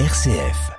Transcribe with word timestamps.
RCF. 0.00 0.72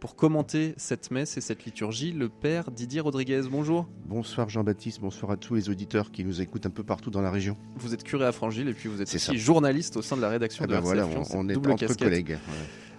Pour 0.00 0.16
commenter 0.16 0.74
cette 0.76 1.10
messe 1.10 1.38
et 1.38 1.40
cette 1.40 1.64
liturgie, 1.64 2.12
le 2.12 2.28
Père 2.28 2.70
Didier 2.70 3.00
Rodriguez, 3.00 3.40
bonjour. 3.50 3.88
Bonsoir 4.04 4.50
Jean-Baptiste, 4.50 5.00
bonsoir 5.00 5.32
à 5.32 5.38
tous 5.38 5.54
les 5.54 5.70
auditeurs 5.70 6.10
qui 6.10 6.24
nous 6.26 6.42
écoutent 6.42 6.66
un 6.66 6.70
peu 6.70 6.84
partout 6.84 7.08
dans 7.10 7.22
la 7.22 7.30
région. 7.30 7.56
Vous 7.76 7.94
êtes 7.94 8.04
curé 8.04 8.26
à 8.26 8.32
Frangile 8.32 8.68
et 8.68 8.74
puis 8.74 8.90
vous 8.90 9.00
êtes 9.00 9.08
aussi 9.08 9.18
ça. 9.18 9.34
journaliste 9.34 9.96
au 9.96 10.02
sein 10.02 10.16
de 10.18 10.20
la 10.20 10.28
rédaction 10.28 10.64
Ah 10.64 10.66
de 10.66 10.72
ben 10.72 10.78
RCF 10.80 11.06
voilà, 11.08 11.24
on, 11.32 11.48
est 11.48 11.54
double 11.54 11.70
entre 11.70 11.86
casquette. 11.86 12.06
collègues. 12.06 12.32
Ouais. 12.32 12.38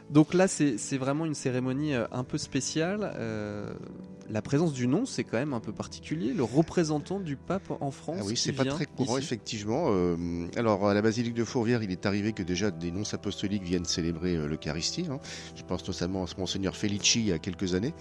Donc 0.10 0.34
là, 0.34 0.48
c'est 0.48 0.98
vraiment 0.98 1.25
une 1.25 1.36
cérémonie 1.36 1.94
euh, 1.94 2.05
un 2.12 2.23
peu 2.23 2.38
spéciale. 2.38 3.14
Euh, 3.16 3.71
la 4.30 4.42
présence 4.42 4.74
du 4.74 4.88
nom, 4.88 5.05
c'est 5.05 5.24
quand 5.24 5.38
même 5.38 5.54
un 5.54 5.60
peu 5.60 5.71
particulier. 5.71 6.34
Le 6.34 6.43
représentant 6.43 7.20
du 7.20 7.36
pape 7.36 7.71
en 7.80 7.92
France. 7.92 8.18
Ah 8.21 8.25
oui, 8.25 8.36
c'est 8.36 8.54
pas 8.54 8.66
très 8.66 8.86
courant, 8.86 9.18
ici. 9.18 9.25
effectivement. 9.25 9.86
Euh, 9.89 10.48
alors, 10.56 10.89
à 10.89 10.93
la 10.93 11.02
basilique 11.02 11.36
de 11.36 11.43
Fourvière, 11.43 11.84
il 11.84 11.92
est 11.92 12.06
arrivé 12.06 12.34
que 12.34 12.43
déjà 12.43 12.71
des 12.71 12.92
nonces 12.92 13.14
apostoliques 13.14 13.64
viennent 13.64 13.86
célébrer 13.86 14.36
euh, 14.36 14.48
l'Eucharistie. 14.48 15.06
hein. 15.11 15.20
Je 15.56 15.64
pense 15.64 15.87
notamment 15.87 16.23
à 16.23 16.28
ce 16.28 16.36
Monseigneur 16.37 16.76
Felici 16.76 17.20
il 17.20 17.28
y 17.28 17.32
a 17.32 17.39
quelques 17.39 17.76
années. 17.76 17.93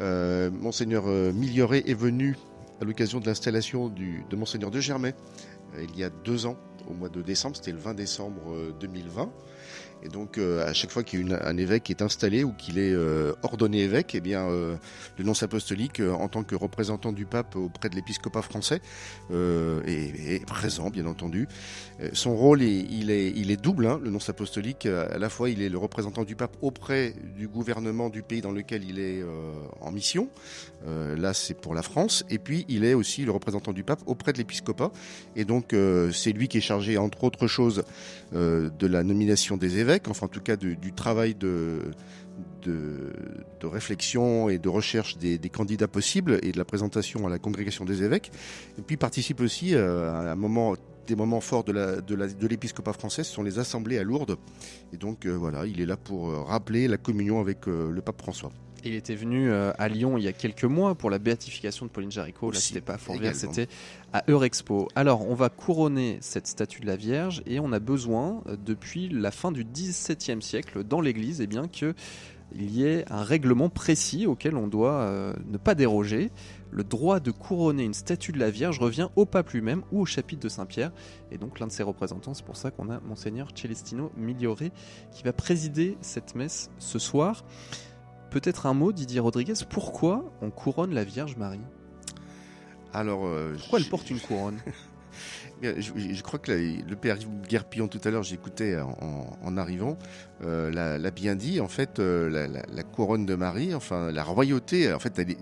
Monseigneur 0.00 1.06
Miglioré 1.06 1.84
est 1.86 1.94
venu 1.94 2.36
à 2.80 2.84
l'occasion 2.84 3.20
de 3.20 3.26
l'installation 3.26 3.88
de 3.88 4.36
Monseigneur 4.36 4.72
de 4.72 4.80
Germay 4.80 5.14
il 5.82 5.98
y 5.98 6.04
a 6.04 6.10
deux 6.10 6.46
ans, 6.46 6.56
au 6.88 6.94
mois 6.94 7.08
de 7.08 7.22
décembre. 7.22 7.56
C'était 7.56 7.72
le 7.72 7.78
20 7.78 7.94
décembre 7.94 8.52
euh, 8.52 8.72
2020. 8.80 9.30
Et 10.04 10.08
donc, 10.08 10.36
euh, 10.36 10.66
à 10.68 10.74
chaque 10.74 10.90
fois 10.90 11.02
qu'il 11.02 11.20
y 11.20 11.22
a 11.22 11.26
une- 11.26 11.38
un 11.42 11.56
évêque 11.56 11.88
est 11.88 12.02
installé 12.02 12.44
ou 12.44 12.52
qu'il 12.52 12.78
est 12.78 12.92
euh, 12.92 13.32
ordonné 13.42 13.80
évêque, 13.80 14.14
eh 14.14 14.20
bien, 14.20 14.46
euh, 14.48 14.76
le 15.16 15.24
nonce 15.24 15.42
apostolique, 15.42 16.00
euh, 16.00 16.12
en 16.12 16.28
tant 16.28 16.42
que 16.44 16.54
représentant 16.54 17.10
du 17.12 17.24
pape 17.24 17.56
auprès 17.56 17.88
de 17.88 17.94
l'épiscopat 17.96 18.42
français, 18.42 18.80
euh, 19.30 19.82
est, 19.86 20.34
est 20.34 20.44
présent, 20.46 20.90
bien 20.90 21.06
entendu. 21.06 21.48
Euh, 22.02 22.10
son 22.12 22.36
rôle, 22.36 22.62
est, 22.62 22.80
il, 22.90 23.10
est, 23.10 23.30
il 23.34 23.50
est 23.50 23.56
double. 23.60 23.86
hein, 23.86 23.98
le 24.02 24.10
nonce 24.10 24.28
apostolique, 24.28 24.84
à 24.86 25.16
la 25.16 25.28
fois, 25.30 25.48
il 25.48 25.62
est 25.62 25.70
le 25.70 25.78
représentant 25.78 26.24
du 26.24 26.36
pape 26.36 26.56
auprès 26.60 27.14
du 27.36 27.48
gouvernement 27.48 28.10
du 28.10 28.22
pays 28.22 28.42
dans 28.42 28.52
lequel 28.52 28.84
il 28.84 28.98
est 28.98 29.22
en 29.80 29.90
mission. 29.90 30.28
Là, 30.86 31.32
c'est 31.32 31.54
pour 31.54 31.74
la 31.74 31.82
France. 31.82 32.24
Et 32.28 32.38
puis, 32.38 32.66
il 32.68 32.84
est 32.84 32.94
aussi 32.94 33.24
le 33.24 33.30
représentant 33.30 33.72
du 33.72 33.84
pape 33.84 34.00
auprès 34.06 34.32
de 34.32 34.38
l'épiscopat. 34.38 34.92
Et 35.34 35.44
donc, 35.44 35.74
c'est 36.12 36.32
lui 36.32 36.48
qui 36.48 36.58
est 36.58 36.62
chargé, 36.62 36.98
entre 36.98 37.24
autres 37.24 37.46
choses, 37.46 37.84
de 38.32 38.86
la 38.86 39.04
nomination 39.04 39.56
des 39.56 39.78
évêques, 39.78 40.08
enfin 40.08 40.26
en 40.26 40.28
tout 40.28 40.40
cas 40.40 40.56
du, 40.56 40.92
travail 40.92 41.34
de, 41.34 41.78
de, 42.62 43.66
réflexion 43.66 44.48
et 44.48 44.58
de 44.58 44.68
recherche 44.68 45.18
des, 45.18 45.38
candidats 45.50 45.88
possibles 45.88 46.38
et 46.42 46.52
de 46.52 46.58
la 46.58 46.64
présentation 46.64 47.26
à 47.26 47.30
la 47.30 47.38
congrégation 47.38 47.84
des 47.84 48.02
évêques. 48.02 48.30
Et 48.78 48.82
puis 48.82 48.96
participe 48.96 49.40
aussi 49.40 49.74
euh, 49.74 50.10
à 50.12 50.32
un 50.32 50.36
moment 50.36 50.74
des 51.06 51.16
moments 51.16 51.40
forts 51.40 51.64
de 51.64 51.72
la 51.72 52.00
de 52.00 52.46
l'épiscopat 52.46 52.92
français, 52.92 53.24
ce 53.24 53.32
sont 53.32 53.42
les 53.42 53.58
assemblées 53.58 53.98
à 53.98 54.02
Lourdes. 54.02 54.36
Et 54.92 54.96
donc 54.96 55.26
euh, 55.26 55.32
voilà, 55.32 55.66
il 55.66 55.80
est 55.80 55.86
là 55.86 55.96
pour 55.96 56.30
euh, 56.30 56.42
rappeler 56.42 56.88
la 56.88 56.96
communion 56.96 57.40
avec 57.40 57.68
euh, 57.68 57.90
le 57.90 58.00
pape 58.02 58.20
François. 58.20 58.50
Il 58.84 58.94
était 58.94 59.14
venu 59.14 59.50
euh, 59.50 59.72
à 59.78 59.88
Lyon 59.88 60.18
il 60.18 60.24
y 60.24 60.28
a 60.28 60.32
quelques 60.32 60.64
mois 60.64 60.94
pour 60.94 61.08
la 61.08 61.18
béatification 61.18 61.86
de 61.86 61.90
Pauline 61.90 62.10
Jaricot. 62.10 62.50
Là, 62.50 62.60
c'était 62.60 62.80
pas 62.80 62.94
à 62.94 62.98
Fourvière, 62.98 63.34
c'était 63.34 63.68
à 64.12 64.24
Eurexpo. 64.28 64.88
Alors, 64.94 65.28
on 65.28 65.34
va 65.34 65.48
couronner 65.48 66.18
cette 66.20 66.46
statue 66.46 66.80
de 66.80 66.86
la 66.86 66.96
Vierge 66.96 67.42
et 67.46 67.60
on 67.60 67.72
a 67.72 67.78
besoin, 67.78 68.42
euh, 68.46 68.56
depuis 68.62 69.08
la 69.08 69.30
fin 69.30 69.52
du 69.52 69.64
XVIIe 69.64 70.42
siècle, 70.42 70.84
dans 70.84 71.00
l'Église, 71.00 71.40
eh 71.40 71.46
bien 71.46 71.66
que 71.66 71.94
il 72.56 72.70
y 72.70 72.84
ait 72.84 73.04
un 73.10 73.22
règlement 73.22 73.68
précis 73.68 74.26
auquel 74.26 74.56
on 74.56 74.68
doit 74.68 75.00
euh, 75.00 75.32
ne 75.46 75.56
pas 75.56 75.74
déroger. 75.74 76.30
Le 76.70 76.84
droit 76.84 77.18
de 77.18 77.30
couronner 77.30 77.84
une 77.84 77.94
statue 77.94 78.32
de 78.32 78.38
la 78.38 78.50
Vierge 78.50 78.78
revient 78.78 79.08
au 79.16 79.26
pape 79.26 79.50
lui-même 79.50 79.82
ou 79.92 80.02
au 80.02 80.06
chapitre 80.06 80.42
de 80.42 80.48
Saint-Pierre. 80.48 80.92
Et 81.32 81.38
donc 81.38 81.58
l'un 81.58 81.66
de 81.66 81.72
ses 81.72 81.82
représentants, 81.82 82.34
c'est 82.34 82.44
pour 82.44 82.56
ça 82.56 82.70
qu'on 82.70 82.90
a 82.90 83.00
Monseigneur 83.00 83.48
Celestino 83.54 84.12
Migliore 84.16 84.70
qui 85.12 85.22
va 85.24 85.32
présider 85.32 85.96
cette 86.00 86.34
messe 86.34 86.70
ce 86.78 86.98
soir. 86.98 87.44
Peut-être 88.34 88.66
un 88.66 88.74
mot, 88.74 88.90
Didier 88.90 89.20
Rodriguez, 89.20 89.54
pourquoi 89.70 90.24
on 90.42 90.50
couronne 90.50 90.92
la 90.92 91.04
Vierge 91.04 91.36
Marie? 91.36 91.60
Alors 92.92 93.26
euh, 93.26 93.54
Pourquoi 93.56 93.78
elle 93.78 93.88
porte 93.88 94.10
une 94.10 94.18
couronne? 94.18 94.58
Je, 95.62 95.72
je 95.80 96.22
crois 96.24 96.40
que 96.40 96.50
la- 96.50 96.58
le 96.58 96.96
père 96.96 97.16
Guerpillon 97.48 97.86
tout 97.86 98.00
à 98.04 98.10
l'heure, 98.10 98.24
j'écoutais 98.24 98.76
en, 98.80 99.38
en- 99.44 99.56
arrivant, 99.56 99.96
euh, 100.42 100.68
l'a 100.72 100.98
l'a 100.98 101.10
bien 101.12 101.36
dit. 101.36 101.60
En 101.60 101.68
fait, 101.68 102.00
euh, 102.00 102.28
la, 102.28 102.48
la- 102.48 102.66
la 102.68 102.82
couronne 102.82 103.24
de 103.24 103.36
Marie, 103.36 103.72
enfin 103.72 104.10
la 104.10 104.24
royauté, 104.24 104.92
en 104.92 104.98
fait, 104.98 105.16
elle 105.20 105.30
est- 105.30 105.38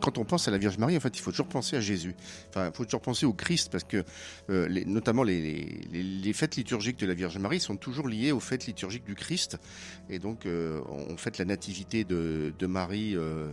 quand 0.00 0.18
on 0.18 0.24
pense 0.24 0.48
à 0.48 0.50
la 0.50 0.58
Vierge 0.58 0.78
Marie, 0.78 0.96
en 0.96 1.00
fait, 1.00 1.16
il 1.16 1.20
faut 1.20 1.30
toujours 1.30 1.48
penser 1.48 1.76
à 1.76 1.80
Jésus. 1.80 2.14
Enfin, 2.50 2.66
il 2.72 2.76
faut 2.76 2.84
toujours 2.84 3.00
penser 3.00 3.26
au 3.26 3.32
Christ 3.32 3.70
parce 3.70 3.84
que, 3.84 4.04
euh, 4.50 4.68
les- 4.68 4.84
notamment 4.84 5.22
les, 5.22 5.40
les- 5.92 6.02
les 6.02 6.32
fêtes 6.32 6.56
liturgiques 6.56 6.98
de 6.98 7.06
la 7.06 7.14
Vierge 7.14 7.38
Marie 7.38 7.60
sont 7.60 7.76
toujours 7.76 8.08
liées 8.08 8.32
aux 8.32 8.40
fêtes 8.40 8.66
liturgiques 8.66 9.04
du 9.04 9.14
Christ. 9.14 9.58
Et 10.10 10.18
donc, 10.18 10.46
euh, 10.46 10.80
on 10.88 11.16
fête 11.16 11.38
la 11.38 11.44
nativité 11.44 12.04
de, 12.04 12.52
de 12.58 12.66
Marie 12.66 13.14
euh, 13.16 13.48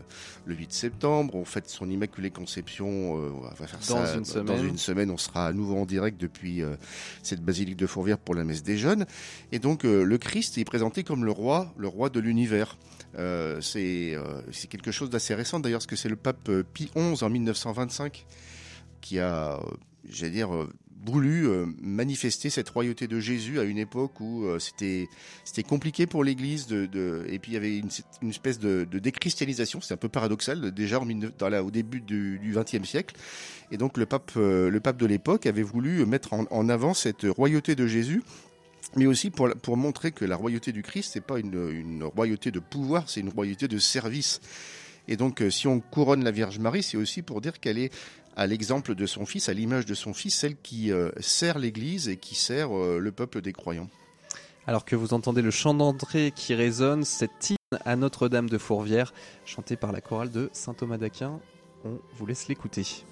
le 0.45 0.55
8 0.55 0.71
septembre, 0.73 1.35
on 1.35 1.45
fête 1.45 1.69
son 1.69 1.89
Immaculée 1.89 2.29
Conception. 2.31 3.19
euh, 3.19 3.29
on 3.35 3.41
va 3.41 3.51
faire 3.55 3.79
Dans 3.89 4.05
ça 4.05 4.13
une 4.13 4.19
Dans 4.19 4.25
semaine. 4.25 4.65
une 4.67 4.77
semaine, 4.77 5.11
on 5.11 5.17
sera 5.17 5.47
à 5.47 5.53
nouveau 5.53 5.77
en 5.77 5.85
direct 5.85 6.19
depuis 6.19 6.61
euh, 6.61 6.75
cette 7.23 7.41
basilique 7.41 7.77
de 7.77 7.87
Fourvière 7.87 8.17
pour 8.17 8.35
la 8.35 8.43
messe 8.43 8.63
des 8.63 8.77
jeunes. 8.77 9.05
Et 9.51 9.59
donc, 9.59 9.85
euh, 9.85 10.03
le 10.03 10.17
Christ 10.17 10.57
est 10.57 10.65
présenté 10.65 11.03
comme 11.03 11.25
le 11.25 11.31
roi, 11.31 11.73
le 11.77 11.87
roi 11.87 12.09
de 12.09 12.19
l'univers. 12.19 12.77
Euh, 13.17 13.61
c'est 13.61 14.13
euh, 14.15 14.41
c'est 14.51 14.67
quelque 14.67 14.91
chose 14.91 15.09
d'assez 15.09 15.35
récent 15.35 15.59
d'ailleurs, 15.59 15.79
parce 15.79 15.87
que 15.87 15.95
c'est 15.95 16.09
le 16.09 16.15
pape 16.15 16.49
euh, 16.49 16.63
Pie 16.63 16.91
XI 16.95 17.23
en 17.23 17.29
1925 17.29 18.25
qui 19.01 19.19
a, 19.19 19.59
j'allais 20.09 20.31
dire, 20.31 20.49
voulu 21.05 21.47
manifester 21.79 22.49
cette 22.49 22.67
royauté 22.69 23.07
de 23.07 23.19
Jésus 23.19 23.59
à 23.59 23.63
une 23.63 23.77
époque 23.77 24.19
où 24.19 24.47
c'était 24.57 25.07
compliqué 25.61 26.07
pour 26.07 26.23
l'Église 26.23 26.65
et 26.71 27.37
puis 27.37 27.51
il 27.51 27.53
y 27.53 27.57
avait 27.57 27.77
une, 27.77 28.29
espèce 28.31 28.57
de, 28.57 28.83
déchristianisation, 28.85 29.79
c'est 29.79 29.93
un 29.93 29.97
peu 29.97 30.09
paradoxal 30.09 30.71
déjà 30.71 30.99
en, 30.99 31.05
19 31.05 31.37
dans 31.37 31.49
la, 31.49 31.63
au 31.63 31.69
début 31.69 32.01
du 32.01 32.55
XXe 32.55 32.89
siècle. 32.89 33.15
Et 33.69 33.77
donc 33.77 33.99
le 33.99 34.07
pape 34.07 34.39
de 34.39 35.05
l'époque 35.05 35.45
avait 35.45 35.61
voulu 35.61 36.03
mettre 36.07 36.33
en 36.33 36.69
avant 36.69 36.95
cette 36.95 37.27
royauté 37.29 37.75
de 37.75 37.85
Jésus 37.85 38.23
mais 38.95 39.05
aussi 39.05 39.29
pour, 39.29 39.77
montrer 39.77 40.11
que 40.11 40.25
la 40.25 40.35
royauté 40.35 40.71
du 40.71 40.83
Christ, 40.83 41.15
n'est 41.15 41.21
pas 41.21 41.39
une, 41.39 41.69
une 41.71 42.03
royauté 42.03 42.51
de 42.51 42.59
pouvoir, 42.59 43.09
c'est 43.09 43.19
une 43.19 43.29
royauté 43.29 43.67
de 43.67 43.77
service. 43.77 44.41
Et 45.07 45.17
donc, 45.17 45.41
euh, 45.41 45.49
si 45.49 45.67
on 45.67 45.79
couronne 45.79 46.23
la 46.23 46.31
Vierge 46.31 46.59
Marie, 46.59 46.83
c'est 46.83 46.97
aussi 46.97 47.21
pour 47.21 47.41
dire 47.41 47.59
qu'elle 47.59 47.77
est 47.77 47.93
à 48.35 48.47
l'exemple 48.47 48.95
de 48.95 49.05
son 49.05 49.25
fils, 49.25 49.49
à 49.49 49.53
l'image 49.53 49.85
de 49.85 49.93
son 49.93 50.13
fils, 50.13 50.35
celle 50.35 50.57
qui 50.57 50.91
euh, 50.91 51.11
sert 51.19 51.59
l'Église 51.59 52.09
et 52.09 52.17
qui 52.17 52.35
sert 52.35 52.75
euh, 52.75 52.99
le 52.99 53.11
peuple 53.11 53.41
des 53.41 53.53
croyants. 53.53 53.89
Alors 54.67 54.83
que 54.83 54.95
vous 54.95 55.13
entendez 55.13 55.41
le 55.41 55.51
chant 55.51 55.73
d'entrée 55.73 56.31
qui 56.35 56.55
résonne, 56.55 57.05
cette 57.05 57.51
hymne 57.51 57.79
à 57.85 57.95
Notre-Dame 57.95 58.49
de 58.49 58.57
Fourvière, 58.57 59.13
chantée 59.45 59.75
par 59.75 59.91
la 59.91 60.01
chorale 60.01 60.31
de 60.31 60.49
Saint 60.53 60.73
Thomas 60.73 60.97
d'Aquin, 60.97 61.39
on 61.85 61.99
vous 62.17 62.25
laisse 62.25 62.47
l'écouter. 62.47 63.05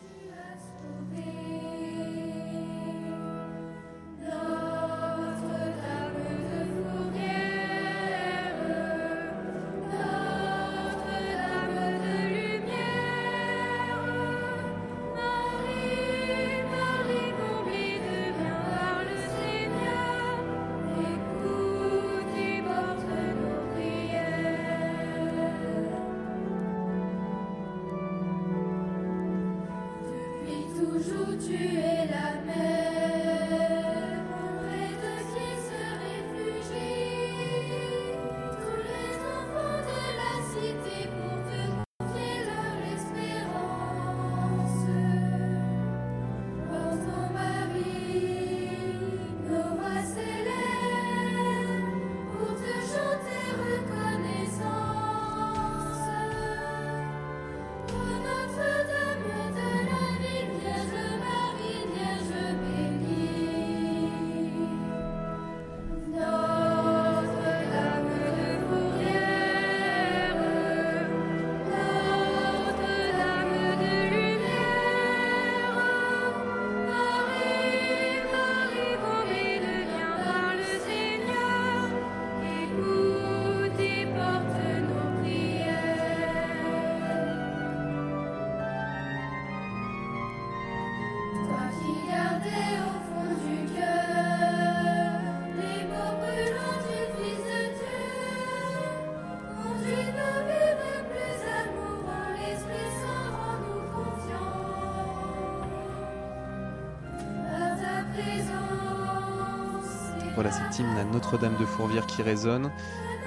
Voilà 110.53 110.69
cet 110.69 110.79
hymne 110.79 110.97
à 110.97 111.03
Notre-Dame 111.03 111.55
de 111.59 111.65
Fourvière 111.65 112.05
qui 112.05 112.21
résonne 112.21 112.71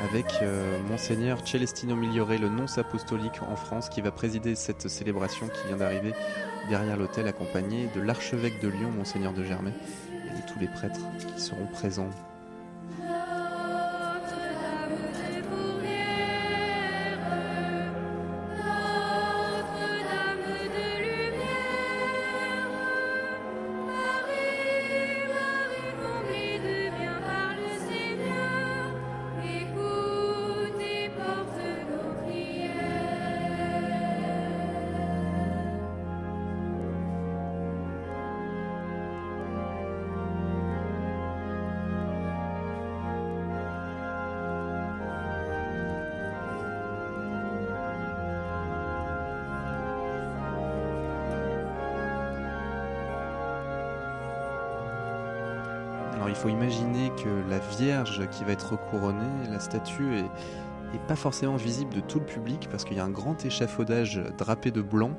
avec 0.02 0.26
euh, 0.42 0.78
Monseigneur 0.88 1.38
Celestino 1.46 1.96
Migliore, 1.96 2.28
le 2.28 2.48
nonce 2.48 2.78
apostolique 2.78 3.40
en 3.42 3.56
France, 3.56 3.88
qui 3.88 4.00
va 4.00 4.10
présider 4.10 4.54
cette 4.54 4.88
célébration 4.88 5.48
qui 5.48 5.66
vient 5.66 5.76
d'arriver 5.76 6.12
derrière 6.68 6.96
l'hôtel, 6.96 7.26
accompagné 7.26 7.88
de 7.94 8.00
l'archevêque 8.00 8.60
de 8.60 8.68
Lyon, 8.68 8.90
Monseigneur 8.96 9.32
de 9.32 9.42
Germay, 9.42 9.72
et 10.12 10.40
de 10.40 10.46
tous 10.52 10.58
les 10.60 10.68
prêtres 10.68 11.00
qui 11.18 11.40
seront 11.40 11.66
présents 11.66 12.10
Qui 58.30 58.44
va 58.44 58.52
être 58.52 58.78
couronnée, 58.90 59.48
la 59.50 59.58
statue 59.58 60.16
est, 60.16 60.98
pas 61.08 61.16
forcément 61.16 61.56
visible 61.56 61.92
de 61.92 62.00
tout 62.00 62.20
le 62.20 62.24
public 62.24 62.68
parce 62.70 62.84
qu'il 62.84 62.96
y 62.96 63.00
a 63.00 63.04
un 63.04 63.10
grand 63.10 63.44
échafaudage 63.44 64.22
drapé 64.38 64.70
de 64.70 64.80
blanc 64.80 65.18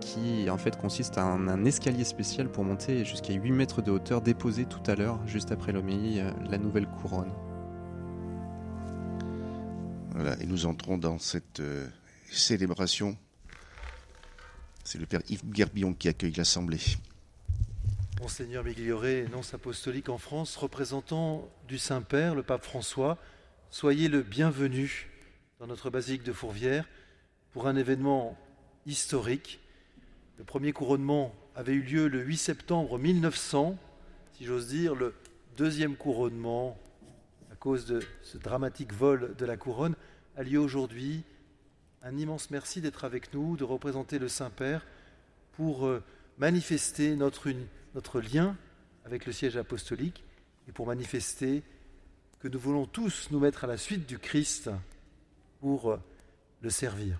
qui 0.00 0.48
en 0.50 0.58
fait 0.58 0.76
consiste 0.76 1.18
à 1.18 1.24
un, 1.24 1.64
escalier 1.64 2.04
spécial 2.04 2.48
pour 2.48 2.64
monter 2.64 3.04
jusqu'à 3.04 3.32
8 3.32 3.52
mètres 3.52 3.82
de 3.82 3.90
hauteur 3.90 4.20
déposé 4.20 4.66
tout 4.66 4.82
à 4.86 4.94
l'heure, 4.94 5.18
juste 5.26 5.50
après 5.50 5.72
l'homélie, 5.72 6.20
euh, 6.20 6.30
la 6.48 6.58
nouvelle 6.58 6.86
couronne. 6.86 7.32
Voilà, 10.14 10.40
et 10.40 10.46
nous 10.46 10.66
entrons 10.66 10.98
dans 10.98 11.18
cette 11.18 11.60
euh, 11.60 11.86
célébration. 12.30 13.16
C'est 14.84 14.98
le 14.98 15.06
Père 15.06 15.22
Yves 15.28 15.42
Gerbillon 15.52 15.94
qui 15.94 16.08
accueille 16.08 16.34
l'Assemblée. 16.36 16.80
Monseigneur 18.20 18.64
Miglioré, 18.64 19.26
nonce 19.32 19.54
apostolique 19.54 20.10
en 20.10 20.18
France, 20.18 20.54
représentant 20.58 21.48
du 21.66 21.78
Saint-Père, 21.78 22.34
le 22.34 22.42
pape 22.42 22.62
François, 22.62 23.16
soyez 23.70 24.08
le 24.08 24.20
bienvenu 24.20 25.08
dans 25.58 25.66
notre 25.66 25.88
basilique 25.88 26.22
de 26.22 26.34
Fourvière 26.34 26.86
pour 27.52 27.66
un 27.66 27.76
événement 27.76 28.36
historique. 28.84 29.58
Le 30.36 30.44
premier 30.44 30.74
couronnement 30.74 31.34
avait 31.54 31.72
eu 31.72 31.80
lieu 31.80 32.08
le 32.08 32.20
8 32.20 32.36
septembre 32.36 32.98
1900, 32.98 33.78
si 34.34 34.44
j'ose 34.44 34.68
dire, 34.68 34.94
le 34.94 35.14
deuxième 35.56 35.96
couronnement, 35.96 36.78
à 37.50 37.54
cause 37.54 37.86
de 37.86 38.00
ce 38.22 38.36
dramatique 38.36 38.92
vol 38.92 39.34
de 39.38 39.46
la 39.46 39.56
couronne, 39.56 39.96
a 40.36 40.42
lieu 40.42 40.58
aujourd'hui. 40.58 41.22
Un 42.02 42.18
immense 42.18 42.50
merci 42.50 42.82
d'être 42.82 43.04
avec 43.04 43.32
nous, 43.32 43.56
de 43.56 43.64
représenter 43.64 44.18
le 44.18 44.28
Saint-Père 44.28 44.84
pour 45.52 45.86
euh, 45.86 46.02
manifester 46.36 47.16
notre 47.16 47.46
unité 47.46 47.79
notre 47.94 48.20
lien 48.20 48.56
avec 49.04 49.26
le 49.26 49.32
siège 49.32 49.56
apostolique 49.56 50.24
et 50.68 50.72
pour 50.72 50.86
manifester 50.86 51.62
que 52.38 52.48
nous 52.48 52.58
voulons 52.58 52.86
tous 52.86 53.30
nous 53.30 53.40
mettre 53.40 53.64
à 53.64 53.66
la 53.66 53.76
suite 53.76 54.06
du 54.06 54.18
Christ 54.18 54.70
pour 55.60 55.98
le 56.60 56.70
servir. 56.70 57.18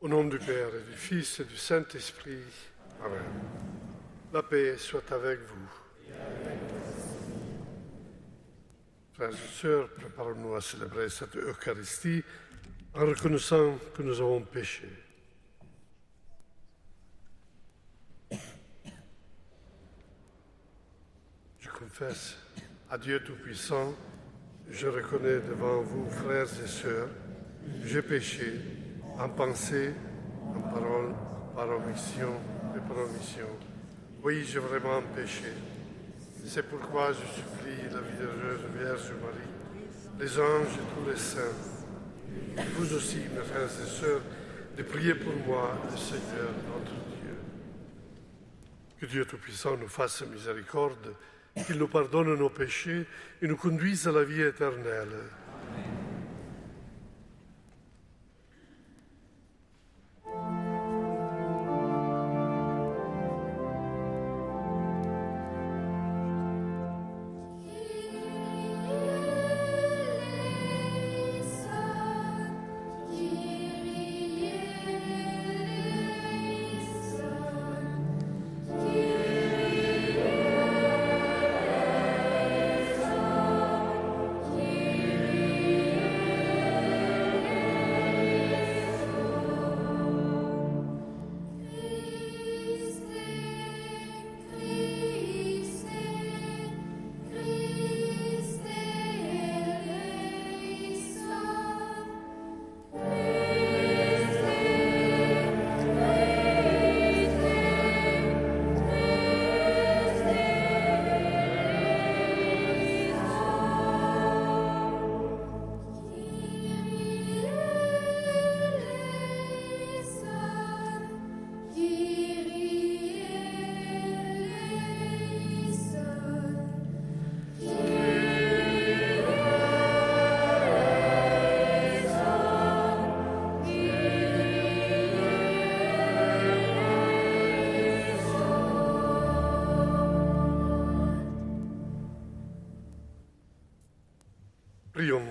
Au 0.00 0.08
nom 0.08 0.24
du 0.24 0.38
Père 0.38 0.68
et 0.68 0.90
du 0.90 0.96
Fils 0.96 1.40
et 1.40 1.44
du 1.44 1.56
Saint-Esprit, 1.56 2.38
Amen. 3.04 3.24
La 4.32 4.42
paix 4.42 4.76
soit 4.78 5.10
avec 5.12 5.40
vous. 5.40 6.55
Frères 9.16 9.30
et 9.30 9.60
sœurs, 9.62 9.88
préparons-nous 9.94 10.56
à 10.56 10.60
célébrer 10.60 11.08
cette 11.08 11.36
Eucharistie 11.36 12.22
en 12.94 13.06
reconnaissant 13.06 13.78
que 13.94 14.02
nous 14.02 14.20
avons 14.20 14.42
péché. 14.42 14.90
Je 21.58 21.70
confesse 21.78 22.36
à 22.90 22.98
Dieu 22.98 23.20
Tout-Puissant, 23.24 23.94
je 24.68 24.86
reconnais 24.86 25.40
devant 25.40 25.80
vous, 25.80 26.10
frères 26.10 26.44
et 26.62 26.68
sœurs, 26.68 27.08
j'ai 27.84 28.02
péché 28.02 28.60
en 29.18 29.30
pensée, 29.30 29.94
en 30.42 30.60
parole, 30.60 31.14
par 31.54 31.70
omission 31.70 32.34
et 32.76 32.80
par 32.86 32.98
omission. 32.98 33.48
Oui, 34.22 34.44
j'ai 34.44 34.58
vraiment 34.58 35.00
péché. 35.14 35.54
C'est 36.48 36.62
pourquoi 36.62 37.12
je 37.12 37.18
supplie 37.34 37.82
la 37.92 38.00
Vierge 38.00 39.12
Marie, 39.20 40.20
les 40.20 40.38
anges 40.38 40.74
et 40.74 40.94
tous 40.94 41.10
les 41.10 41.16
saints, 41.16 41.40
vous 42.76 42.94
aussi, 42.94 43.18
mes 43.34 43.42
frères 43.42 43.64
et 43.64 43.88
sœurs, 43.88 44.20
de 44.76 44.82
prier 44.84 45.14
pour 45.16 45.34
moi, 45.46 45.76
le 45.90 45.96
Seigneur 45.96 46.50
notre 46.68 46.92
Dieu. 47.20 47.36
Que 49.00 49.06
Dieu 49.06 49.24
Tout-Puissant 49.24 49.76
nous 49.76 49.88
fasse 49.88 50.22
miséricorde, 50.22 51.14
qu'il 51.66 51.78
nous 51.78 51.88
pardonne 51.88 52.34
nos 52.34 52.50
péchés 52.50 53.06
et 53.42 53.48
nous 53.48 53.56
conduise 53.56 54.06
à 54.06 54.12
la 54.12 54.22
vie 54.22 54.42
éternelle. 54.42 55.08
Prions 55.72 56.05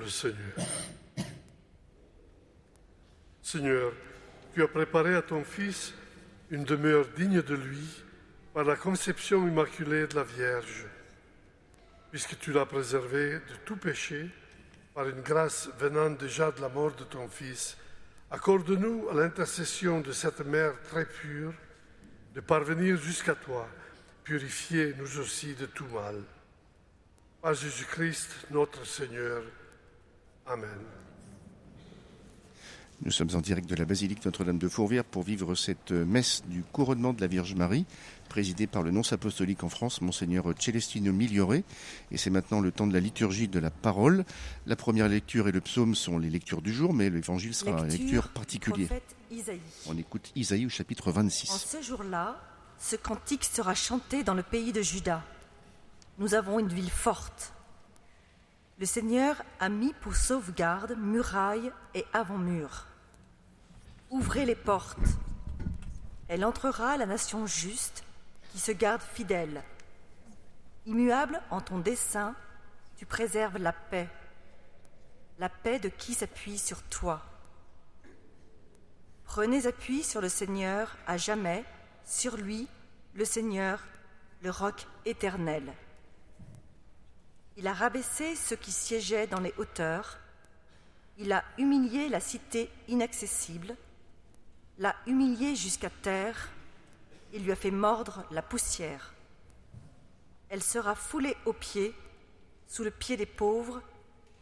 Seigneur. 0.09 0.53
Seigneur, 3.41 3.93
tu 4.53 4.63
as 4.63 4.67
préparé 4.67 5.15
à 5.15 5.21
ton 5.21 5.43
Fils 5.43 5.93
une 6.49 6.63
demeure 6.63 7.07
digne 7.15 7.41
de 7.41 7.55
lui 7.55 8.03
par 8.53 8.63
la 8.63 8.75
conception 8.75 9.47
immaculée 9.47 10.07
de 10.07 10.15
la 10.15 10.23
Vierge, 10.23 10.85
puisque 12.11 12.39
tu 12.39 12.53
l'as 12.53 12.65
préservé 12.65 13.33
de 13.33 13.55
tout 13.65 13.77
péché 13.77 14.29
par 14.93 15.07
une 15.09 15.21
grâce 15.21 15.69
venant 15.77 16.09
déjà 16.09 16.51
de 16.51 16.61
la 16.61 16.69
mort 16.69 16.95
de 16.95 17.03
ton 17.03 17.27
Fils. 17.27 17.77
Accorde-nous, 18.31 19.09
à 19.09 19.13
l'intercession 19.13 20.01
de 20.01 20.11
cette 20.11 20.39
mère 20.45 20.73
très 20.83 21.05
pure, 21.05 21.53
de 22.33 22.41
parvenir 22.41 22.97
jusqu'à 22.97 23.35
toi, 23.35 23.67
purifier 24.23 24.93
nous 24.97 25.19
aussi 25.19 25.53
de 25.55 25.65
tout 25.65 25.87
mal. 25.87 26.21
Par 27.41 27.53
Jésus-Christ, 27.53 28.47
notre 28.51 28.85
Seigneur. 28.85 29.43
Amen. 30.47 30.69
Nous 33.01 33.11
sommes 33.11 33.29
en 33.33 33.41
direct 33.41 33.69
de 33.69 33.75
la 33.75 33.83
basilique 33.83 34.23
Notre-Dame 34.23 34.57
de 34.57 34.69
Fourvière 34.69 35.03
pour 35.03 35.23
vivre 35.23 35.53
cette 35.53 35.91
messe 35.91 36.43
du 36.47 36.63
couronnement 36.63 37.13
de 37.13 37.19
la 37.19 37.27
Vierge 37.27 37.53
Marie, 37.53 37.85
présidée 38.29 38.67
par 38.67 38.83
le 38.83 38.91
nonce 38.91 39.11
apostolique 39.11 39.63
en 39.63 39.69
France, 39.69 40.01
Monseigneur 40.01 40.45
Celestino 40.57 41.11
Migliore. 41.11 41.55
Et 42.11 42.17
c'est 42.17 42.29
maintenant 42.29 42.61
le 42.61 42.71
temps 42.71 42.87
de 42.87 42.93
la 42.93 43.01
liturgie 43.01 43.49
de 43.49 43.59
la 43.59 43.69
parole. 43.69 44.23
La 44.65 44.75
première 44.75 45.09
lecture 45.09 45.47
et 45.47 45.51
le 45.51 45.61
psaume 45.61 45.93
sont 45.93 46.17
les 46.17 46.29
lectures 46.29 46.61
du 46.61 46.73
jour, 46.73 46.93
mais 46.93 47.09
l'évangile 47.09 47.53
sera 47.53 47.81
une 47.81 47.89
lecture 47.89 48.29
particulière. 48.29 48.89
On 49.87 49.97
écoute 49.97 50.31
Isaïe 50.35 50.65
au 50.65 50.69
chapitre 50.69 51.11
26. 51.11 51.51
En 51.51 51.57
ce 51.57 51.81
jour-là, 51.81 52.39
ce 52.79 52.95
cantique 52.95 53.43
sera 53.43 53.75
chanté 53.75 54.23
dans 54.23 54.33
le 54.35 54.43
pays 54.43 54.71
de 54.71 54.81
Juda. 54.81 55.21
Nous 56.17 56.33
avons 56.33 56.59
une 56.59 56.69
ville 56.69 56.89
forte. 56.89 57.54
Le 58.77 58.85
Seigneur 58.85 59.41
a 59.61 59.69
mis 59.69 59.93
pour 59.93 60.15
sauvegarde 60.15 60.95
murailles 60.97 61.71
et 61.93 62.05
avant-murs. 62.11 62.87
Ouvrez 64.09 64.45
les 64.45 64.55
portes. 64.55 64.97
Elle 66.27 66.43
entrera 66.43 66.97
la 66.97 67.05
nation 67.05 67.47
juste 67.47 68.03
qui 68.51 68.59
se 68.59 68.73
garde 68.73 69.01
fidèle. 69.01 69.63
Immuable 70.85 71.41
en 71.51 71.61
ton 71.61 71.79
dessein, 71.79 72.35
tu 72.97 73.05
préserves 73.05 73.57
la 73.57 73.71
paix, 73.71 74.09
la 75.39 75.47
paix 75.47 75.79
de 75.79 75.87
qui 75.87 76.13
s'appuie 76.13 76.57
sur 76.57 76.83
toi. 76.83 77.21
Prenez 79.23 79.67
appui 79.67 80.03
sur 80.03 80.19
le 80.19 80.29
Seigneur 80.29 80.97
à 81.07 81.15
jamais, 81.15 81.63
sur 82.05 82.35
lui, 82.35 82.67
le 83.13 83.23
Seigneur, 83.23 83.81
le 84.43 84.51
roc 84.51 84.85
éternel. 85.05 85.73
Il 87.57 87.67
a 87.67 87.73
rabaissé 87.73 88.35
ceux 88.35 88.55
qui 88.55 88.71
siégeaient 88.71 89.27
dans 89.27 89.39
les 89.39 89.53
hauteurs, 89.57 90.17
il 91.17 91.31
a 91.31 91.43
humilié 91.57 92.09
la 92.09 92.19
cité 92.19 92.69
inaccessible, 92.89 93.75
l'a 94.77 94.95
humiliée 95.07 95.55
jusqu'à 95.55 95.89
terre, 95.89 96.49
il 97.33 97.43
lui 97.43 97.51
a 97.51 97.55
fait 97.55 97.71
mordre 97.71 98.25
la 98.31 98.41
poussière. 98.41 99.13
Elle 100.49 100.63
sera 100.63 100.95
foulée 100.95 101.37
aux 101.45 101.53
pieds, 101.53 101.95
sous 102.67 102.83
le 102.83 102.91
pied 102.91 103.15
des 103.15 103.25
pauvres, 103.25 103.81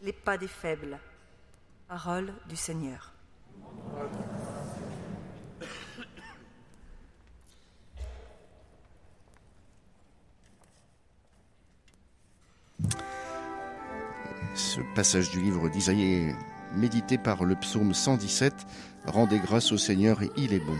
les 0.01 0.13
pas 0.13 0.37
des 0.37 0.47
faibles. 0.47 0.99
Parole 1.87 2.33
du 2.47 2.55
Seigneur. 2.55 3.13
Ce 14.55 14.81
passage 14.93 15.31
du 15.31 15.41
livre 15.41 15.67
d'Isaïe 15.69 16.35
médité 16.75 17.17
par 17.17 17.43
le 17.43 17.55
psaume 17.55 17.93
117. 17.93 18.53
Rendez 19.05 19.39
grâce 19.39 19.71
au 19.71 19.77
Seigneur, 19.77 20.19
il 20.37 20.53
est 20.53 20.59
bon. 20.59 20.77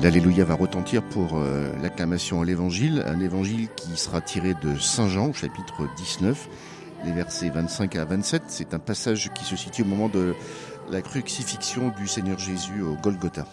L'Alléluia 0.00 0.44
va 0.44 0.54
retentir 0.54 1.02
pour 1.02 1.38
euh, 1.38 1.72
l'acclamation 1.82 2.40
à 2.40 2.44
l'Évangile, 2.44 3.02
un 3.04 3.18
Évangile 3.18 3.68
qui 3.74 3.96
sera 3.96 4.20
tiré 4.20 4.54
de 4.54 4.78
Saint 4.78 5.08
Jean, 5.08 5.32
chapitre 5.32 5.88
19, 5.96 6.48
les 7.04 7.10
versets 7.10 7.50
25 7.50 7.96
à 7.96 8.04
27. 8.04 8.42
C'est 8.46 8.74
un 8.74 8.78
passage 8.78 9.32
qui 9.34 9.44
se 9.44 9.56
situe 9.56 9.82
au 9.82 9.86
moment 9.86 10.08
de 10.08 10.36
la 10.88 11.02
crucifixion 11.02 11.92
du 11.98 12.06
Seigneur 12.06 12.38
Jésus 12.38 12.80
au 12.80 12.94
Golgotha. 12.94 13.44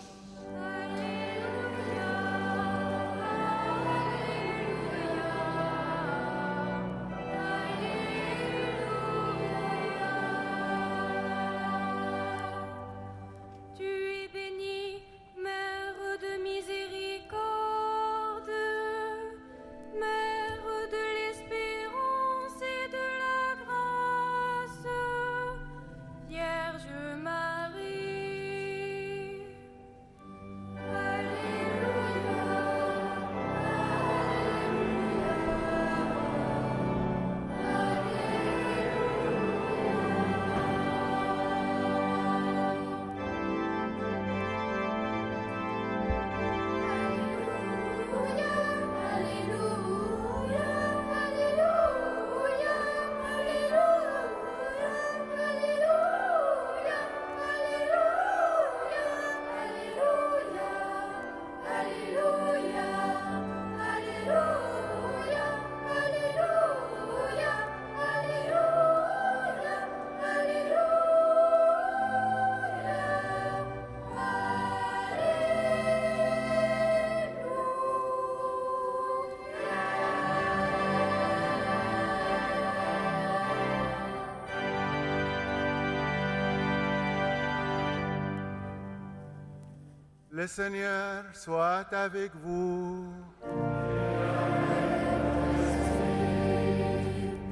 Seigneur 90.47 91.23
soit 91.33 91.87
avec 91.93 92.31
vous. 92.43 93.13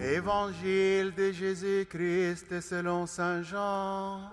Évangile 0.02 1.14
de 1.16 1.32
Jésus-Christ 1.32 2.60
selon 2.62 3.06
Saint 3.06 3.42
Jean. 3.42 4.33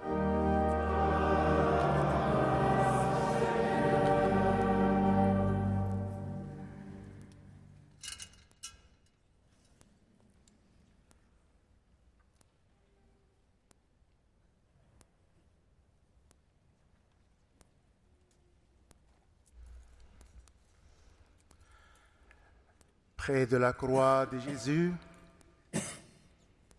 Près 23.30 23.47
de 23.47 23.58
la 23.58 23.73
croix 23.73 24.26
de 24.26 24.40
Jésus, 24.40 24.93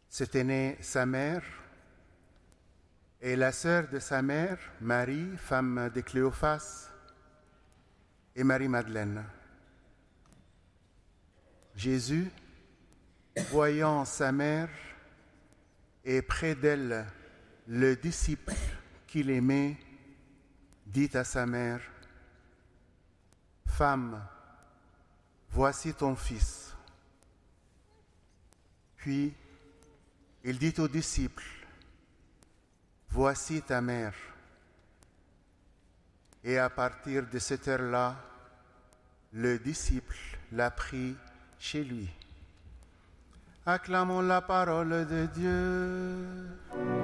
s'était 0.09 0.43
née 0.43 0.77
sa 0.81 1.05
mère 1.05 1.43
et 3.21 3.37
la 3.37 3.53
sœur 3.53 3.87
de 3.87 3.99
sa 3.99 4.21
mère, 4.21 4.57
Marie, 4.81 5.29
femme 5.37 5.89
de 5.95 6.01
Cléophas, 6.01 6.89
et 8.35 8.43
Marie-Madeleine. 8.43 9.23
Jésus, 11.73 12.29
voyant 13.49 14.03
sa 14.03 14.33
mère 14.33 14.67
et 16.03 16.21
près 16.21 16.53
d'elle 16.53 17.05
le 17.65 17.95
disciple 17.95 18.55
qu'il 19.07 19.29
aimait, 19.29 19.77
dit 20.85 21.11
à 21.13 21.23
sa 21.23 21.45
mère, 21.45 21.79
Femme, 23.65 24.21
voici 25.51 25.93
ton 25.93 26.15
fils. 26.15 26.75
Puis 28.97 29.33
il 30.43 30.57
dit 30.57 30.73
aux 30.79 30.87
disciples, 30.87 31.43
Voici 33.13 33.61
ta 33.61 33.81
mère. 33.81 34.13
Et 36.45 36.57
à 36.57 36.69
partir 36.69 37.27
de 37.27 37.39
cette 37.39 37.67
heure-là, 37.67 38.15
le 39.33 39.59
disciple 39.59 40.15
l'a 40.53 40.71
pris 40.71 41.15
chez 41.59 41.83
lui. 41.83 42.09
Acclamons 43.65 44.21
la 44.21 44.41
parole 44.41 45.05
de 45.05 45.25
Dieu. 45.27 47.00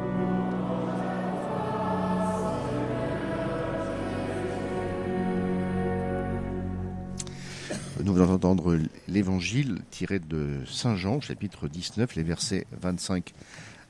Nous 8.08 8.13
venons 8.13 8.38
d'entendre 8.38 8.80
l'évangile 9.10 9.82
tiré 9.91 10.20
de 10.20 10.62
Saint 10.65 10.96
Jean, 10.96 11.20
chapitre 11.20 11.67
19, 11.67 12.15
les 12.15 12.24
versets 12.24 12.65
25 12.80 13.34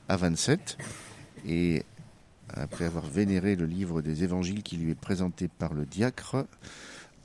à 0.09 0.17
27. 0.17 0.79
Et 1.45 1.83
après 2.49 2.85
avoir 2.85 3.05
vénéré 3.05 3.55
le 3.55 3.67
livre 3.67 4.01
des 4.01 4.23
évangiles 4.23 4.63
qui 4.63 4.77
lui 4.77 4.89
est 4.89 4.95
présenté 4.95 5.47
par 5.47 5.75
le 5.75 5.85
diacre, 5.85 6.47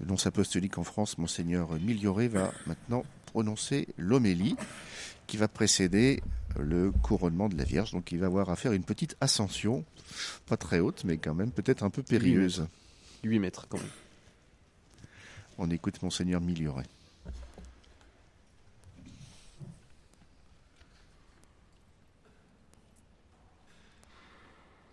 le 0.00 0.06
nonce 0.06 0.26
apostolique 0.26 0.76
en 0.76 0.84
France, 0.84 1.16
Monseigneur 1.16 1.72
Milioré, 1.80 2.28
va 2.28 2.52
maintenant 2.66 3.06
prononcer 3.24 3.88
l'homélie 3.96 4.54
qui 5.26 5.38
va 5.38 5.48
précéder 5.48 6.22
le 6.60 6.90
couronnement 6.90 7.48
de 7.48 7.56
la 7.56 7.64
Vierge. 7.64 7.92
Donc 7.92 8.12
il 8.12 8.18
va 8.18 8.26
avoir 8.26 8.50
à 8.50 8.56
faire 8.56 8.72
une 8.72 8.84
petite 8.84 9.16
ascension, 9.22 9.82
pas 10.44 10.58
très 10.58 10.80
haute, 10.80 11.04
mais 11.06 11.16
quand 11.16 11.34
même 11.34 11.52
peut-être 11.52 11.84
un 11.84 11.90
peu 11.90 12.02
périlleuse. 12.02 12.66
8 13.24 13.38
mètres 13.38 13.66
quand 13.70 13.78
même. 13.78 13.86
On 15.58 15.70
écoute 15.70 16.00
Monseigneur 16.02 16.40
Milioré. 16.40 16.84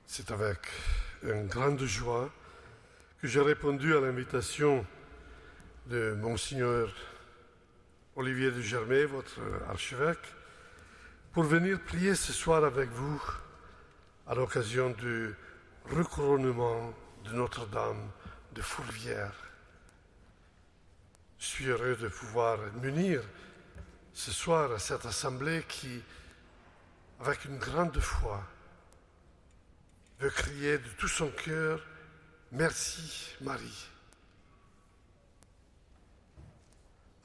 C'est 0.06 0.32
avec 0.32 0.60
une 1.24 1.48
grande 1.48 1.84
joie 1.86 2.30
que 3.22 3.28
j'ai 3.28 3.40
répondu 3.42 3.96
à 3.96 4.02
l'invitation 4.02 4.86
de 5.88 6.14
Monseigneur 6.20 6.94
Olivier 8.16 8.52
de 8.52 8.62
Germay, 8.62 9.06
votre 9.06 9.40
archevêque, 9.70 10.36
pour 11.32 11.44
venir 11.44 11.80
prier 11.82 12.16
ce 12.16 12.34
soir 12.34 12.66
avec 12.66 12.90
vous 12.90 13.22
à 14.28 14.36
l'occasion 14.36 14.90
du 14.92 15.34
recouronnement 15.90 16.94
de 17.24 17.32
Notre-Dame 17.32 18.12
de 18.54 18.62
Fourvière. 18.62 19.49
Je 21.40 21.46
suis 21.46 21.66
heureux 21.68 21.96
de 21.96 22.10
pouvoir 22.10 22.60
m'unir 22.82 23.22
ce 24.14 24.30
soir 24.30 24.74
à 24.74 24.80
cette 24.80 25.06
assemblée 25.06 25.64
qui, 25.70 26.04
avec 27.22 27.46
une 27.46 27.58
grande 27.58 27.98
foi, 28.02 28.44
veut 30.20 30.32
crier 30.32 30.78
de 30.80 30.90
tout 30.98 31.08
son 31.08 31.30
cœur 31.30 31.82
Merci 32.52 33.36
Marie. 33.40 33.88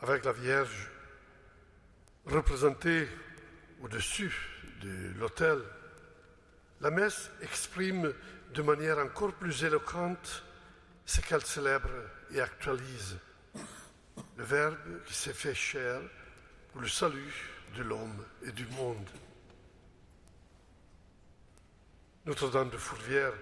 Avec 0.00 0.24
la 0.24 0.32
Vierge 0.32 0.90
représentée 2.26 3.08
au-dessus 3.82 4.32
de 4.80 5.12
l'autel, 5.18 5.58
la 6.80 6.90
messe 6.90 7.32
exprime 7.42 8.14
de 8.52 8.62
manière 8.62 8.98
encore 8.98 9.32
plus 9.32 9.64
éloquente 9.64 10.44
ce 11.04 11.20
qu'elle 11.20 11.44
célèbre 11.44 11.90
et 12.30 12.40
actualise 12.40 13.18
le 14.36 14.44
Verbe 14.44 15.04
qui 15.06 15.14
s'est 15.14 15.32
fait 15.32 15.54
chair 15.54 16.00
pour 16.72 16.80
le 16.80 16.88
salut 16.88 17.34
de 17.76 17.82
l'homme 17.82 18.24
et 18.44 18.52
du 18.52 18.66
monde. 18.66 19.08
Notre-Dame 22.26 22.70
de 22.70 22.76
Fourvière, 22.78 23.32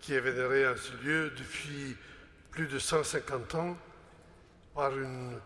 qui 0.00 0.14
est 0.14 0.20
vénérée 0.20 0.66
en 0.66 0.76
ce 0.76 0.92
lieu 1.04 1.30
depuis 1.30 1.96
plus 2.50 2.66
de 2.66 2.78
150 2.78 3.54
ans 3.54 3.76
par 4.74 4.96
une 4.98 5.38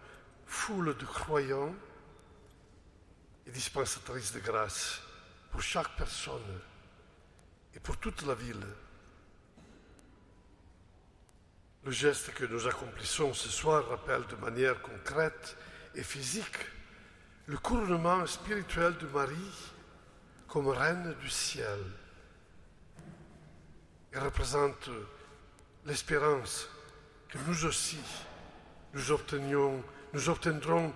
foule 0.47 0.97
de 0.97 1.05
croyants 1.05 1.75
et 3.47 3.51
dispensatrice 3.51 4.33
de 4.33 4.41
grâce 4.41 5.01
pour 5.51 5.61
chaque 5.63 5.95
personne 5.97 6.61
et 7.75 7.81
pour 7.81 7.97
toute 7.99 8.23
la 8.27 8.35
ville. 8.35 8.67
Le 11.87 11.93
geste 11.93 12.33
que 12.35 12.45
nous 12.45 12.67
accomplissons 12.67 13.33
ce 13.33 13.49
soir 13.49 13.87
rappelle 13.89 14.27
de 14.27 14.35
manière 14.45 14.83
concrète 14.83 15.57
et 15.95 16.03
physique 16.03 16.59
le 17.47 17.57
couronnement 17.59 18.27
spirituel 18.27 18.97
de 18.97 19.07
Marie 19.07 19.73
comme 20.49 20.67
reine 20.67 21.15
du 21.21 21.31
ciel. 21.31 21.79
Il 24.13 24.19
représente 24.19 24.91
l'espérance 25.85 26.69
que 27.29 27.39
nous 27.47 27.65
aussi, 27.67 28.01
nous, 28.93 29.13
obtenions, 29.13 29.81
nous 30.13 30.29
obtiendrons, 30.29 30.93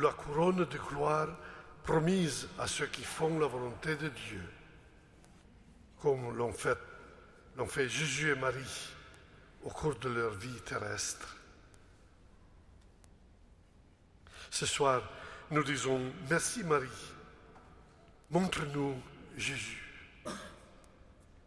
la 0.00 0.12
couronne 0.12 0.64
de 0.64 0.78
gloire 0.78 1.36
promise 1.82 2.48
à 2.56 2.68
ceux 2.68 2.86
qui 2.86 3.02
font 3.02 3.36
la 3.40 3.48
volonté 3.48 3.96
de 3.96 4.10
Dieu, 4.10 4.48
comme 6.00 6.36
l'ont 6.36 6.52
fait 6.52 7.88
Jésus 7.88 8.30
et 8.30 8.36
Marie 8.36 8.92
au 9.64 9.70
cours 9.70 9.94
de 9.96 10.08
leur 10.08 10.32
vie 10.32 10.60
terrestre. 10.62 11.36
Ce 14.50 14.66
soir, 14.66 15.02
nous 15.50 15.64
disons 15.64 16.12
merci 16.28 16.62
Marie. 16.64 16.88
Montre-nous 18.30 19.00
Jésus. 19.36 19.82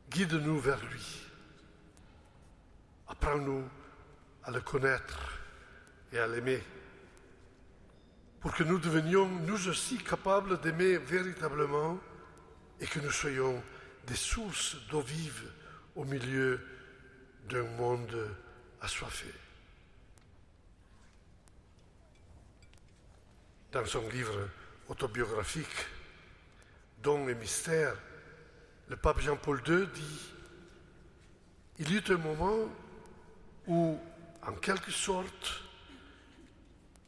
Guide-nous 0.09 0.59
vers 0.59 0.83
lui. 0.85 1.21
Apprends-nous 3.07 3.67
à 4.43 4.51
le 4.51 4.61
connaître 4.61 5.39
et 6.11 6.19
à 6.19 6.27
l'aimer. 6.27 6.63
Pour 8.39 8.53
que 8.53 8.63
nous 8.63 8.79
devenions 8.79 9.27
nous 9.27 9.67
aussi 9.67 9.97
capables 9.97 10.61
d'aimer 10.61 10.97
véritablement 10.97 11.99
et 12.79 12.85
que 12.85 12.99
nous 12.99 13.11
soyons 13.11 13.61
des 14.07 14.15
sources 14.15 14.77
d'eau 14.89 15.01
vive 15.01 15.51
au 15.95 16.05
milieu 16.05 16.61
d'un 17.49 17.63
monde 17.63 18.35
assoiffé. 18.81 19.31
Dans 23.71 23.85
son 23.85 24.07
livre 24.09 24.49
autobiographique, 24.87 25.85
Dons 27.05 27.27
et 27.27 27.35
mystères, 27.35 27.95
le 28.87 28.95
pape 28.95 29.19
Jean-Paul 29.19 29.61
II 29.67 29.85
dit 29.93 30.21
Il 31.77 31.91
y 31.91 31.97
eut 31.97 32.03
un 32.09 32.17
moment 32.17 32.67
où, 33.67 33.99
en 34.41 34.53
quelque 34.53 34.91
sorte, 34.91 35.61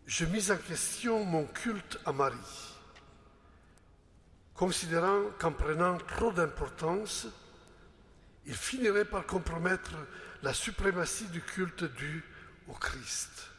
je 0.06 0.26
mis 0.26 0.52
en 0.52 0.58
question 0.58 1.26
mon 1.26 1.46
culte 1.46 2.00
à 2.06 2.12
Marie, 2.12 2.76
considérant 4.54 5.24
qu'en 5.40 5.52
prenant 5.52 5.98
trop 5.98 6.32
d'importance, 6.32 7.28
il 8.46 8.56
finirait 8.56 9.06
par 9.06 9.26
compromettre 9.26 9.96
la 10.44 10.54
suprématie 10.54 11.28
du 11.28 11.42
culte 11.42 11.84
dû 11.96 12.24
au 12.68 12.74
Christ. 12.74 13.50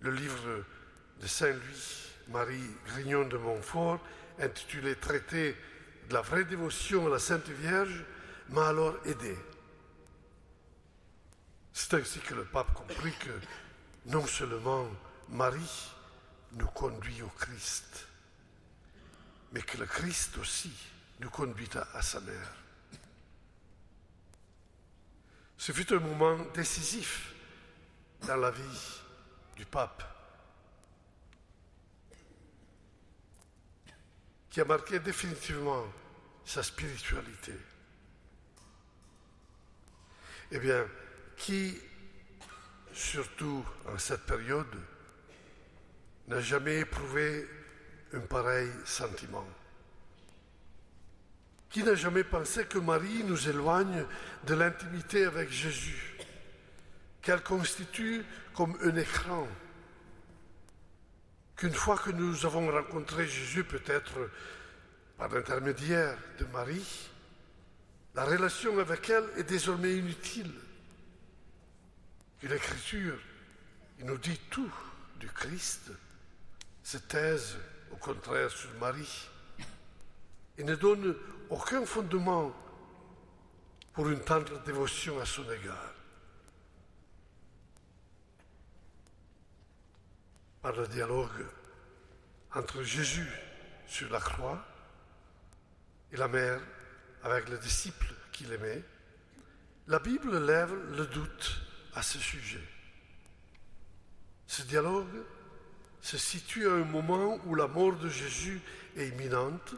Le 0.00 0.10
livre 0.10 0.64
de 1.20 1.26
Saint 1.26 1.52
Louis 1.52 2.02
Marie 2.28 2.70
Grignon 2.86 3.26
de 3.26 3.36
Montfort, 3.36 4.00
intitulé 4.38 4.96
Traité 4.96 5.56
de 6.08 6.14
la 6.14 6.22
vraie 6.22 6.44
dévotion 6.44 7.06
à 7.06 7.10
la 7.10 7.18
Sainte 7.18 7.48
Vierge, 7.48 8.04
m'a 8.48 8.68
alors 8.68 8.96
aidé. 9.04 9.36
C'est 11.72 11.94
ainsi 11.94 12.18
que 12.20 12.34
le 12.34 12.44
pape 12.44 12.74
comprit 12.74 13.14
que 13.18 13.30
non 14.06 14.26
seulement 14.26 14.88
Marie 15.28 15.92
nous 16.52 16.66
conduit 16.66 17.22
au 17.22 17.28
Christ, 17.28 18.06
mais 19.52 19.62
que 19.62 19.78
le 19.78 19.86
Christ 19.86 20.36
aussi 20.38 20.72
nous 21.20 21.30
conduit 21.30 21.70
à, 21.94 22.02
sa 22.02 22.20
mère. 22.20 22.61
Ce 25.62 25.70
fut 25.70 25.94
un 25.94 26.00
moment 26.00 26.36
décisif 26.52 27.32
dans 28.26 28.34
la 28.34 28.50
vie 28.50 29.00
du 29.54 29.64
pape, 29.64 30.02
qui 34.50 34.60
a 34.60 34.64
marqué 34.64 34.98
définitivement 34.98 35.84
sa 36.44 36.64
spiritualité. 36.64 37.52
Eh 40.50 40.58
bien, 40.58 40.84
qui, 41.36 41.78
surtout 42.92 43.64
en 43.86 43.98
cette 43.98 44.26
période, 44.26 44.76
n'a 46.26 46.40
jamais 46.40 46.80
éprouvé 46.80 47.48
un 48.14 48.20
pareil 48.22 48.68
sentiment? 48.84 49.46
Qui 51.72 51.82
n'a 51.82 51.94
jamais 51.94 52.22
pensé 52.22 52.66
que 52.66 52.78
Marie 52.78 53.24
nous 53.24 53.48
éloigne 53.48 54.04
de 54.46 54.54
l'intimité 54.54 55.24
avec 55.24 55.50
Jésus 55.50 56.18
Qu'elle 57.22 57.42
constitue 57.42 58.22
comme 58.54 58.76
un 58.82 58.94
écran 58.96 59.48
Qu'une 61.56 61.72
fois 61.72 61.96
que 61.96 62.10
nous 62.10 62.44
avons 62.44 62.70
rencontré 62.70 63.26
Jésus, 63.26 63.64
peut-être 63.64 64.12
par 65.16 65.30
l'intermédiaire 65.30 66.18
de 66.38 66.44
Marie, 66.46 67.08
la 68.14 68.24
relation 68.26 68.78
avec 68.78 69.08
elle 69.08 69.24
est 69.38 69.44
désormais 69.44 69.96
inutile. 69.96 70.52
Et 72.42 72.48
l'Écriture, 72.48 73.18
il 73.98 74.04
nous 74.04 74.18
dit 74.18 74.38
tout 74.50 74.72
du 75.18 75.28
Christ, 75.28 75.90
se 76.82 76.98
taise 76.98 77.56
au 77.90 77.96
contraire 77.96 78.50
sur 78.50 78.70
Marie 78.78 79.30
et 80.58 80.64
ne 80.64 80.74
donne 80.74 81.14
aucun 81.52 81.84
fondement 81.84 82.50
pour 83.92 84.08
une 84.08 84.20
tendre 84.20 84.62
dévotion 84.62 85.20
à 85.20 85.26
son 85.26 85.44
égard. 85.50 85.94
Par 90.62 90.72
le 90.72 90.86
dialogue 90.88 91.46
entre 92.54 92.82
Jésus 92.82 93.28
sur 93.86 94.10
la 94.10 94.20
croix 94.20 94.64
et 96.10 96.16
la 96.16 96.28
mère 96.28 96.60
avec 97.22 97.50
les 97.50 97.58
disciples 97.58 98.14
qu'il 98.32 98.50
aimait, 98.52 98.82
la 99.88 99.98
Bible 99.98 100.38
lève 100.46 100.74
le 100.96 101.06
doute 101.06 101.60
à 101.94 102.02
ce 102.02 102.18
sujet. 102.18 102.66
Ce 104.46 104.62
dialogue 104.62 105.22
se 106.00 106.16
situe 106.16 106.66
à 106.66 106.72
un 106.72 106.84
moment 106.84 107.38
où 107.44 107.54
la 107.54 107.66
mort 107.66 107.96
de 107.96 108.08
Jésus 108.08 108.62
est 108.96 109.08
imminente, 109.08 109.74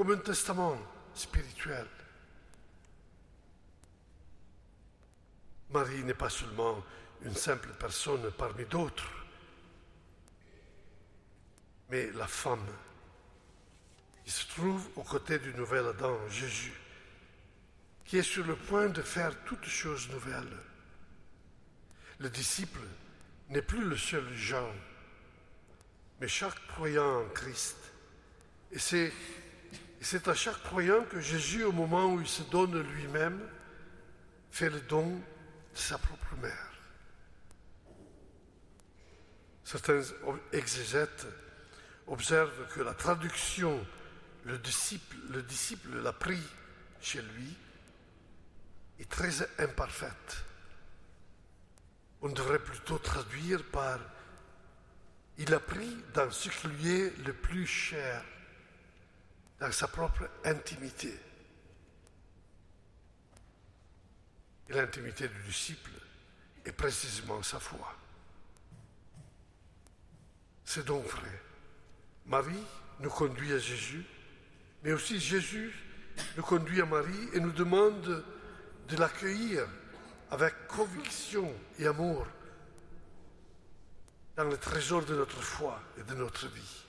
comme 0.00 0.12
un 0.12 0.16
testament 0.16 0.78
spirituel. 1.12 1.86
Marie 5.68 6.02
n'est 6.04 6.14
pas 6.14 6.30
seulement 6.30 6.82
une 7.20 7.34
simple 7.34 7.68
personne 7.78 8.30
parmi 8.38 8.64
d'autres, 8.64 9.26
mais 11.90 12.10
la 12.12 12.26
femme 12.26 12.66
qui 14.24 14.30
se 14.30 14.46
trouve 14.48 14.88
aux 14.96 15.02
côtés 15.02 15.38
du 15.38 15.52
nouvel 15.52 15.88
Adam, 15.88 16.16
Jésus, 16.30 16.80
qui 18.06 18.16
est 18.16 18.22
sur 18.22 18.46
le 18.46 18.56
point 18.56 18.88
de 18.88 19.02
faire 19.02 19.44
toutes 19.44 19.66
choses 19.66 20.08
nouvelles. 20.08 20.56
Le 22.20 22.30
disciple 22.30 22.80
n'est 23.50 23.60
plus 23.60 23.84
le 23.84 23.98
seul 23.98 24.32
Jean, 24.32 24.72
mais 26.22 26.28
chaque 26.28 26.66
croyant 26.68 27.20
en 27.20 27.28
Christ. 27.34 27.76
Et 28.72 28.78
c'est, 28.78 29.12
c'est 30.00 30.28
à 30.28 30.34
chaque 30.34 30.62
croyant 30.62 31.04
que 31.04 31.20
Jésus, 31.20 31.64
au 31.64 31.72
moment 31.72 32.12
où 32.12 32.20
il 32.20 32.28
se 32.28 32.42
donne 32.44 32.80
lui-même, 32.80 33.40
fait 34.50 34.70
le 34.70 34.80
don 34.80 35.06
de 35.08 35.78
sa 35.78 35.98
propre 35.98 36.36
mère. 36.36 36.72
Certains 39.64 40.02
exégètes 40.52 41.26
observent 42.06 42.66
que 42.74 42.80
la 42.80 42.94
traduction 42.94 43.86
le 44.44 44.58
disciple, 44.58 45.16
le 45.30 45.42
disciple 45.42 46.00
l'a 46.02 46.12
pris 46.12 46.42
chez 47.00 47.20
lui 47.22 47.56
est 48.98 49.08
très 49.08 49.30
imparfaite. 49.60 50.44
On 52.22 52.28
devrait 52.28 52.58
plutôt 52.58 52.98
traduire 52.98 53.62
par 53.70 53.98
il 55.38 55.54
a 55.54 55.60
pris 55.60 55.96
dans 56.12 56.30
ce 56.30 56.50
qui 56.50 56.68
lui 56.68 56.90
est 56.90 57.26
le 57.26 57.32
plus 57.32 57.66
cher, 57.66 58.22
dans 59.60 59.70
sa 59.72 59.86
propre 59.88 60.28
intimité. 60.44 61.14
Et 64.68 64.72
l'intimité 64.72 65.28
du 65.28 65.42
disciple 65.42 65.90
est 66.64 66.72
précisément 66.72 67.42
sa 67.42 67.60
foi. 67.60 67.94
C'est 70.64 70.86
donc 70.86 71.04
vrai. 71.04 71.42
Marie 72.26 72.64
nous 73.00 73.10
conduit 73.10 73.52
à 73.52 73.58
Jésus, 73.58 74.04
mais 74.82 74.92
aussi 74.92 75.18
Jésus 75.18 75.74
nous 76.36 76.42
conduit 76.42 76.80
à 76.80 76.86
Marie 76.86 77.28
et 77.34 77.40
nous 77.40 77.52
demande 77.52 78.24
de 78.88 78.96
l'accueillir 78.96 79.66
avec 80.30 80.68
conviction 80.68 81.52
et 81.78 81.86
amour 81.86 82.26
dans 84.36 84.44
le 84.44 84.56
trésor 84.56 85.04
de 85.04 85.16
notre 85.16 85.42
foi 85.42 85.80
et 85.98 86.02
de 86.04 86.14
notre 86.14 86.46
vie. 86.48 86.84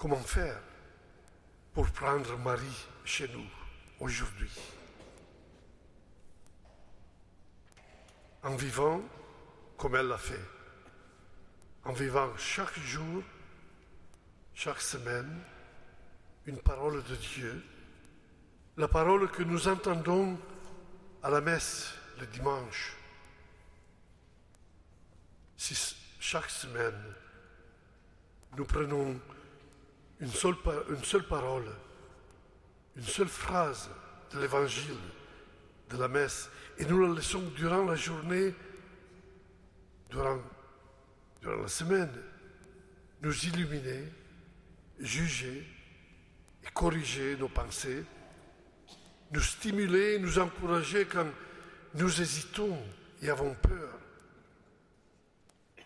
Comment 0.00 0.16
faire 0.16 0.58
pour 1.74 1.90
prendre 1.90 2.38
Marie 2.38 2.86
chez 3.04 3.28
nous 3.28 3.46
aujourd'hui? 3.98 4.50
En 8.42 8.56
vivant 8.56 9.02
comme 9.76 9.96
elle 9.96 10.08
l'a 10.08 10.16
fait, 10.16 10.40
en 11.84 11.92
vivant 11.92 12.34
chaque 12.38 12.78
jour, 12.78 13.22
chaque 14.54 14.80
semaine, 14.80 15.38
une 16.46 16.56
parole 16.56 17.04
de 17.04 17.16
Dieu. 17.16 17.62
La 18.78 18.88
parole 18.88 19.30
que 19.30 19.42
nous 19.42 19.68
entendons 19.68 20.38
à 21.22 21.28
la 21.28 21.42
messe 21.42 21.92
le 22.18 22.26
dimanche. 22.26 22.96
Si 25.58 25.94
chaque 26.18 26.48
semaine, 26.48 27.14
nous 28.56 28.64
prenons 28.64 29.20
une 30.20 30.28
seule, 30.28 30.56
parole, 30.56 31.64
une 32.96 33.02
seule 33.02 33.28
phrase 33.28 33.90
de 34.32 34.40
l'évangile, 34.40 34.98
de 35.88 35.96
la 35.96 36.08
messe, 36.08 36.50
et 36.78 36.84
nous 36.84 37.06
la 37.06 37.14
laissons 37.14 37.42
durant 37.56 37.84
la 37.84 37.94
journée, 37.94 38.54
durant, 40.10 40.40
durant 41.40 41.62
la 41.62 41.68
semaine, 41.68 42.12
nous 43.22 43.46
illuminer, 43.46 44.04
juger 44.98 45.66
et 46.64 46.70
corriger 46.72 47.36
nos 47.36 47.48
pensées, 47.48 48.04
nous 49.32 49.40
stimuler, 49.40 50.18
nous 50.18 50.38
encourager 50.38 51.06
quand 51.06 51.26
nous 51.94 52.20
hésitons 52.20 52.78
et 53.22 53.30
avons 53.30 53.54
peur, 53.54 53.98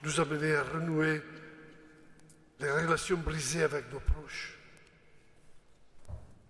nous 0.02 0.20
amener 0.20 0.54
à 0.54 0.64
renouer 0.64 1.22
les 2.64 2.70
relations 2.70 3.18
brisées 3.18 3.62
avec 3.62 3.92
nos 3.92 4.00
proches, 4.00 4.58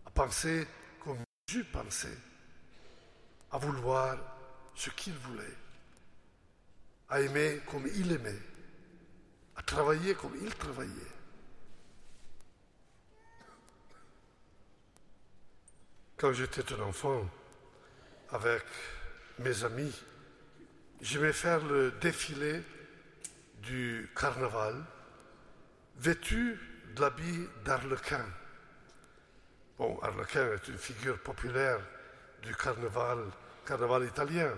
à 0.06 0.10
penser 0.10 0.66
comme 1.00 1.18
Jésus 1.48 1.64
pensait, 1.64 2.18
à 3.50 3.58
vouloir 3.58 4.16
ce 4.76 4.90
qu'il 4.90 5.14
voulait, 5.14 5.56
à 7.08 7.20
aimer 7.20 7.60
comme 7.68 7.86
il 7.96 8.12
aimait, 8.12 8.42
à 9.56 9.62
travailler 9.62 10.14
comme 10.14 10.36
il 10.40 10.54
travaillait. 10.54 11.12
Quand 16.16 16.32
j'étais 16.32 16.72
un 16.74 16.80
enfant, 16.80 17.28
avec 18.30 18.62
mes 19.40 19.64
amis, 19.64 19.92
j'aimais 21.00 21.32
faire 21.32 21.64
le 21.64 21.90
défilé 22.00 22.62
du 23.58 24.08
carnaval, 24.14 24.84
vêtu 25.96 26.58
de 26.94 27.00
l'habit 27.00 27.48
d'Arlequin, 27.64 28.24
Bon, 29.76 29.98
Arlequin 30.02 30.52
est 30.52 30.68
une 30.68 30.78
figure 30.78 31.18
populaire 31.18 31.80
du 32.44 32.54
carnaval, 32.54 33.18
carnaval 33.66 34.04
italien. 34.04 34.52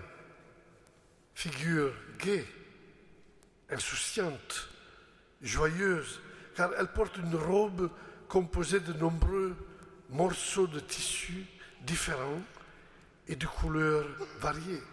Figure 1.33 1.91
gaie, 2.19 2.45
insouciante, 3.71 4.69
joyeuse, 5.41 6.21
car 6.55 6.71
elle 6.77 6.87
porte 6.87 7.17
une 7.17 7.35
robe 7.35 7.89
composée 8.27 8.79
de 8.79 8.93
nombreux 8.93 9.55
morceaux 10.09 10.67
de 10.67 10.79
tissu 10.79 11.45
différents 11.81 12.41
et 13.27 13.35
de 13.35 13.47
couleurs 13.47 14.07
variées. 14.39 14.83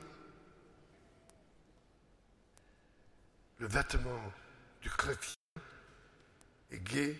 Le 3.59 3.67
vêtement 3.67 4.33
du 4.81 4.89
chrétien 4.89 5.44
est 6.75 6.83
gai 6.83 7.17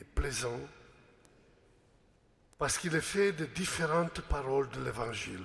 et 0.00 0.04
plaisant 0.04 0.60
parce 2.58 2.78
qu'il 2.78 2.94
est 2.94 3.00
fait 3.00 3.32
de 3.32 3.44
différentes 3.44 4.20
paroles 4.20 4.68
de 4.70 4.84
l'Évangile 4.84 5.44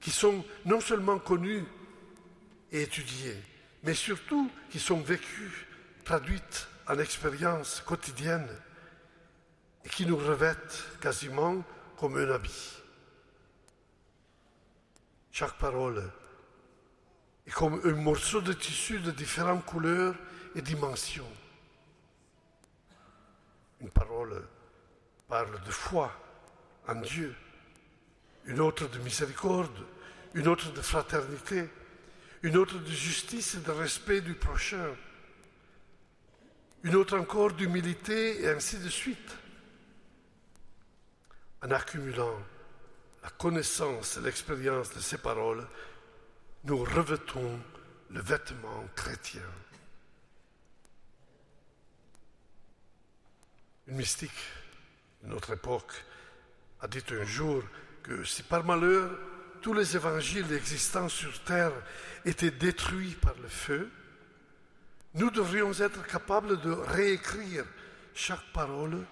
qui 0.00 0.10
sont 0.10 0.44
non 0.64 0.80
seulement 0.80 1.18
connues 1.18 1.64
et 2.72 2.82
étudiées, 2.82 3.40
mais 3.84 3.94
surtout 3.94 4.50
qui 4.70 4.80
sont 4.80 5.00
vécues, 5.00 5.66
traduites 6.04 6.68
en 6.88 6.98
expérience 6.98 7.82
quotidienne 7.86 8.48
et 9.84 9.88
qui 9.88 10.06
nous 10.06 10.16
revêtent 10.16 10.84
quasiment 11.00 11.64
comme 11.96 12.16
un 12.16 12.30
habit. 12.30 12.82
Chaque 15.30 15.58
parole 15.58 16.10
est 17.46 17.52
comme 17.52 17.80
un 17.84 17.94
morceau 17.94 18.40
de 18.40 18.52
tissu 18.52 18.98
de 18.98 19.12
différentes 19.12 19.64
couleurs 19.64 20.16
et 20.54 20.62
dimensions. 20.62 21.30
Une 23.80 23.90
parole 23.90 24.46
parle 25.28 25.60
de 25.62 25.70
foi 25.70 26.12
en 26.88 26.94
Dieu, 26.96 27.34
une 28.46 28.60
autre 28.60 28.88
de 28.88 28.98
miséricorde, 28.98 29.76
une 30.34 30.48
autre 30.48 30.72
de 30.72 30.80
fraternité, 30.80 31.68
une 32.42 32.56
autre 32.56 32.78
de 32.78 32.90
justice 32.90 33.54
et 33.54 33.60
de 33.60 33.70
respect 33.70 34.20
du 34.20 34.34
prochain, 34.34 34.94
une 36.84 36.94
autre 36.94 37.18
encore 37.18 37.52
d'humilité 37.52 38.42
et 38.42 38.48
ainsi 38.48 38.78
de 38.78 38.88
suite. 38.88 39.36
En 41.62 41.70
accumulant 41.70 42.38
la 43.22 43.30
connaissance 43.30 44.16
et 44.16 44.20
l'expérience 44.20 44.94
de 44.94 45.00
ces 45.00 45.18
paroles, 45.18 45.66
nous 46.64 46.78
revêtons 46.78 47.58
le 48.10 48.20
vêtement 48.20 48.84
chrétien. 48.94 49.42
Une 53.88 53.96
mystique 53.96 54.32
de 55.22 55.28
notre 55.28 55.52
époque 55.52 55.92
a 56.80 56.88
dit 56.88 57.04
un 57.10 57.24
jour 57.24 57.62
que 58.02 58.24
si 58.24 58.42
par 58.42 58.64
malheur 58.64 59.10
tous 59.62 59.74
les 59.74 59.94
évangiles 59.94 60.52
existants 60.52 61.08
sur 61.08 61.42
terre 61.44 61.72
étaient 62.24 62.50
détruits 62.50 63.16
par 63.20 63.34
le 63.40 63.48
feu, 63.48 63.90
nous 65.14 65.30
devrions 65.30 65.72
être 65.72 66.04
capables 66.06 66.60
de 66.60 66.72
réécrire 66.72 67.64
chaque 68.12 68.52
parole 68.52 69.04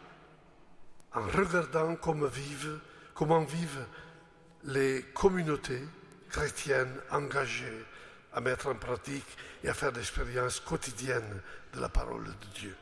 en 1.12 1.22
regardant 1.22 1.94
comment 1.94 2.26
vivent, 2.26 2.80
comment 3.14 3.44
vivent 3.44 3.86
les 4.64 5.02
communautés 5.14 5.84
chrétiennes 6.30 7.00
engagées 7.10 7.84
à 8.32 8.40
mettre 8.40 8.66
en 8.66 8.74
pratique 8.74 9.36
et 9.62 9.68
à 9.68 9.74
faire 9.74 9.92
l'expérience 9.92 10.58
quotidienne 10.58 11.40
de 11.72 11.80
la 11.80 11.88
parole 11.88 12.24
de 12.24 12.58
Dieu. 12.58 12.76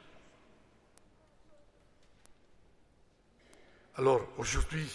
Alors 3.96 4.26
aujourd'hui, 4.38 4.90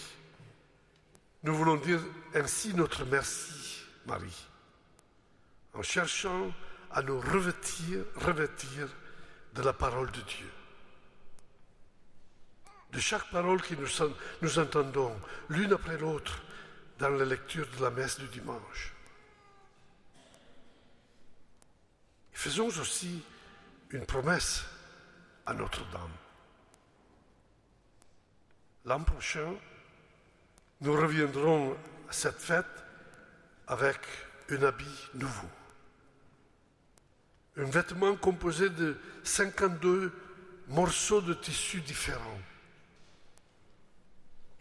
nous 1.44 1.54
voulons 1.54 1.76
dire 1.76 2.00
ainsi 2.34 2.74
notre 2.74 3.04
merci, 3.04 3.82
Marie, 4.06 4.46
en 5.74 5.82
cherchant 5.82 6.52
à 6.90 7.02
nous 7.02 7.20
revêtir, 7.20 8.04
revêtir 8.16 8.88
de 9.54 9.62
la 9.62 9.72
parole 9.72 10.10
de 10.10 10.20
Dieu. 10.20 10.50
De 12.92 12.98
chaque 12.98 13.30
parole 13.30 13.62
que 13.62 13.74
nous, 13.74 13.86
nous 14.42 14.58
entendons 14.58 15.14
l'une 15.50 15.74
après 15.74 15.98
l'autre 15.98 16.42
dans 16.98 17.10
la 17.10 17.24
lecture 17.24 17.68
de 17.76 17.82
la 17.82 17.90
messe 17.90 18.18
du 18.18 18.26
dimanche. 18.26 18.94
Faisons 22.32 22.68
aussi 22.68 23.22
une 23.90 24.06
promesse 24.06 24.64
à 25.46 25.54
Notre-Dame. 25.54 26.10
L'an 28.88 29.00
prochain, 29.00 29.54
nous 30.80 30.94
reviendrons 30.94 31.76
à 32.08 32.12
cette 32.12 32.40
fête 32.40 32.64
avec 33.66 33.98
un 34.48 34.62
habit 34.62 35.10
nouveau. 35.12 35.48
Un 37.58 37.64
vêtement 37.64 38.16
composé 38.16 38.70
de 38.70 38.96
52 39.24 40.10
morceaux 40.68 41.20
de 41.20 41.34
tissu 41.34 41.82
différents. 41.82 42.40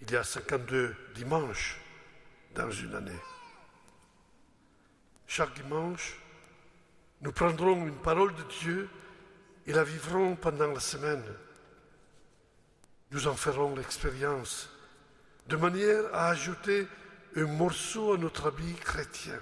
Il 0.02 0.12
y 0.12 0.18
a 0.18 0.26
52 0.26 0.94
dimanches 1.16 1.80
dans 2.54 2.70
une 2.70 2.96
année. 2.96 3.22
Chaque 5.26 5.54
dimanche, 5.54 6.20
nous 7.22 7.32
prendrons 7.32 7.88
une 7.88 8.02
parole 8.02 8.36
de 8.36 8.44
Dieu 8.60 8.90
et 9.66 9.72
la 9.72 9.86
vivrons 9.86 10.36
pendant 10.36 10.68
la 10.68 10.82
semaine. 10.82 11.24
Nous 13.12 13.28
en 13.28 13.36
ferons 13.36 13.76
l'expérience 13.76 14.70
de 15.48 15.56
manière 15.56 16.14
à 16.14 16.30
ajouter 16.30 16.88
un 17.36 17.46
morceau 17.46 18.14
à 18.14 18.18
notre 18.18 18.48
habit 18.48 18.74
chrétien. 18.76 19.40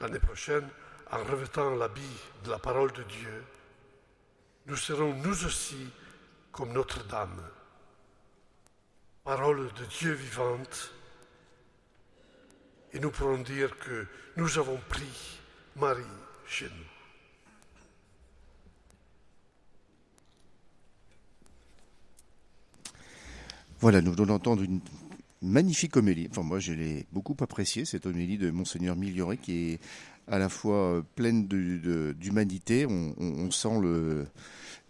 L'année 0.00 0.18
prochaine, 0.18 0.68
en 1.10 1.22
revêtant 1.24 1.74
l'habit 1.76 2.02
de 2.44 2.50
la 2.50 2.58
parole 2.58 2.92
de 2.92 3.02
Dieu, 3.04 3.44
nous 4.66 4.76
serons 4.76 5.14
nous 5.14 5.44
aussi 5.44 5.88
comme 6.52 6.72
Notre-Dame, 6.72 7.42
parole 9.24 9.72
de 9.74 9.84
Dieu 9.84 10.12
vivante, 10.12 10.92
et 12.92 12.98
nous 12.98 13.10
pourrons 13.10 13.38
dire 13.38 13.78
que 13.78 14.06
nous 14.36 14.58
avons 14.58 14.80
pris 14.88 15.40
Marie 15.76 16.02
chez 16.46 16.66
nous. 16.66 16.97
Voilà, 23.80 24.00
nous 24.00 24.10
venons 24.10 24.26
d'entendre 24.26 24.64
une 24.64 24.80
magnifique 25.40 25.96
homélie. 25.96 26.26
Enfin, 26.28 26.42
moi, 26.42 26.58
je 26.58 26.72
l'ai 26.72 27.06
beaucoup 27.12 27.36
apprécié, 27.38 27.84
cette 27.84 28.06
homélie 28.06 28.36
de 28.36 28.50
Monseigneur 28.50 28.96
Miglioré, 28.96 29.36
qui 29.36 29.70
est 29.70 29.80
à 30.26 30.40
la 30.40 30.48
fois 30.48 30.74
euh, 30.74 31.02
pleine 31.14 31.46
d'humanité. 31.46 32.86
On, 32.86 33.50
sent 33.52 33.78
le, 33.80 34.26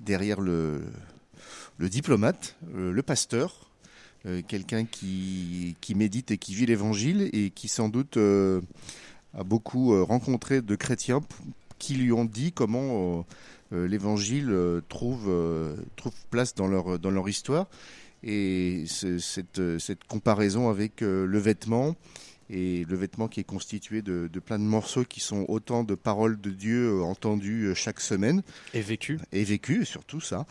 derrière 0.00 0.40
le, 0.40 0.80
diplomate, 1.78 2.56
euh, 2.74 2.90
le 2.90 3.02
pasteur, 3.02 3.70
euh, 4.24 4.40
quelqu'un 4.48 4.86
qui, 4.86 5.76
médite 5.94 6.30
et 6.30 6.38
qui 6.38 6.54
vit 6.54 6.64
l'évangile 6.64 7.28
et 7.34 7.50
qui 7.50 7.68
sans 7.68 7.90
doute 7.90 8.16
a 8.16 9.44
beaucoup 9.44 10.02
rencontré 10.02 10.62
de 10.62 10.76
chrétiens 10.76 11.20
qui 11.78 11.94
lui 11.94 12.10
ont 12.10 12.24
dit 12.24 12.52
comment 12.52 13.26
l'évangile 13.70 14.80
trouve, 14.88 15.30
place 16.30 16.54
dans 16.54 16.66
leur 16.66 17.28
histoire 17.28 17.66
et 18.22 18.84
cette, 18.86 19.78
cette, 19.78 20.04
comparaison 20.04 20.68
avec 20.68 21.02
euh, 21.02 21.26
le 21.26 21.38
vêtement 21.38 21.94
et 22.50 22.84
le 22.84 22.96
vêtement 22.96 23.28
qui 23.28 23.40
est 23.40 23.44
constitué 23.44 24.02
de, 24.02 24.28
de, 24.32 24.40
plein 24.40 24.58
de 24.58 24.64
morceaux 24.64 25.04
qui 25.04 25.20
sont 25.20 25.44
autant 25.48 25.84
de 25.84 25.94
paroles 25.94 26.40
de 26.40 26.50
Dieu 26.50 26.88
euh, 26.88 27.02
entendues 27.02 27.66
euh, 27.66 27.74
chaque 27.74 28.00
semaine. 28.00 28.42
Et 28.74 28.80
vécues. 28.80 29.20
Et 29.32 29.44
vécues 29.44 29.84
surtout 29.84 30.20
ça. 30.20 30.46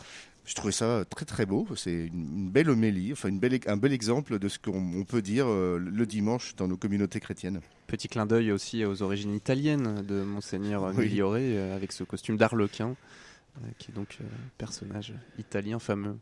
Je 0.46 0.54
trouvais 0.54 0.72
ça 0.72 1.04
très 1.10 1.26
très 1.26 1.44
beau. 1.44 1.66
C'est 1.76 2.06
une, 2.06 2.48
belle 2.48 2.70
homélie 2.70 3.12
enfin 3.12 3.28
une 3.28 3.38
belle, 3.38 3.60
un 3.66 3.76
bel 3.76 3.92
exemple 3.92 4.38
de 4.38 4.48
ce 4.48 4.58
qu'on 4.58 5.04
peut 5.04 5.20
dire 5.20 5.46
le 5.46 6.06
dimanche 6.06 6.56
dans 6.56 6.66
nos 6.66 6.78
communautés 6.78 7.20
chrétiennes. 7.20 7.60
Petit 7.86 8.08
clin 8.08 8.24
d'œil 8.24 8.50
aussi 8.50 8.82
aux 8.86 9.02
origines 9.02 9.34
italiennes 9.34 10.00
de 10.06 10.22
monseigneur 10.22 10.90
Migliore 10.94 11.34
avec 11.34 11.92
ce 11.92 12.02
costume 12.02 12.38
d'arlequin 12.38 12.96
qui 13.76 13.90
est 13.90 13.94
donc 13.94 14.20
personnage 14.56 15.12
italien 15.38 15.78
fameux 15.78 16.16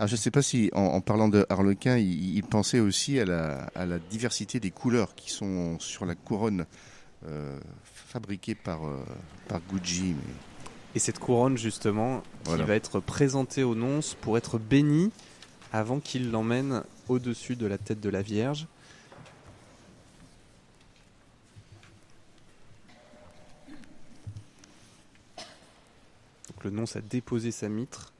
alors, 0.00 0.08
je 0.08 0.14
ne 0.14 0.18
sais 0.18 0.30
pas 0.30 0.40
si, 0.40 0.70
en, 0.72 1.02
parlant 1.02 1.28
de 1.28 1.44
Harlequin, 1.50 1.98
il, 1.98 2.42
pensait 2.42 2.80
aussi 2.80 3.20
à 3.20 3.26
la, 3.26 3.98
diversité 4.08 4.58
des 4.58 4.70
couleurs 4.70 5.14
qui 5.14 5.30
sont 5.30 5.78
sur 5.78 6.06
la 6.06 6.14
couronne 6.14 6.64
euh, 7.26 7.60
fabriquée 7.84 8.54
par, 8.54 8.86
euh, 8.86 9.04
par 9.46 9.60
Gucci. 9.60 10.14
Et 10.94 10.98
cette 10.98 11.18
couronne, 11.18 11.58
justement, 11.58 12.22
qui 12.44 12.62
va 12.62 12.76
être 12.76 13.00
présentée 13.00 13.62
au 13.62 13.74
nonce 13.74 14.14
pour 14.14 14.38
être 14.38 14.58
bénie 14.58 15.10
avant 15.70 16.00
qu'il 16.00 16.30
l'emmène 16.30 16.82
au-dessus 17.10 17.54
de 17.54 17.66
la 17.66 17.76
tête 17.76 18.00
de 18.00 18.08
la 18.08 18.22
Vierge. 18.22 18.68
Donc 26.48 26.64
le 26.64 26.70
nonce 26.70 26.96
a 26.96 27.02
déposé 27.02 27.50
sa 27.50 27.68
mitre 27.68 28.14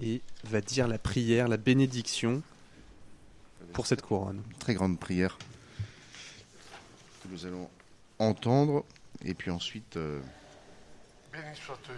et 0.00 0.22
va 0.44 0.60
dire 0.60 0.88
la 0.88 0.98
prière, 0.98 1.48
la 1.48 1.56
bénédiction 1.56 2.42
pour 3.72 3.86
cette 3.86 4.02
couronne. 4.02 4.42
Très 4.58 4.74
grande 4.74 4.98
prière 4.98 5.38
que 7.22 7.28
nous 7.28 7.46
allons 7.46 7.68
entendre 8.18 8.84
et 9.24 9.34
puis 9.34 9.50
ensuite. 9.50 9.96
euh, 9.96 10.20
Béni 11.32 11.56
sois-tu, 11.56 11.92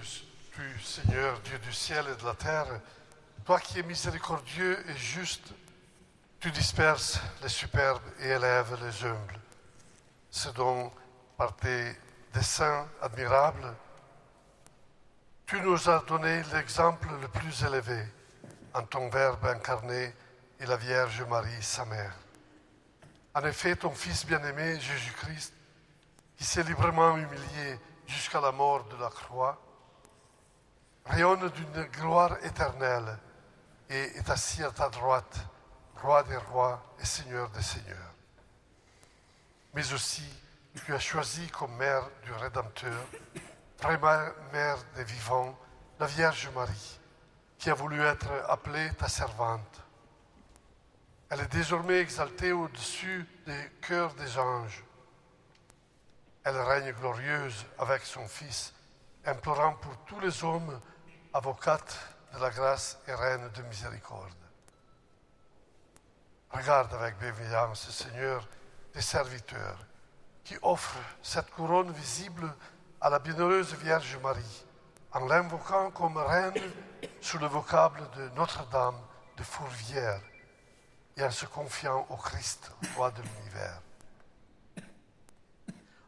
tu, 0.54 0.84
Seigneur, 0.84 1.40
Dieu 1.40 1.58
du 1.58 1.72
ciel 1.72 2.04
et 2.12 2.20
de 2.20 2.26
la 2.26 2.34
terre, 2.34 2.80
toi 3.44 3.58
qui 3.58 3.78
es 3.78 3.82
miséricordieux 3.82 4.78
et 4.88 4.96
juste, 4.96 5.52
tu 6.40 6.50
disperses 6.50 7.18
les 7.42 7.48
superbes 7.48 8.02
et 8.20 8.28
élèves 8.28 8.76
les 8.82 9.06
humbles. 9.06 9.40
C'est 10.30 10.54
donc 10.54 10.92
par 11.36 11.56
tes 11.56 11.92
desseins 12.32 12.86
admirables, 13.00 13.74
tu 15.46 15.60
nous 15.60 15.90
as 15.90 16.02
donné 16.06 16.42
l'exemple 16.52 17.08
le 17.20 17.28
plus 17.28 17.62
élevé 17.64 18.02
en 18.72 18.82
ton 18.82 19.08
Verbe 19.10 19.44
incarné 19.44 20.14
et 20.58 20.66
la 20.66 20.76
Vierge 20.76 21.22
Marie, 21.22 21.62
sa 21.62 21.84
mère. 21.84 22.14
En 23.34 23.44
effet, 23.44 23.76
ton 23.76 23.90
Fils 23.90 24.24
bien-aimé, 24.24 24.80
Jésus-Christ, 24.80 25.52
qui 26.36 26.44
s'est 26.44 26.62
librement 26.62 27.16
humilié 27.16 27.78
jusqu'à 28.06 28.40
la 28.40 28.52
mort 28.52 28.84
de 28.84 28.96
la 28.96 29.10
croix, 29.10 29.60
rayonne 31.06 31.50
d'une 31.50 31.84
gloire 31.84 32.42
éternelle 32.44 33.18
et 33.90 34.16
est 34.16 34.30
assis 34.30 34.62
à 34.62 34.70
ta 34.70 34.88
droite, 34.88 35.36
roi 36.00 36.22
des 36.22 36.36
rois 36.36 36.82
et 37.00 37.04
seigneur 37.04 37.50
des 37.50 37.62
seigneurs. 37.62 38.14
Mais 39.74 39.92
aussi, 39.92 40.24
tu 40.84 40.94
as 40.94 40.98
choisi 40.98 41.46
comme 41.48 41.76
mère 41.76 42.08
du 42.24 42.32
Rédempteur, 42.32 43.06
vraie 43.80 43.98
mère 44.52 44.78
des 44.96 45.04
vivants, 45.04 45.58
la 45.98 46.06
Vierge 46.06 46.50
Marie, 46.54 47.00
qui 47.58 47.70
a 47.70 47.74
voulu 47.74 48.00
être 48.02 48.30
appelée 48.48 48.90
ta 48.98 49.08
servante. 49.08 49.82
Elle 51.30 51.40
est 51.40 51.52
désormais 51.52 52.00
exaltée 52.00 52.52
au-dessus 52.52 53.26
des 53.46 53.70
cœurs 53.80 54.14
des 54.14 54.38
anges. 54.38 54.84
Elle 56.44 56.60
règne 56.60 56.92
glorieuse 56.92 57.64
avec 57.78 58.02
son 58.02 58.26
Fils, 58.28 58.74
implorant 59.24 59.74
pour 59.74 59.96
tous 60.06 60.20
les 60.20 60.44
hommes, 60.44 60.80
avocate 61.32 61.98
de 62.34 62.38
la 62.38 62.50
grâce 62.50 62.98
et 63.08 63.14
reine 63.14 63.48
de 63.54 63.62
miséricorde. 63.62 64.32
Regarde 66.50 66.92
avec 66.94 67.18
bienveillance, 67.18 67.90
Seigneur, 67.90 68.46
tes 68.92 69.00
serviteurs, 69.00 69.78
qui 70.44 70.56
offrent 70.62 71.00
cette 71.22 71.50
couronne 71.50 71.90
visible 71.90 72.54
à 73.04 73.10
la 73.10 73.18
bienheureuse 73.18 73.74
Vierge 73.74 74.18
Marie, 74.22 74.64
en 75.12 75.26
l'invoquant 75.26 75.90
comme 75.90 76.16
reine 76.16 76.54
sous 77.20 77.36
le 77.36 77.46
vocable 77.46 78.00
de 78.16 78.30
Notre-Dame 78.30 78.96
de 79.36 79.42
Fourvière 79.42 80.22
et 81.14 81.22
en 81.22 81.30
se 81.30 81.44
confiant 81.44 82.06
au 82.08 82.16
Christ, 82.16 82.72
roi 82.96 83.10
de 83.10 83.20
l'univers. 83.20 83.82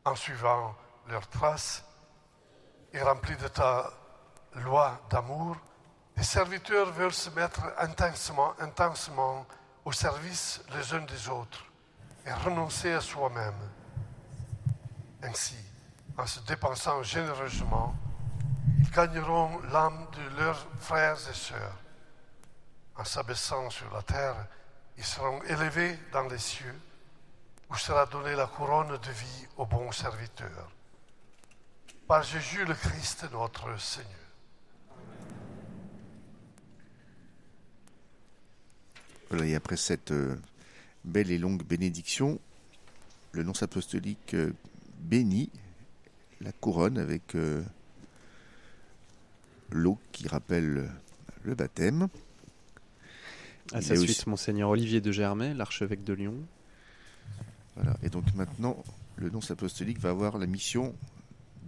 En 0.07 0.15
suivant 0.15 0.75
leurs 1.09 1.29
traces 1.29 1.85
et 2.95 3.03
remplis 3.03 3.37
de 3.37 3.49
ta 3.49 3.91
loi 4.55 4.99
d'amour, 5.11 5.55
les 6.17 6.23
serviteurs 6.23 6.91
veulent 6.93 7.13
se 7.13 7.29
mettre 7.29 7.61
intensement, 7.77 8.55
intensement 8.59 9.45
au 9.85 9.93
service 9.93 10.63
les 10.75 10.95
uns 10.95 11.05
des 11.05 11.29
autres 11.29 11.63
et 12.25 12.33
renoncer 12.33 12.95
à 12.95 13.03
soi-même. 13.03 13.71
Ainsi, 15.23 15.66
en 16.19 16.27
se 16.27 16.41
dépensant 16.41 17.03
généreusement, 17.03 17.95
ils 18.79 18.91
gagneront 18.91 19.61
l'âme 19.71 20.07
de 20.13 20.41
leurs 20.41 20.67
frères 20.79 21.19
et 21.31 21.35
sœurs. 21.35 21.79
En 22.97 23.05
s'abaissant 23.05 23.69
sur 23.69 23.93
la 23.93 24.03
terre, 24.03 24.47
ils 24.97 25.05
seront 25.05 25.43
élevés 25.43 25.99
dans 26.13 26.27
les 26.29 26.39
cieux, 26.39 26.75
où 27.71 27.77
sera 27.77 28.07
donnée 28.07 28.35
la 28.35 28.47
couronne 28.47 28.97
de 28.97 29.11
vie 29.11 29.47
aux 29.57 29.67
bons 29.67 29.93
serviteurs. 29.93 30.71
Par 32.07 32.23
Jésus 32.23 32.65
le 32.65 32.75
Christ, 32.75 33.27
notre 33.33 33.79
Seigneur. 33.79 34.11
Voilà, 39.29 39.45
et 39.45 39.57
après 39.57 39.77
cette 39.77 40.13
euh, 40.13 40.41
belle 41.05 41.33
et 41.33 41.39
longue 41.39 41.65
bénédiction, 41.65 42.39
le 43.33 43.43
nonce 43.43 43.65
apostolique 43.65 44.35
euh, 44.35 44.55
bénit 45.01 45.51
la 46.41 46.53
couronne 46.53 46.99
avec 46.99 47.35
euh, 47.35 47.63
l'eau 49.71 49.99
qui 50.13 50.29
rappelle 50.29 50.91
le 51.45 51.55
baptême. 51.55 52.09
À 53.73 53.79
Il 53.79 53.83
sa 53.83 53.97
suite, 53.97 54.11
aussi- 54.11 54.29
Monseigneur 54.29 54.71
Olivier 54.71 55.01
de 55.01 55.11
Germay, 55.13 55.55
l'archevêque 55.55 56.05
de 56.05 56.13
Lyon. 56.13 56.35
Voilà. 57.75 57.97
Et 58.03 58.09
donc 58.09 58.33
maintenant, 58.35 58.83
le 59.17 59.29
nonce 59.31 59.51
apostolique 59.51 59.99
va 59.99 60.11
avoir 60.11 60.39
la 60.39 60.47
mission 60.47 60.95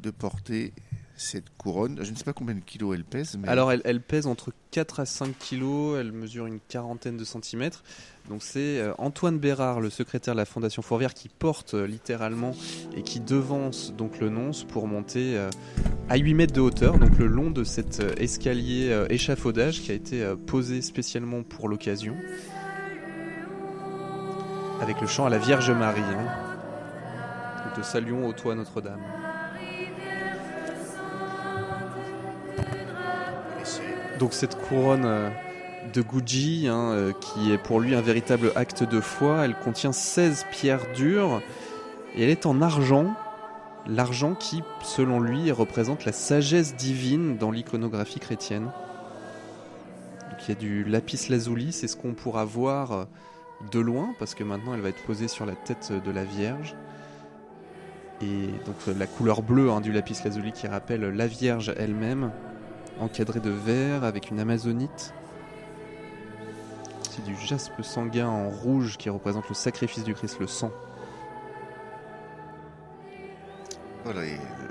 de 0.03 0.11
porter 0.11 0.73
cette 1.19 1.45
couronne. 1.59 1.99
Je 2.03 2.11
ne 2.11 2.17
sais 2.17 2.25
pas 2.25 2.33
combien 2.33 2.55
de 2.55 2.61
kilos 2.61 2.95
elle 2.95 3.05
pèse, 3.05 3.39
Alors, 3.47 3.73
elle, 3.73 4.01
pèse 4.01 4.27
entre 4.27 4.53
4 4.71 5.01
à 5.01 5.07
5 5.07 5.37
kilos, 5.39 5.99
elle 5.99 6.13
mesure 6.13 6.47
une 6.47 6.61
quarantaine 6.69 7.17
de 7.17 7.25
centimètres. 7.25 7.83
Donc, 8.29 8.43
c'est 8.43 8.79
euh, 8.81 8.93
Antoine 8.99 9.39
Bérard, 9.39 9.81
le 9.81 9.91
secrétaire 9.91 10.35
de 10.35 10.39
la 10.39 10.45
Fondation 10.45 10.81
Fourvière, 10.83 11.15
qui 11.15 11.29
porte 11.29 11.75
euh, 11.75 11.87
littéralement 11.87 12.55
et 12.97 13.03
qui 13.03 13.21
devance 13.21 13.93
donc 13.95 14.21
le 14.21 14.29
nonce 14.29 14.65
pour 14.65 14.87
monter 14.87 15.37
euh, 15.37 15.51
à 16.09 16.17
8 16.17 16.35
mètres 16.35 16.53
de 16.55 16.61
hauteur, 16.61 16.99
donc 16.99 17.19
le 17.19 17.27
long 17.27 17.51
de 17.51 17.65
cet 17.65 18.01
escalier 18.19 19.07
échafaudage 19.11 19.83
qui 19.83 19.91
a 19.91 19.95
été 19.95 20.35
posé 20.47 20.83
spécialement 20.83 21.43
pour 21.43 21.69
l'occasion. 21.69 22.17
Avec 24.81 25.01
le 25.01 25.07
chant 25.07 25.27
à 25.27 25.31
la 25.31 25.39
Vierge 25.39 25.71
Marie. 25.71 26.01
hein. 26.01 26.29
Nous 27.67 27.83
te 27.83 27.87
saluons 27.87 28.27
au 28.27 28.33
toit 28.33 28.55
Notre-Dame. 28.55 29.01
Donc 34.19 34.33
cette 34.33 34.57
couronne 34.57 35.05
euh, 35.05 35.31
de 35.93 36.03
Guji, 36.03 36.67
hein, 36.69 36.91
euh, 36.91 37.13
qui 37.13 37.53
est 37.53 37.59
pour 37.59 37.81
lui 37.81 37.95
un 37.95 38.01
véritable 38.01 38.53
acte 38.57 38.83
de 38.83 39.01
foi, 39.01 39.45
elle 39.45 39.55
contient 39.55 39.93
16 39.93 40.47
pierres 40.51 40.93
dures 40.95 41.41
et 42.17 42.25
elle 42.25 42.31
est 42.31 42.47
en 42.47 42.61
argent. 42.61 43.15
L'argent 43.87 44.35
qui, 44.35 44.63
selon 44.83 45.21
lui, 45.21 45.51
représente 45.53 46.05
la 46.05 46.13
sagesse 46.13 46.75
divine 46.75 47.37
dans 47.39 47.51
l'iconographie 47.51 48.19
chrétienne. 48.19 48.71
Donc 50.31 50.41
il 50.47 50.49
y 50.49 50.53
a 50.53 50.61
du 50.61 50.85
lapis 50.85 51.29
lazuli, 51.31 51.73
c'est 51.73 51.89
ce 51.89 51.97
qu'on 51.97 52.13
pourra 52.13 52.45
voir 52.45 52.93
euh, 52.93 53.05
de 53.71 53.79
loin, 53.79 54.15
parce 54.19 54.35
que 54.35 54.43
maintenant 54.43 54.75
elle 54.75 54.81
va 54.81 54.89
être 54.89 55.05
posée 55.05 55.29
sur 55.29 55.47
la 55.47 55.55
tête 55.55 55.93
de 56.05 56.11
la 56.11 56.25
Vierge. 56.25 56.75
Et 58.21 58.49
donc 58.67 58.97
la 58.99 59.07
couleur 59.07 59.43
bleue 59.43 59.71
hein, 59.71 59.81
du 59.81 59.93
lapis 59.93 60.17
lazuli 60.25 60.51
qui 60.51 60.67
rappelle 60.67 61.03
la 61.03 61.27
Vierge 61.29 61.73
elle-même 61.77 62.33
encadré 63.01 63.41
de 63.41 63.51
verre 63.51 64.05
avec 64.05 64.31
une 64.31 64.41
amazonite. 64.41 65.13
C'est 67.11 67.25
du 67.25 67.37
jaspe 67.37 67.83
sanguin 67.83 68.29
en 68.29 68.49
rouge 68.49 68.97
qui 68.97 69.11
représente 69.11 69.49
le 69.49 69.55
sacrifice 69.55 70.05
du 70.05 70.15
Christ, 70.15 70.39
le 70.41 70.47
sang. 70.47 70.71
Voilà, 74.05 74.25
et, 74.25 74.35
euh, 74.35 74.69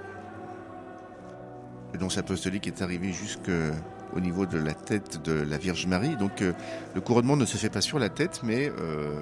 le 1.93 1.99
nonce 1.99 2.17
apostolique 2.17 2.67
est 2.67 2.82
arrivé 2.82 3.11
jusqu'au 3.11 4.19
niveau 4.19 4.45
de 4.45 4.57
la 4.57 4.73
tête 4.73 5.21
de 5.23 5.34
la 5.34 5.57
Vierge 5.57 5.88
Marie. 5.88 6.15
Donc 6.15 6.41
euh, 6.41 6.53
le 6.95 7.01
couronnement 7.01 7.38
ne 7.38 7.45
se 7.45 7.57
fait 7.57 7.69
pas 7.69 7.82
sur 7.82 7.99
la 7.99 8.09
tête, 8.09 8.41
mais 8.43 8.69
euh, 8.69 9.21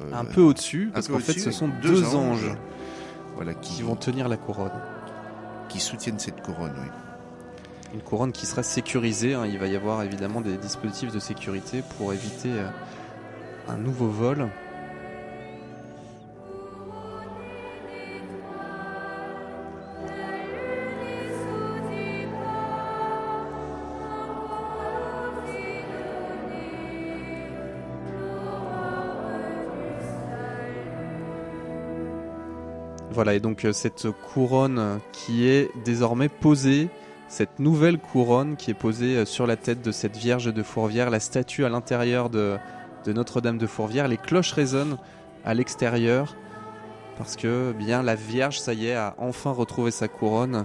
euh, 0.00 0.12
Un 0.12 0.24
peu 0.24 0.40
au-dessus, 0.40 0.90
parce 0.92 1.08
qu'en 1.08 1.18
fait 1.18 1.38
ce 1.38 1.50
sont 1.50 1.68
deux, 1.82 2.14
anges, 2.14 2.56
voilà, 3.34 3.54
qui, 3.54 3.76
qui 3.76 3.82
vont 3.82 3.96
tenir 3.96 4.28
la 4.28 4.36
couronne. 4.36 4.72
qui 5.68 5.80
soutiennent 5.80 6.18
cette 6.18 6.42
couronne. 6.42 6.74
Oui. 6.80 6.88
Une 7.92 8.00
couronne 8.00 8.32
qui 8.32 8.46
sera 8.46 8.62
sécurisée, 8.62 9.34
hein. 9.34 9.46
il 9.46 9.58
va 9.58 9.66
y 9.66 9.76
avoir 9.76 10.02
évidemment 10.02 10.40
des 10.40 10.56
dispositifs 10.56 11.12
de 11.12 11.18
sécurité 11.20 11.82
pour 11.96 12.12
éviter 12.12 12.50
euh, 12.50 12.68
un 13.68 13.76
nouveau 13.76 14.08
vol. 14.08 14.48
Voilà, 33.14 33.34
et 33.34 33.40
donc 33.40 33.64
euh, 33.64 33.72
cette 33.72 34.08
couronne 34.10 34.78
euh, 34.80 34.96
qui 35.12 35.46
est 35.46 35.70
désormais 35.84 36.28
posée, 36.28 36.88
cette 37.34 37.58
nouvelle 37.58 37.98
couronne 37.98 38.54
qui 38.54 38.70
est 38.70 38.74
posée 38.74 39.16
euh, 39.16 39.24
sur 39.24 39.48
la 39.48 39.56
tête 39.56 39.82
de 39.82 39.90
cette 39.90 40.16
Vierge 40.16 40.54
de 40.54 40.62
Fourvière, 40.62 41.10
la 41.10 41.18
statue 41.18 41.64
à 41.64 41.68
l'intérieur 41.68 42.30
de, 42.30 42.58
Notre-Dame 43.08 43.58
de 43.58 43.66
Fourvière, 43.66 44.06
les 44.06 44.18
cloches 44.18 44.52
résonnent 44.52 44.98
à 45.44 45.52
l'extérieur, 45.52 46.36
parce 47.18 47.34
que 47.34 47.72
bien 47.72 48.04
la 48.04 48.14
Vierge, 48.14 48.60
ça 48.60 48.72
y 48.72 48.86
est, 48.86 48.94
a 48.94 49.16
enfin 49.18 49.50
retrouvé 49.50 49.90
sa 49.90 50.06
couronne. 50.06 50.64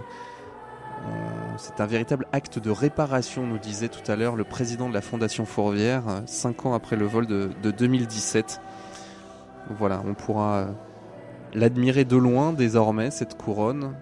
On 1.04 1.58
c'est 1.58 1.80
un 1.80 1.86
véritable 1.86 2.26
acte 2.30 2.60
de 2.60 2.70
réparation, 2.70 3.46
nous 3.46 3.58
disait 3.58 3.88
tout 3.88 4.08
à 4.08 4.14
l'heure 4.14 4.36
le 4.36 4.44
président 4.44 4.88
de 4.88 4.94
la 4.94 5.00
Fondation 5.00 5.46
Fourvière, 5.46 6.04
euh, 6.08 6.20
cinq 6.26 6.66
ans 6.66 6.74
après 6.74 6.94
le 6.94 7.04
vol 7.04 7.26
de, 7.26 7.50
2017. 7.64 8.60
Voilà, 9.70 10.02
on 10.06 10.14
pourra 10.14 10.54
euh, 10.54 10.66
l'admirer 11.52 12.04
de 12.04 12.16
loin 12.16 12.52
désormais, 12.52 13.10
cette 13.10 13.36
couronne, 13.36 13.92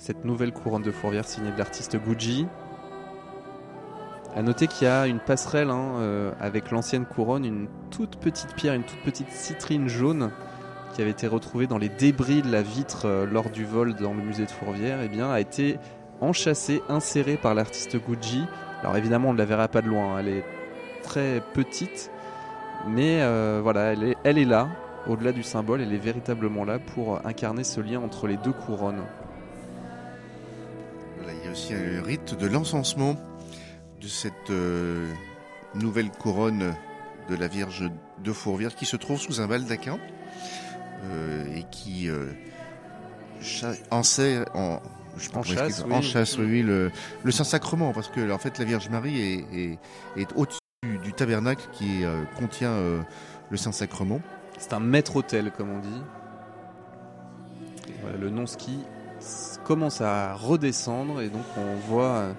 cette 0.00 0.24
nouvelle 0.24 0.50
couronne 0.50 0.82
de 0.82 0.90
Fourvière 0.90 1.26
signée 1.26 1.52
de 1.52 1.58
l'artiste 1.58 1.98
Gucci. 2.02 2.46
À 4.34 4.40
noter 4.40 4.66
qu'il 4.66 4.86
y 4.86 4.90
a 4.90 5.06
une 5.06 5.18
passerelle 5.18 5.68
hein, 5.68 6.32
avec 6.40 6.70
l'ancienne 6.70 7.04
couronne, 7.04 7.44
une 7.44 7.68
toute 7.90 8.16
petite 8.16 8.54
pierre, 8.54 8.72
une 8.72 8.84
toute 8.84 9.02
petite 9.02 9.30
citrine 9.30 9.88
jaune 9.88 10.30
qui 10.94 11.02
avait 11.02 11.10
été 11.10 11.26
retrouvée 11.26 11.66
dans 11.66 11.76
les 11.76 11.90
débris 11.90 12.40
de 12.40 12.50
la 12.50 12.62
vitre 12.62 13.26
lors 13.30 13.50
du 13.50 13.66
vol 13.66 13.94
dans 13.94 14.14
le 14.14 14.22
musée 14.22 14.46
de 14.46 14.50
Fourvière, 14.50 15.00
eh 15.04 15.08
bien, 15.08 15.30
a 15.30 15.38
été 15.38 15.78
enchâssée, 16.22 16.82
insérée 16.88 17.36
par 17.36 17.54
l'artiste 17.54 17.98
Gucci. 18.02 18.44
Alors 18.80 18.96
évidemment, 18.96 19.28
on 19.28 19.32
ne 19.34 19.38
la 19.38 19.44
verra 19.44 19.68
pas 19.68 19.82
de 19.82 19.88
loin, 19.88 20.18
elle 20.18 20.28
est 20.28 20.44
très 21.02 21.42
petite, 21.52 22.10
mais 22.88 23.20
euh, 23.20 23.60
voilà, 23.62 23.92
elle 24.24 24.38
est 24.38 24.44
là, 24.46 24.68
au-delà 25.06 25.32
du 25.32 25.42
symbole, 25.42 25.82
elle 25.82 25.92
est 25.92 25.98
véritablement 25.98 26.64
là 26.64 26.78
pour 26.78 27.20
incarner 27.26 27.64
ce 27.64 27.82
lien 27.82 28.00
entre 28.00 28.26
les 28.26 28.38
deux 28.38 28.52
couronnes. 28.52 29.02
Y 31.50 31.52
a 31.52 31.56
aussi 31.56 31.74
un 31.74 32.02
rite 32.02 32.38
de 32.38 32.46
l'encensement 32.46 33.16
de 34.00 34.06
cette 34.06 34.50
euh, 34.50 35.12
nouvelle 35.74 36.10
couronne 36.10 36.74
de 37.28 37.36
la 37.36 37.48
Vierge 37.48 37.90
de 38.22 38.32
Fourvière 38.32 38.74
qui 38.74 38.86
se 38.86 38.96
trouve 38.96 39.20
sous 39.20 39.40
un 39.40 39.46
baldaquin 39.46 39.98
euh, 41.04 41.56
et 41.56 41.64
qui 41.70 42.08
en, 43.90 44.02
sait, 44.02 44.44
en, 44.54 44.80
je 45.16 45.30
en 45.34 45.42
chasse, 45.42 45.84
oui. 45.86 45.92
en 45.92 46.02
chasse, 46.02 46.38
oui, 46.38 46.62
le, 46.62 46.90
le 47.22 47.30
Saint-Sacrement, 47.30 47.92
parce 47.92 48.08
que 48.08 48.30
en 48.30 48.38
fait 48.38 48.58
la 48.58 48.64
Vierge 48.64 48.88
Marie 48.88 49.20
est, 49.20 49.78
est, 50.16 50.28
au-dessus 50.36 50.58
du, 50.82 51.12
tabernacle 51.12 51.66
qui 51.72 52.04
euh, 52.04 52.22
contient 52.38 52.70
euh, 52.70 53.02
le 53.50 53.56
Saint-Sacrement. 53.56 54.20
C'est 54.58 54.72
un 54.72 54.80
maître-autel, 54.80 55.50
comme 55.50 55.70
on 55.70 55.78
dit. 55.78 56.02
Voilà, 58.02 58.16
le 58.16 58.30
non-ski 58.30 58.78
commence 59.64 60.00
à 60.00 60.34
redescendre 60.34 61.20
et 61.20 61.28
donc 61.28 61.44
on 61.56 61.74
voit, 61.88 62.04
euh, 62.04 62.32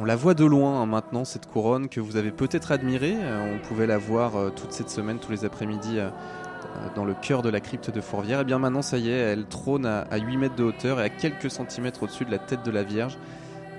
on 0.00 0.04
la 0.04 0.16
voit 0.16 0.34
de 0.34 0.44
loin 0.44 0.80
hein, 0.80 0.86
maintenant 0.86 1.24
cette 1.24 1.46
couronne 1.46 1.88
que 1.88 2.00
vous 2.00 2.16
avez 2.16 2.30
peut-être 2.30 2.72
admirée. 2.72 3.16
On 3.16 3.58
pouvait 3.66 3.86
la 3.86 3.98
voir 3.98 4.32
toute 4.54 4.72
cette 4.72 4.90
semaine, 4.90 5.18
tous 5.18 5.32
les 5.32 5.44
après-midi 5.44 6.00
euh, 6.76 6.88
dans 6.94 7.04
le 7.04 7.14
cœur 7.14 7.42
de 7.42 7.48
la 7.48 7.60
crypte 7.60 7.90
de 7.90 8.00
Fourvière. 8.00 8.40
Et 8.40 8.44
bien 8.44 8.58
maintenant, 8.58 8.82
ça 8.82 8.98
y 8.98 9.10
est, 9.10 9.16
elle 9.16 9.46
trône 9.46 9.86
à, 9.86 10.16
8 10.16 10.36
mètres 10.36 10.54
de 10.54 10.64
hauteur 10.64 11.00
et 11.00 11.04
à 11.04 11.08
quelques 11.08 11.50
centimètres 11.50 12.02
au-dessus 12.02 12.24
de 12.24 12.30
la 12.30 12.38
tête 12.38 12.64
de 12.64 12.70
la 12.70 12.82
Vierge, 12.82 13.18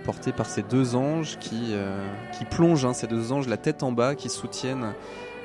portée 0.03 0.31
par 0.31 0.45
ces 0.45 0.63
deux 0.63 0.95
anges 0.95 1.37
qui, 1.39 1.69
euh, 1.71 2.05
qui 2.37 2.45
plongent, 2.45 2.85
hein, 2.85 2.93
ces 2.93 3.07
deux 3.07 3.31
anges, 3.31 3.47
la 3.47 3.57
tête 3.57 3.83
en 3.83 3.91
bas, 3.91 4.15
qui 4.15 4.29
soutiennent 4.29 4.93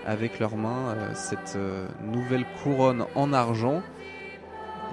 avec 0.07 0.39
leurs 0.39 0.57
mains 0.57 0.95
euh, 0.97 1.11
cette 1.15 1.59
nouvelle 2.03 2.45
couronne 2.63 3.05
en 3.15 3.33
argent. 3.33 3.83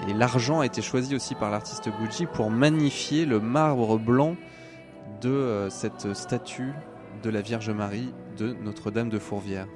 Et 0.07 0.13
l'argent 0.13 0.59
a 0.59 0.65
été 0.65 0.81
choisi 0.81 1.15
aussi 1.15 1.35
par 1.35 1.49
l'artiste 1.49 1.89
Gucci 1.99 2.25
pour 2.25 2.51
magnifier 2.51 3.25
le 3.25 3.39
marbre 3.39 3.97
blanc 3.97 4.35
de 5.21 5.67
cette 5.71 6.13
statue 6.13 6.73
de 7.23 7.29
la 7.29 7.41
Vierge 7.41 7.69
Marie 7.71 8.13
de 8.37 8.53
Notre-Dame 8.53 9.09
de 9.09 9.19
Fourvière. 9.19 9.67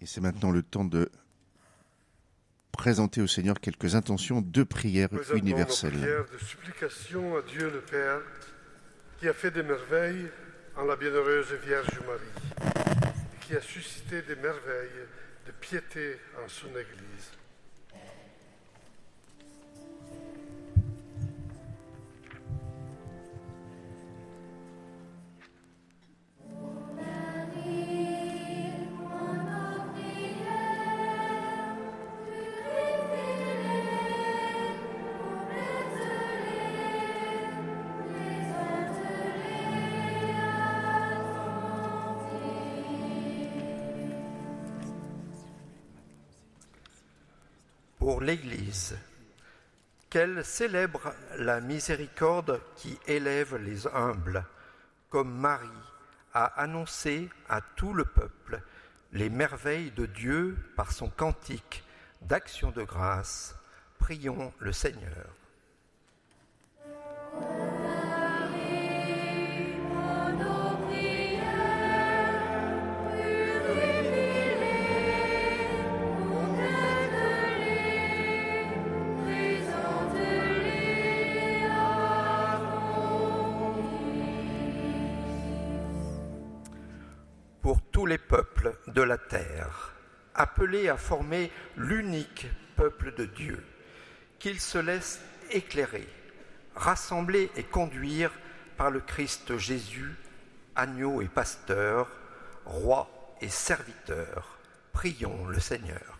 Et 0.00 0.06
c'est 0.06 0.20
maintenant 0.20 0.50
le 0.50 0.62
temps 0.62 0.84
de 0.84 1.10
présenter 2.72 3.20
au 3.20 3.26
Seigneur 3.26 3.60
quelques 3.60 3.94
intentions 3.94 4.40
de 4.40 4.62
prière 4.62 5.10
universelle. 5.34 5.92
Prière 5.92 6.24
de 6.32 6.38
supplication 6.44 7.36
à 7.36 7.42
Dieu 7.42 7.70
le 7.70 7.80
Père, 7.82 8.20
qui 9.18 9.28
a 9.28 9.34
fait 9.34 9.50
des 9.50 9.62
merveilles 9.62 10.26
en 10.76 10.84
la 10.84 10.96
bienheureuse 10.96 11.52
Vierge 11.66 12.00
Marie, 12.06 13.12
qui 13.50 13.56
a 13.56 13.60
suscité 13.60 14.22
des 14.22 14.36
merveilles 14.36 15.08
de 15.44 15.50
piété 15.50 16.20
en 16.40 16.48
son 16.48 16.68
Église. 16.68 17.39
l'Église, 48.20 48.96
qu'elle 50.08 50.44
célèbre 50.44 51.14
la 51.38 51.60
miséricorde 51.60 52.60
qui 52.76 52.98
élève 53.06 53.56
les 53.56 53.86
humbles, 53.86 54.44
comme 55.08 55.32
Marie 55.32 55.68
a 56.34 56.44
annoncé 56.60 57.28
à 57.48 57.60
tout 57.60 57.92
le 57.92 58.04
peuple 58.04 58.62
les 59.12 59.30
merveilles 59.30 59.90
de 59.92 60.06
Dieu 60.06 60.56
par 60.76 60.92
son 60.92 61.08
cantique 61.08 61.84
d'action 62.22 62.70
de 62.70 62.82
grâce. 62.82 63.56
Prions 63.98 64.52
le 64.58 64.72
Seigneur. 64.72 65.26
Les 88.10 88.18
peuples 88.18 88.76
de 88.88 89.02
la 89.02 89.18
terre, 89.18 89.94
appelés 90.34 90.88
à 90.88 90.96
former 90.96 91.52
l'unique 91.76 92.48
peuple 92.74 93.14
de 93.14 93.24
Dieu, 93.24 93.64
qu'ils 94.40 94.58
se 94.58 94.78
laissent 94.78 95.20
éclairer, 95.52 96.08
rassembler 96.74 97.52
et 97.54 97.62
conduire 97.62 98.32
par 98.76 98.90
le 98.90 98.98
Christ 98.98 99.56
Jésus, 99.58 100.12
agneau 100.74 101.22
et 101.22 101.28
pasteur, 101.28 102.08
roi 102.64 103.08
et 103.40 103.48
serviteur. 103.48 104.58
Prions 104.92 105.46
le 105.46 105.60
Seigneur. 105.60 106.19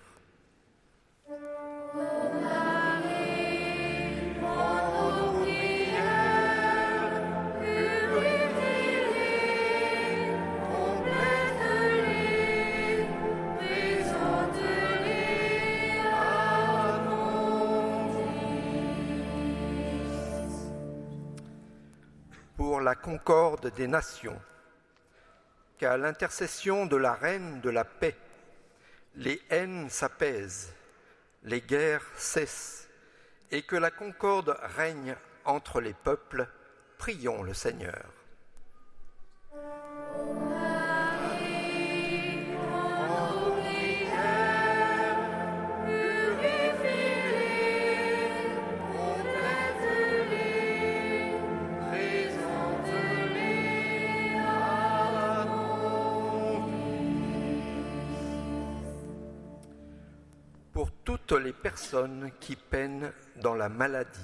La 22.81 22.95
concorde 22.95 23.73
des 23.75 23.87
nations, 23.87 24.41
qu'à 25.79 25.97
l'intercession 25.97 26.87
de 26.87 26.97
la 26.97 27.15
reine 27.15 27.61
de 27.61 27.71
la 27.71 27.85
paix, 27.85 28.17
les 29.17 29.41
haines 29.51 29.89
s'apaisent, 29.89 30.75
les 31.45 31.61
guerres 31.61 32.07
cessent, 32.17 32.89
et 33.51 33.63
que 33.63 33.77
la 33.77 33.91
concorde 33.91 34.57
règne 34.77 35.17
entre 35.45 35.81
les 35.81 35.95
peuples, 35.95 36.47
prions 36.99 37.43
le 37.43 37.55
Seigneur. 37.55 38.20
Les 61.37 61.53
personnes 61.53 62.31
qui 62.41 62.57
peinent 62.57 63.13
dans 63.37 63.55
la 63.55 63.69
maladie, 63.69 64.21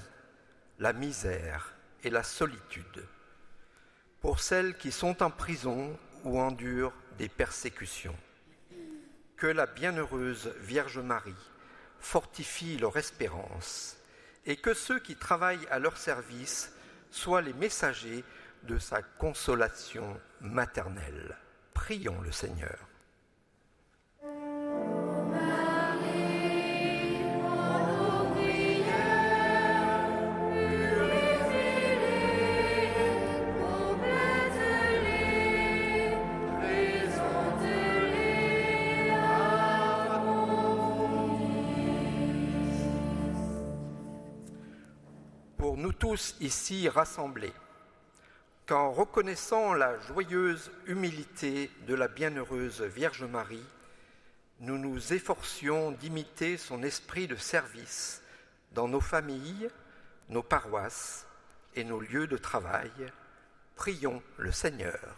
la 0.78 0.92
misère 0.92 1.74
et 2.02 2.10
la 2.10 2.22
solitude, 2.22 3.06
pour 4.20 4.40
celles 4.40 4.76
qui 4.76 4.92
sont 4.92 5.22
en 5.22 5.30
prison 5.30 5.98
ou 6.24 6.40
endurent 6.40 6.94
des 7.18 7.28
persécutions. 7.28 8.16
Que 9.36 9.46
la 9.46 9.66
bienheureuse 9.66 10.52
Vierge 10.60 10.98
Marie 10.98 11.34
fortifie 12.00 12.78
leur 12.78 12.96
espérance, 12.96 13.96
et 14.44 14.56
que 14.56 14.74
ceux 14.74 15.00
qui 15.00 15.16
travaillent 15.16 15.66
à 15.70 15.78
leur 15.78 15.96
service 15.96 16.72
soient 17.10 17.42
les 17.42 17.52
messagers 17.52 18.24
de 18.62 18.78
sa 18.78 19.02
consolation 19.02 20.20
maternelle. 20.40 21.36
Prions 21.74 22.20
le 22.20 22.32
Seigneur. 22.32 22.85
Tous 46.08 46.36
ici 46.38 46.88
rassemblés, 46.88 47.52
qu'en 48.64 48.92
reconnaissant 48.92 49.74
la 49.74 49.98
joyeuse 49.98 50.70
humilité 50.86 51.68
de 51.88 51.96
la 51.96 52.06
bienheureuse 52.06 52.80
Vierge 52.80 53.24
Marie, 53.24 53.66
nous 54.60 54.78
nous 54.78 55.12
efforcions 55.12 55.90
d'imiter 55.90 56.58
son 56.58 56.84
esprit 56.84 57.26
de 57.26 57.34
service 57.34 58.22
dans 58.70 58.86
nos 58.86 59.00
familles, 59.00 59.68
nos 60.28 60.44
paroisses 60.44 61.26
et 61.74 61.82
nos 61.82 61.98
lieux 61.98 62.28
de 62.28 62.36
travail. 62.36 62.92
Prions 63.74 64.22
le 64.36 64.52
Seigneur. 64.52 65.16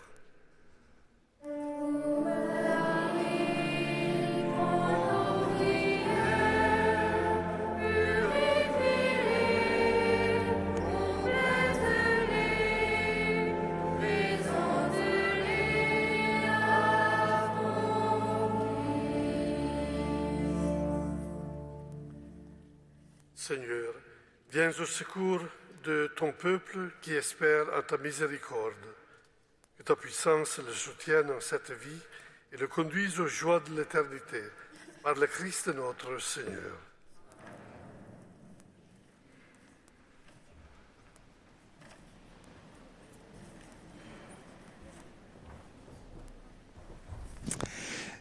Seigneur, 23.48 23.94
viens 24.52 24.68
au 24.68 24.84
secours 24.84 25.40
de 25.82 26.12
ton 26.16 26.32
peuple 26.32 26.90
qui 27.00 27.14
espère 27.14 27.72
à 27.72 27.80
ta 27.80 27.96
miséricorde. 27.96 28.74
Que 29.78 29.82
ta 29.84 29.96
puissance 29.96 30.58
le 30.58 30.70
soutienne 30.70 31.30
en 31.30 31.40
cette 31.40 31.70
vie 31.70 32.02
et 32.52 32.58
le 32.58 32.66
conduise 32.66 33.18
aux 33.20 33.26
joies 33.26 33.60
de 33.60 33.74
l'éternité. 33.74 34.42
Par 35.02 35.14
le 35.14 35.26
Christ 35.26 35.68
notre 35.68 36.20
Seigneur. 36.20 36.76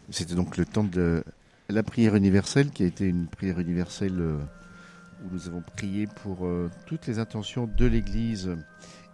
C'était 0.09 0.35
donc 0.35 0.55
le 0.55 0.63
temps 0.63 0.85
de 0.85 1.21
la 1.67 1.83
prière 1.83 2.15
universelle 2.15 2.71
qui 2.71 2.83
a 2.83 2.87
été 2.87 3.03
une 3.03 3.27
prière 3.27 3.59
universelle 3.59 4.21
euh, 4.21 4.37
où 5.23 5.29
nous 5.33 5.47
avons 5.47 5.61
prié 5.61 6.07
pour 6.07 6.45
euh, 6.45 6.69
toutes 6.85 7.07
les 7.07 7.19
intentions 7.19 7.67
de 7.67 7.85
l'Église 7.85 8.55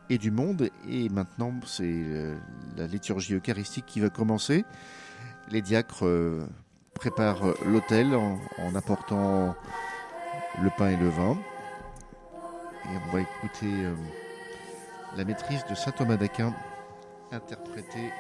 et 0.10 0.18
du 0.18 0.32
monde. 0.32 0.70
Et 0.90 1.10
maintenant, 1.10 1.54
c'est 1.66 1.84
euh, 1.86 2.36
la 2.78 2.88
liturgie 2.88 3.34
eucharistique 3.36 3.86
qui 3.86 4.00
va 4.00 4.10
commencer. 4.10 4.66
Les 5.50 5.62
diacres 5.62 6.06
euh, 6.06 6.46
préparent 6.94 7.54
l'autel 7.66 8.16
en, 8.16 8.40
en 8.60 8.76
apportant 8.76 9.56
le 10.62 10.70
pain 10.78 10.90
et 10.90 10.98
le 10.98 11.10
vin. 11.10 11.38
Et 12.86 12.98
on 13.08 13.12
va 13.14 13.22
écouter 13.22 13.72
la 15.16 15.24
maîtrise 15.24 15.64
de 15.70 15.76
saint 15.76 15.92
Thomas 15.92 16.18
d'Aquin 16.18 16.54
interpréter 17.32 18.12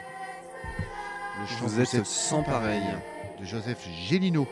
le 1.39 1.45
chant 1.45 1.65
Vous 1.65 1.79
êtes 1.81 2.05
sans 2.05 2.43
pareil. 2.43 2.81
de 3.39 3.45
Joseph 3.45 3.85
Gélineau. 3.87 4.47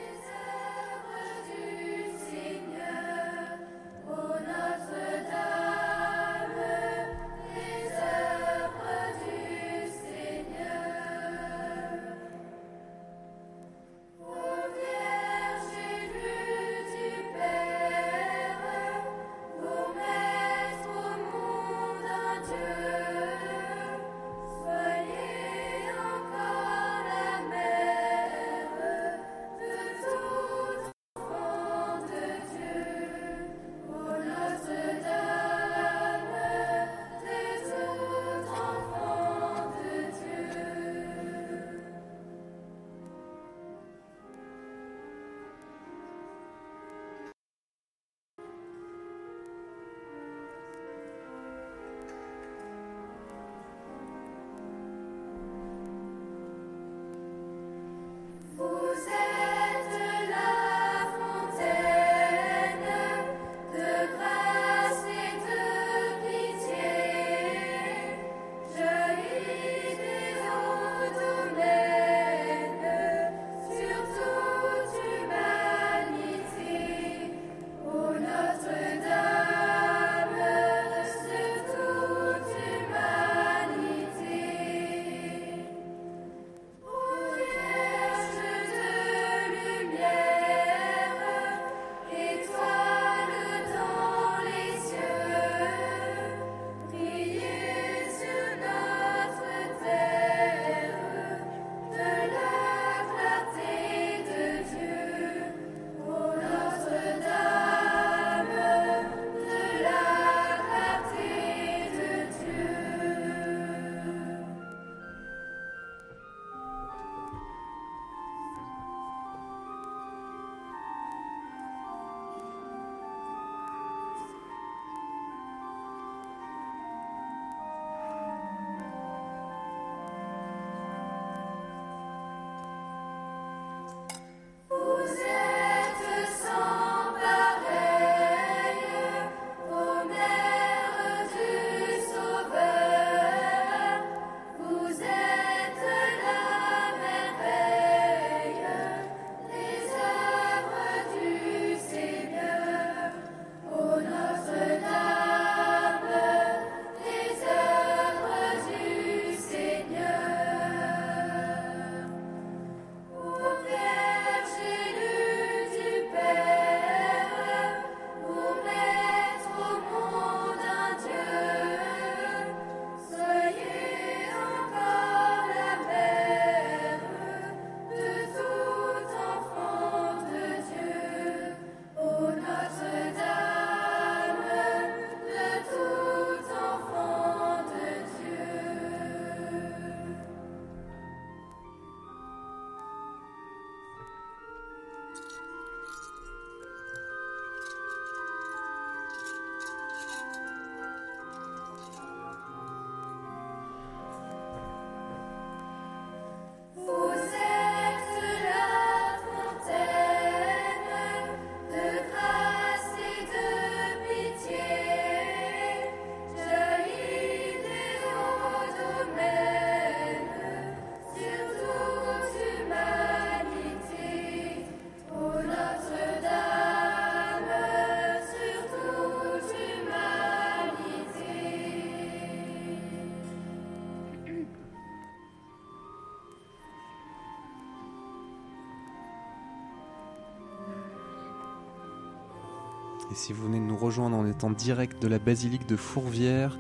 Et 243.12 243.16
si 243.16 243.34
vous 243.34 243.44
venez 243.44 243.60
de 243.60 243.66
nous 243.66 243.78
rejoindre, 243.78 244.16
en 244.16 244.26
étant 244.26 244.52
direct 244.52 245.02
de 245.02 245.08
la 245.08 245.20
basilique 245.20 245.68
de 245.68 245.76
Fourvière 245.76 246.58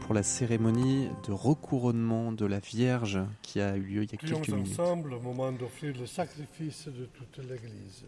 pour 0.00 0.12
la 0.12 0.24
cérémonie 0.24 1.08
de 1.26 1.32
recouronnement 1.32 2.32
de 2.32 2.44
la 2.46 2.58
Vierge 2.58 3.20
qui 3.42 3.60
a 3.60 3.76
eu 3.76 3.80
lieu 3.82 4.02
il 4.02 4.10
y 4.10 4.14
a 4.14 4.18
Prions 4.18 4.40
quelques 4.40 4.48
minutes. 4.54 4.78
ensemble 4.80 5.14
au 5.14 5.20
moment 5.20 5.52
d'offrir 5.52 5.94
le 5.98 6.06
sacrifice 6.06 6.88
de 6.88 7.06
toute 7.06 7.38
l'Église. 7.48 8.04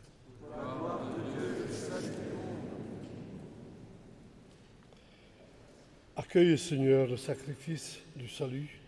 Accueille, 6.17 6.59
Seigneur, 6.59 7.07
le 7.09 7.17
sacrifice 7.17 8.01
du 8.17 8.29
salut 8.29 8.81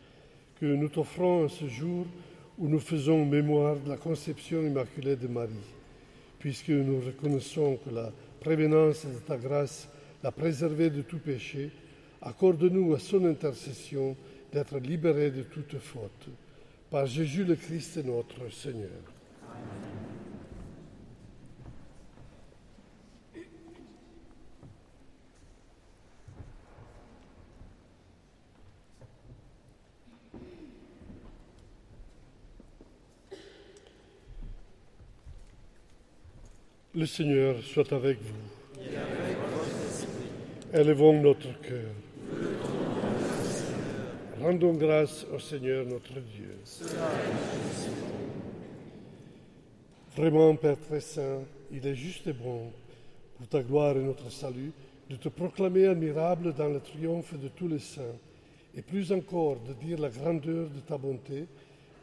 que 0.61 0.67
nous 0.67 0.89
t'offrons 0.89 1.45
en 1.45 1.49
ce 1.49 1.69
jour 1.69 2.07
où 2.59 2.69
nous 2.69 2.81
faisons 2.81 3.25
mémoire 3.25 3.77
de 3.77 3.89
la 3.89 3.97
conception 3.97 4.63
immaculée 4.63 5.15
de 5.17 5.29
Marie, 5.29 5.53
puisque 6.39 6.71
nous 6.71 7.01
reconnaissons 7.01 7.79
que 7.85 7.95
la 7.95 8.11
prévenance 8.49 9.05
de 9.05 9.19
ta 9.19 9.37
grâce 9.37 9.91
l'a 10.25 10.33
préservée 10.33 10.89
de 10.89 11.03
tout 11.03 11.19
péché, 11.19 11.71
accorde-nous 12.23 12.95
à 12.95 12.99
son 12.99 13.27
intercession 13.27 14.17
d'être 14.51 14.79
libérés 14.79 15.31
de 15.31 15.43
toute 15.43 15.79
faute. 15.79 16.29
Par 16.91 17.05
Jésus 17.05 17.45
le 17.45 17.57
Christ 17.57 18.03
notre 18.03 18.51
Seigneur. 18.51 19.18
Seigneur 37.09 37.57
soit 37.63 37.93
avec 37.93 38.19
vous. 38.21 38.83
Élevons 40.73 41.21
notre 41.21 41.59
cœur. 41.61 41.91
Rendons 44.41 44.75
grâce 44.75 45.27
au 45.35 45.39
Seigneur 45.39 45.87
notre 45.87 46.13
Dieu. 46.13 46.59
Vraiment, 50.17 50.55
Père 50.57 50.79
très 50.79 51.01
saint, 51.01 51.41
il 51.73 51.87
est 51.87 51.95
juste 51.95 52.27
et 52.27 52.33
bon, 52.33 52.71
pour 53.37 53.49
ta 53.49 53.63
gloire 53.63 53.97
et 53.97 54.03
notre 54.03 54.31
salut, 54.31 54.73
de 55.09 55.17
te 55.17 55.29
proclamer 55.29 55.87
admirable 55.87 56.53
dans 56.55 56.69
le 56.69 56.81
triomphe 56.81 57.39
de 57.39 57.49
tous 57.49 57.69
les 57.69 57.79
saints, 57.79 58.17
et 58.77 58.83
plus 58.83 59.11
encore 59.13 59.57
de 59.67 59.73
dire 59.73 59.99
la 59.99 60.11
grandeur 60.11 60.69
de 60.69 60.81
ta 60.87 60.99
bonté 60.99 61.47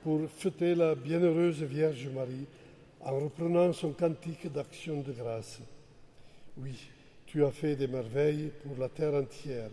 pour 0.03 0.21
fêter 0.29 0.73
la 0.75 0.95
bienheureuse 0.95 1.61
Vierge 1.61 2.07
Marie 2.13 2.47
en 3.05 3.19
reprenant 3.19 3.71
son 3.71 3.91
cantique 3.91 4.51
d'action 4.51 5.01
de 5.01 5.11
grâce. 5.13 5.59
Oui, 6.57 6.89
tu 7.27 7.45
as 7.45 7.51
fait 7.51 7.75
des 7.75 7.87
merveilles 7.87 8.51
pour 8.63 8.77
la 8.77 8.89
terre 8.89 9.13
entière, 9.13 9.69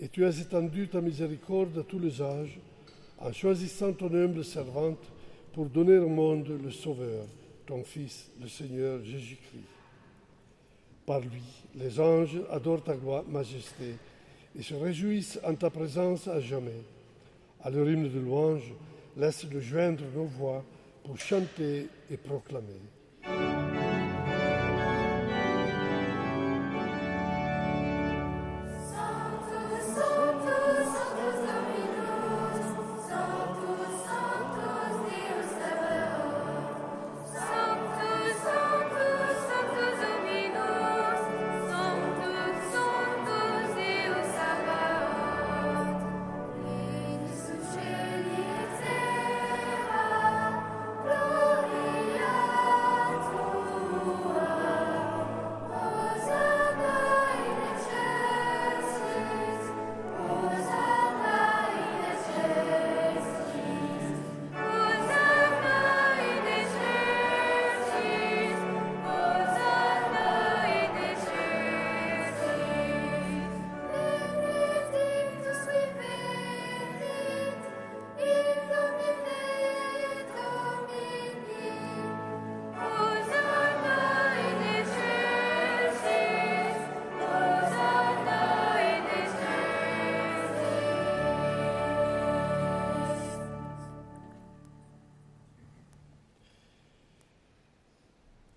et 0.00 0.08
tu 0.08 0.24
as 0.24 0.40
étendu 0.40 0.88
ta 0.88 1.02
miséricorde 1.02 1.78
à 1.78 1.82
tous 1.82 1.98
les 1.98 2.22
âges, 2.22 2.58
en 3.18 3.32
choisissant 3.32 3.92
ton 3.92 4.12
humble 4.14 4.44
servante 4.44 5.12
pour 5.52 5.66
donner 5.66 5.98
au 5.98 6.08
monde 6.08 6.48
le 6.48 6.70
Sauveur, 6.70 7.26
ton 7.66 7.84
Fils, 7.84 8.30
le 8.40 8.48
Seigneur 8.48 9.04
Jésus-Christ. 9.04 9.68
Par 11.06 11.20
lui, 11.20 11.42
les 11.74 12.00
anges 12.00 12.40
adorent 12.50 12.82
ta 12.82 12.96
gloire, 12.96 13.24
majesté 13.28 13.94
et 14.58 14.62
se 14.62 14.74
réjouissent 14.74 15.38
en 15.44 15.54
ta 15.54 15.68
présence 15.68 16.28
à 16.28 16.40
jamais. 16.40 16.82
À 17.62 17.70
leur 17.70 17.88
hymne 17.88 18.08
de 18.08 18.18
louange, 18.18 18.72
laisse-le 19.16 19.60
joindre 19.60 20.04
nos 20.14 20.24
voix 20.24 20.64
pour 21.04 21.18
chanter 21.18 21.88
et 22.10 22.16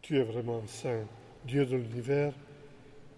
Tu 0.08 0.18
es 0.18 0.24
vraiment 0.24 0.66
saint, 0.68 1.06
Dieu 1.44 1.66
de 1.66 1.76
l'univers, 1.76 2.32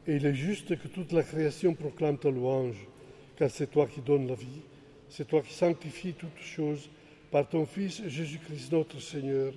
et 0.07 0.15
il 0.15 0.25
est 0.25 0.33
juste 0.33 0.75
que 0.75 0.87
toute 0.87 1.11
la 1.11 1.21
création 1.21 1.75
proclame 1.75 2.17
ta 2.17 2.31
louange, 2.31 2.87
car 3.35 3.51
c'est 3.51 3.69
toi 3.69 3.85
qui 3.85 4.01
donnes 4.01 4.27
la 4.27 4.33
vie, 4.33 4.63
c'est 5.07 5.27
toi 5.27 5.43
qui 5.43 5.53
sanctifies 5.53 6.13
toutes 6.13 6.39
choses 6.39 6.89
par 7.29 7.47
ton 7.47 7.67
Fils 7.67 8.01
Jésus-Christ 8.07 8.71
notre 8.71 8.99
Seigneur, 8.99 9.53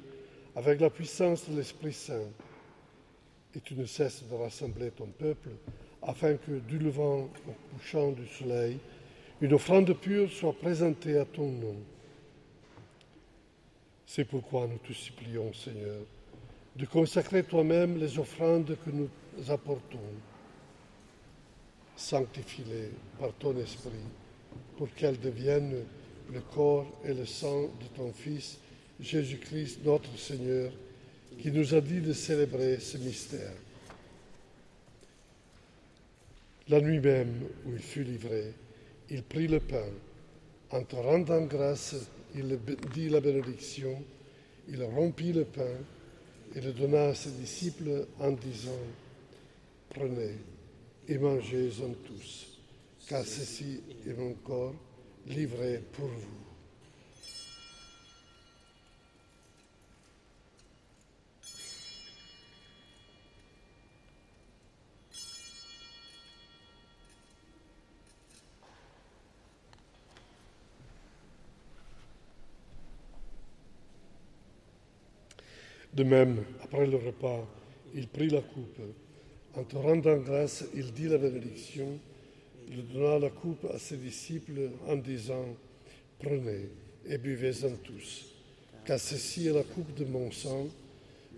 avec 0.54 0.78
la 0.78 0.90
puissance 0.90 1.48
de 1.48 1.56
l'Esprit 1.56 1.94
Saint. 1.94 2.28
Et 3.56 3.60
tu 3.60 3.76
ne 3.76 3.86
cesses 3.86 4.24
de 4.30 4.34
rassembler 4.34 4.90
ton 4.90 5.06
peuple, 5.06 5.48
afin 6.02 6.36
que 6.36 6.58
du 6.58 6.78
levant 6.78 7.30
au 7.48 7.74
couchant 7.74 8.12
du 8.12 8.26
soleil, 8.26 8.78
une 9.40 9.54
offrande 9.54 9.90
pure 9.94 10.30
soit 10.30 10.52
présentée 10.52 11.16
à 11.16 11.24
ton 11.24 11.50
nom. 11.50 11.76
C'est 14.04 14.26
pourquoi 14.26 14.66
nous 14.66 14.76
te 14.86 14.92
supplions, 14.92 15.50
Seigneur, 15.54 16.02
de 16.76 16.86
consacrer 16.86 17.42
toi-même 17.42 17.98
les 17.98 18.18
offrandes 18.18 18.76
que 18.84 18.90
nous 18.90 19.08
apportons. 19.48 19.98
Sanctifie-les 21.96 22.90
par 23.18 23.32
ton 23.34 23.56
esprit 23.58 23.92
pour 24.76 24.92
qu'elles 24.94 25.20
deviennent 25.20 25.84
le 26.32 26.40
corps 26.40 26.86
et 27.04 27.12
le 27.12 27.26
sang 27.26 27.62
de 27.62 27.86
ton 27.94 28.12
Fils, 28.12 28.58
Jésus-Christ 29.00 29.80
notre 29.84 30.16
Seigneur, 30.18 30.72
qui 31.38 31.50
nous 31.50 31.74
a 31.74 31.80
dit 31.80 32.00
de 32.00 32.12
célébrer 32.12 32.78
ce 32.78 32.96
mystère. 32.96 33.52
La 36.68 36.80
nuit 36.80 37.00
même 37.00 37.48
où 37.66 37.72
il 37.72 37.82
fut 37.82 38.04
livré, 38.04 38.54
il 39.10 39.22
prit 39.22 39.48
le 39.48 39.60
pain. 39.60 39.90
En 40.70 40.82
te 40.84 40.96
rendant 40.96 41.42
grâce, 41.42 41.96
il 42.34 42.58
dit 42.94 43.10
la 43.10 43.20
bénédiction, 43.20 44.02
il 44.68 44.82
rompit 44.82 45.32
le 45.32 45.44
pain 45.44 45.76
et 46.54 46.60
le 46.60 46.72
donna 46.72 47.08
à 47.08 47.14
ses 47.14 47.30
disciples 47.30 48.06
en 48.20 48.32
disant, 48.32 48.70
Prenez 49.90 50.36
et 51.08 51.18
mangez-en 51.18 51.92
tous, 52.06 52.58
car 53.08 53.24
ceci 53.24 53.80
est 54.06 54.14
mon 54.14 54.32
corps 54.34 54.74
livré 55.26 55.82
pour 55.92 56.06
vous. 56.06 56.51
De 75.92 76.04
même, 76.04 76.44
après 76.62 76.86
le 76.86 76.96
repas, 76.96 77.46
il 77.94 78.08
prit 78.08 78.28
la 78.28 78.40
coupe. 78.40 78.80
En 79.54 79.64
te 79.64 79.76
rendant 79.76 80.16
grâce, 80.16 80.64
il 80.74 80.92
dit 80.92 81.08
la 81.08 81.18
bénédiction. 81.18 81.98
Il 82.70 82.88
donna 82.88 83.18
la 83.18 83.30
coupe 83.30 83.66
à 83.72 83.78
ses 83.78 83.98
disciples 83.98 84.70
en 84.88 84.96
disant, 84.96 85.44
Prenez 86.18 86.70
et 87.06 87.18
buvez-en 87.18 87.76
tous, 87.82 88.26
car 88.86 88.98
ceci 88.98 89.48
est 89.48 89.52
la 89.52 89.64
coupe 89.64 89.92
de 89.94 90.04
mon 90.04 90.30
sang, 90.30 90.68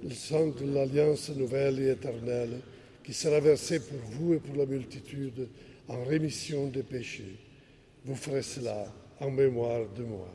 le 0.02 0.10
sang 0.10 0.48
de 0.48 0.72
l'alliance 0.72 1.30
nouvelle 1.30 1.80
et 1.80 1.90
éternelle 1.90 2.60
qui 3.02 3.12
sera 3.12 3.40
versé 3.40 3.80
pour 3.80 3.98
vous 4.10 4.34
et 4.34 4.38
pour 4.38 4.56
la 4.56 4.66
multitude 4.66 5.48
en 5.88 6.04
rémission 6.04 6.68
des 6.68 6.82
péchés. 6.82 7.36
Vous 8.04 8.14
ferez 8.14 8.42
cela 8.42 8.92
en 9.20 9.30
mémoire 9.30 9.88
de 9.96 10.04
moi. 10.04 10.28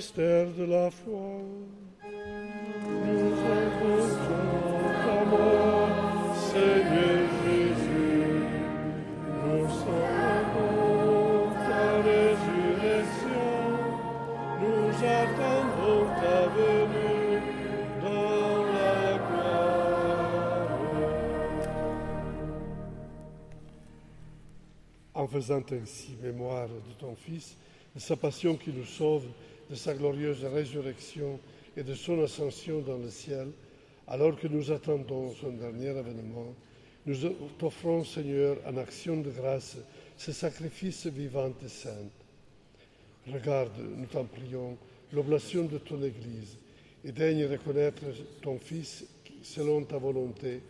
Mystère 0.00 0.48
de 0.56 0.64
la 0.64 0.90
foi. 0.90 1.30
Nous 3.06 3.34
annonçons 3.58 4.48
ta 5.04 5.18
mort, 5.26 6.36
Seigneur 6.50 7.20
Jésus. 7.44 8.32
Nous 9.44 9.66
célébrons 9.80 11.50
ta 11.68 11.86
résurrection. 12.08 13.52
Nous 14.62 14.88
attendons 15.20 16.04
ta 16.22 16.38
venue 16.56 17.42
dans 18.00 18.56
la 18.76 19.02
gloire. 19.26 20.78
En 25.12 25.26
faisant 25.26 25.64
ainsi 25.70 26.16
mémoire 26.22 26.68
de 26.68 26.92
ton 26.98 27.14
Fils, 27.16 27.54
de 27.94 28.00
sa 28.00 28.16
passion 28.16 28.56
qui 28.56 28.70
nous 28.70 28.86
sauve, 28.86 29.26
de 29.70 29.74
sa 29.74 29.94
glorieuse 29.94 30.44
résurrection 30.44 31.38
et 31.76 31.82
de 31.82 31.94
son 31.94 32.22
ascension 32.22 32.80
dans 32.80 32.98
le 32.98 33.10
ciel, 33.10 33.48
alors 34.08 34.36
que 34.36 34.48
nous 34.48 34.72
attendons 34.72 35.32
son 35.34 35.52
dernier 35.52 35.90
avènement, 35.90 36.54
nous 37.06 37.16
t'offrons, 37.58 38.04
Seigneur, 38.04 38.56
en 38.66 38.76
action 38.76 39.20
de 39.20 39.30
grâce, 39.30 39.76
ce 40.16 40.32
sacrifice 40.32 41.06
vivant 41.06 41.52
et 41.64 41.68
saint. 41.68 42.08
Regarde, 43.32 43.78
nous 43.96 44.06
t'en 44.06 44.24
prions, 44.24 44.76
l'oblation 45.12 45.64
de 45.64 45.78
ton 45.78 46.02
Église 46.02 46.58
et 47.04 47.12
daigne 47.12 47.46
reconnaître 47.46 48.02
ton 48.42 48.58
Fils 48.58 49.06
selon 49.42 49.84
ta 49.84 49.96
volonté, 49.96 50.60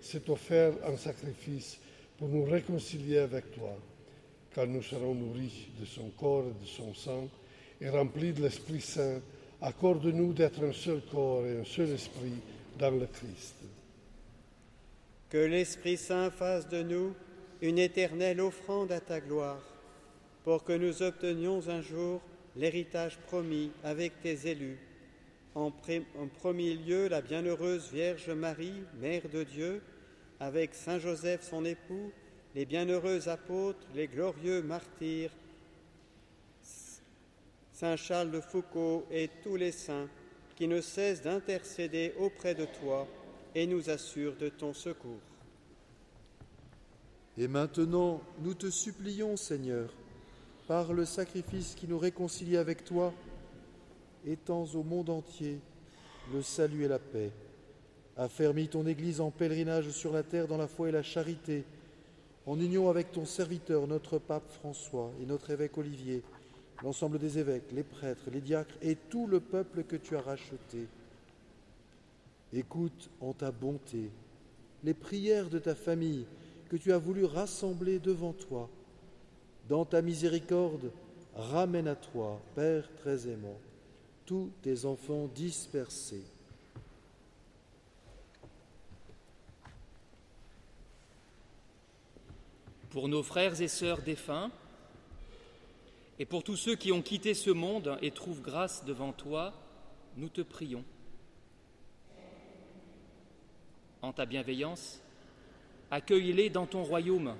s'est 0.00 0.30
offert 0.30 0.72
en 0.86 0.96
sacrifice 0.96 1.80
pour 2.16 2.28
nous 2.28 2.44
réconcilier 2.44 3.18
avec 3.18 3.50
toi 3.52 3.76
car 4.54 4.66
nous 4.66 4.82
serons 4.82 5.14
nourris 5.14 5.68
de 5.78 5.84
son 5.84 6.10
corps 6.10 6.44
et 6.44 6.62
de 6.62 6.66
son 6.66 6.92
sang, 6.94 7.28
et 7.80 7.88
remplis 7.88 8.32
de 8.32 8.42
l'Esprit 8.42 8.80
Saint, 8.80 9.20
accorde-nous 9.60 10.32
d'être 10.32 10.62
un 10.64 10.72
seul 10.72 11.00
corps 11.10 11.46
et 11.46 11.60
un 11.60 11.64
seul 11.64 11.90
esprit 11.90 12.40
dans 12.78 12.90
le 12.90 13.06
Christ. 13.06 13.54
Que 15.28 15.38
l'Esprit 15.38 15.96
Saint 15.96 16.30
fasse 16.30 16.68
de 16.68 16.82
nous 16.82 17.14
une 17.62 17.78
éternelle 17.78 18.40
offrande 18.40 18.92
à 18.92 19.00
ta 19.00 19.20
gloire, 19.20 19.62
pour 20.44 20.64
que 20.64 20.72
nous 20.72 21.02
obtenions 21.02 21.68
un 21.68 21.82
jour 21.82 22.20
l'héritage 22.56 23.18
promis 23.26 23.70
avec 23.84 24.20
tes 24.22 24.48
élus. 24.48 24.78
En, 25.54 25.70
premier 26.38 26.74
lieu, 26.74 27.08
la 27.08 27.20
bienheureuse 27.20 27.90
Vierge 27.92 28.30
Marie, 28.30 28.82
Mère 29.00 29.28
de 29.32 29.42
Dieu, 29.42 29.82
avec 30.38 30.74
Saint 30.74 30.98
Joseph 30.98 31.42
son 31.42 31.64
époux, 31.64 32.12
les 32.54 32.64
bienheureux 32.64 33.28
apôtres, 33.28 33.86
les 33.94 34.06
glorieux 34.06 34.62
martyrs, 34.62 35.30
Saint 37.80 37.96
Charles 37.96 38.30
de 38.30 38.40
Foucault 38.42 39.06
et 39.10 39.30
tous 39.42 39.56
les 39.56 39.72
saints 39.72 40.06
qui 40.54 40.68
ne 40.68 40.82
cessent 40.82 41.22
d'intercéder 41.22 42.12
auprès 42.18 42.54
de 42.54 42.66
toi 42.66 43.08
et 43.54 43.66
nous 43.66 43.88
assurent 43.88 44.36
de 44.36 44.50
ton 44.50 44.74
secours. 44.74 45.22
Et 47.38 47.48
maintenant, 47.48 48.20
nous 48.42 48.52
te 48.52 48.68
supplions, 48.68 49.34
Seigneur, 49.38 49.88
par 50.68 50.92
le 50.92 51.06
sacrifice 51.06 51.74
qui 51.74 51.88
nous 51.88 51.98
réconcilie 51.98 52.58
avec 52.58 52.84
toi, 52.84 53.14
étends 54.26 54.66
au 54.74 54.82
monde 54.82 55.08
entier 55.08 55.58
le 56.34 56.42
salut 56.42 56.84
et 56.84 56.88
la 56.88 56.98
paix. 56.98 57.30
Affermis 58.18 58.68
ton 58.68 58.86
Église 58.86 59.22
en 59.22 59.30
pèlerinage 59.30 59.88
sur 59.88 60.12
la 60.12 60.22
terre 60.22 60.48
dans 60.48 60.58
la 60.58 60.68
foi 60.68 60.90
et 60.90 60.92
la 60.92 61.02
charité, 61.02 61.64
en 62.44 62.60
union 62.60 62.90
avec 62.90 63.10
ton 63.10 63.24
serviteur, 63.24 63.86
notre 63.86 64.18
pape 64.18 64.50
François 64.50 65.10
et 65.22 65.24
notre 65.24 65.48
évêque 65.48 65.78
Olivier, 65.78 66.22
l'ensemble 66.82 67.18
des 67.18 67.38
évêques, 67.38 67.72
les 67.72 67.82
prêtres, 67.82 68.30
les 68.30 68.40
diacres 68.40 68.74
et 68.82 68.96
tout 68.96 69.26
le 69.26 69.40
peuple 69.40 69.84
que 69.84 69.96
tu 69.96 70.16
as 70.16 70.20
racheté. 70.20 70.86
Écoute 72.52 73.10
en 73.20 73.32
ta 73.32 73.50
bonté 73.50 74.10
les 74.82 74.94
prières 74.94 75.50
de 75.50 75.58
ta 75.58 75.74
famille 75.74 76.24
que 76.70 76.76
tu 76.76 76.92
as 76.92 76.98
voulu 76.98 77.24
rassembler 77.24 77.98
devant 77.98 78.32
toi. 78.32 78.68
Dans 79.68 79.84
ta 79.84 80.02
miséricorde, 80.02 80.90
ramène 81.34 81.88
à 81.88 81.96
toi, 81.96 82.40
Père 82.54 82.88
très 83.00 83.28
aimant, 83.28 83.58
tous 84.26 84.50
tes 84.62 84.84
enfants 84.84 85.28
dispersés. 85.34 86.24
pour 92.90 93.08
nos 93.08 93.22
frères 93.22 93.60
et 93.60 93.68
sœurs 93.68 94.02
défunts, 94.02 94.50
et 96.20 96.26
pour 96.26 96.44
tous 96.44 96.56
ceux 96.56 96.76
qui 96.76 96.92
ont 96.92 97.00
quitté 97.00 97.32
ce 97.32 97.48
monde 97.48 97.96
et 98.02 98.10
trouvent 98.10 98.42
grâce 98.42 98.84
devant 98.84 99.10
toi, 99.10 99.54
nous 100.18 100.28
te 100.28 100.42
prions. 100.42 100.84
En 104.02 104.12
ta 104.12 104.26
bienveillance, 104.26 105.00
accueille-les 105.90 106.50
dans 106.50 106.66
ton 106.66 106.82
royaume, 106.82 107.36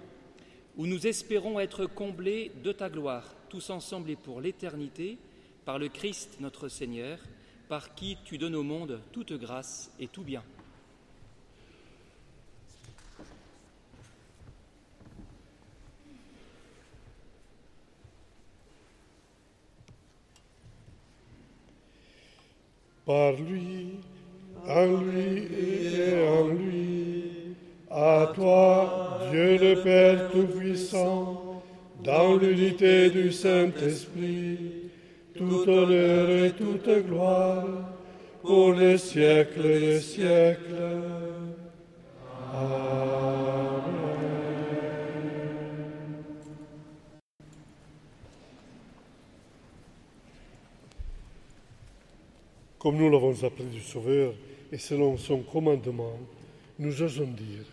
où 0.78 0.87
nous 0.87 1.07
espérons 1.07 1.61
être 1.61 1.85
comblés 1.85 2.53
de 2.64 2.72
ta 2.72 2.89
gloire, 2.89 3.35
tous 3.51 3.68
ensemble 3.68 4.09
et 4.09 4.16
pour 4.16 4.41
l'éternité, 4.41 5.18
par 5.66 5.78
le 5.78 5.91
Christ 5.91 6.39
notre 6.41 6.68
Seigneur, 6.68 7.18
par 7.68 7.95
qui 7.95 8.16
tu 8.24 8.39
donnes 8.39 8.57
au 8.57 8.62
monde 8.62 9.03
toute 9.12 9.35
grâce 9.35 9.93
et 10.01 10.09
tout 10.09 10.22
bien. 10.22 10.43
Par 23.11 23.33
lui, 23.33 23.97
en 24.69 24.87
lui 25.03 25.49
et 25.99 26.29
en 26.29 26.47
lui, 26.47 27.25
à 27.91 28.31
toi, 28.33 29.19
Dieu 29.33 29.59
le 29.59 29.83
Père 29.83 30.31
Tout-Puissant, 30.31 31.61
dans 32.05 32.37
l'unité 32.37 33.11
du 33.11 33.33
Saint-Esprit, 33.33 34.59
tout 35.37 35.69
honneur 35.69 36.31
et 36.31 36.53
toute 36.53 36.89
gloire, 37.09 37.67
pour 38.43 38.75
les 38.75 38.97
siècles 38.97 39.81
des 39.81 39.99
siècles. 39.99 41.01
Amen. 42.55 43.50
Comme 52.81 52.97
nous 52.97 53.11
l'avons 53.11 53.45
appris 53.45 53.64
du 53.64 53.83
Sauveur 53.83 54.33
et 54.72 54.78
selon 54.78 55.18
son 55.18 55.43
commandement, 55.43 56.16
nous 56.78 57.03
osons 57.03 57.26
dire 57.26 57.66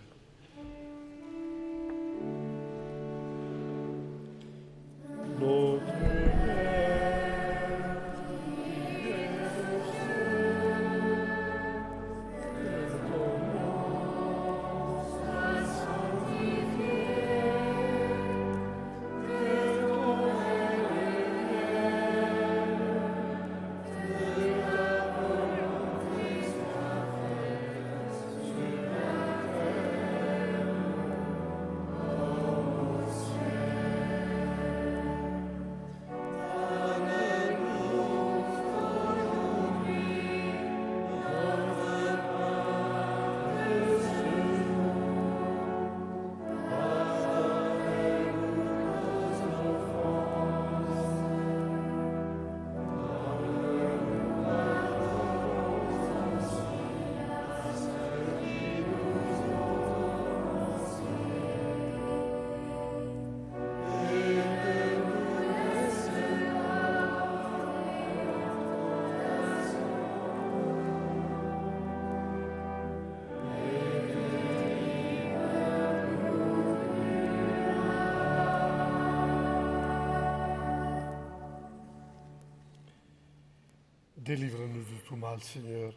Délivre-nous 84.27 84.81
de 84.81 85.07
tout 85.07 85.15
mal, 85.15 85.41
Seigneur, 85.41 85.93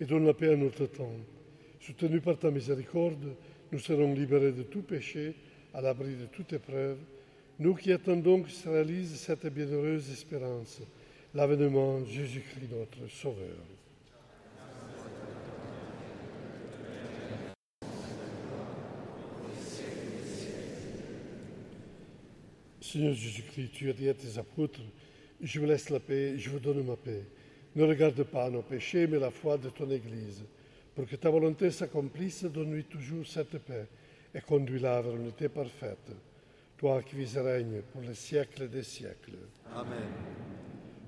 et 0.00 0.04
donne 0.04 0.26
la 0.26 0.34
paix 0.34 0.52
à 0.52 0.56
notre 0.56 0.86
temps. 0.86 1.14
Soutenus 1.78 2.20
par 2.20 2.36
ta 2.36 2.50
miséricorde, 2.50 3.36
nous 3.70 3.78
serons 3.78 4.14
libérés 4.14 4.50
de 4.50 4.64
tout 4.64 4.82
péché, 4.82 5.36
à 5.72 5.80
l'abri 5.80 6.16
de 6.16 6.26
toute 6.26 6.52
épreuve. 6.52 6.98
Nous 7.60 7.76
qui 7.76 7.92
attendons 7.92 8.42
que 8.42 8.50
se 8.50 8.68
réalise 8.68 9.14
cette 9.14 9.46
bienheureuse 9.46 10.10
espérance, 10.10 10.80
l'avènement 11.32 12.04
Jésus-Christ 12.04 12.68
notre 12.72 13.08
Sauveur. 13.08 13.56
Seigneur 22.80 23.14
Jésus-Christ, 23.14 23.70
tu 23.72 23.88
as 23.88 23.92
dit 23.92 24.08
à 24.08 24.14
tes 24.14 24.36
apôtres, 24.36 24.80
je 25.40 25.60
vous 25.60 25.66
laisse 25.66 25.90
la 25.90 26.00
paix, 26.00 26.36
je 26.38 26.50
vous 26.50 26.58
donne 26.58 26.84
ma 26.84 26.96
paix. 26.96 27.22
Ne 27.76 27.84
regarde 27.84 28.22
pas 28.24 28.50
nos 28.50 28.62
péchés, 28.62 29.06
mais 29.06 29.18
la 29.18 29.30
foi 29.30 29.58
de 29.58 29.68
ton 29.68 29.90
Église. 29.90 30.44
Pour 30.94 31.06
que 31.06 31.16
ta 31.16 31.30
volonté 31.30 31.70
s'accomplisse, 31.70 32.44
donne-lui 32.44 32.84
toujours 32.84 33.26
cette 33.26 33.58
paix 33.58 33.86
et 34.34 34.40
conduis-la 34.40 35.00
vers 35.02 35.14
l'unité 35.14 35.48
parfaite. 35.48 36.10
Toi 36.76 37.02
qui 37.02 37.16
vis 37.16 37.36
et 37.36 37.40
règnes 37.40 37.82
pour 37.92 38.02
les 38.02 38.14
siècles 38.14 38.68
des 38.68 38.82
siècles. 38.82 39.38
Amen. 39.74 40.08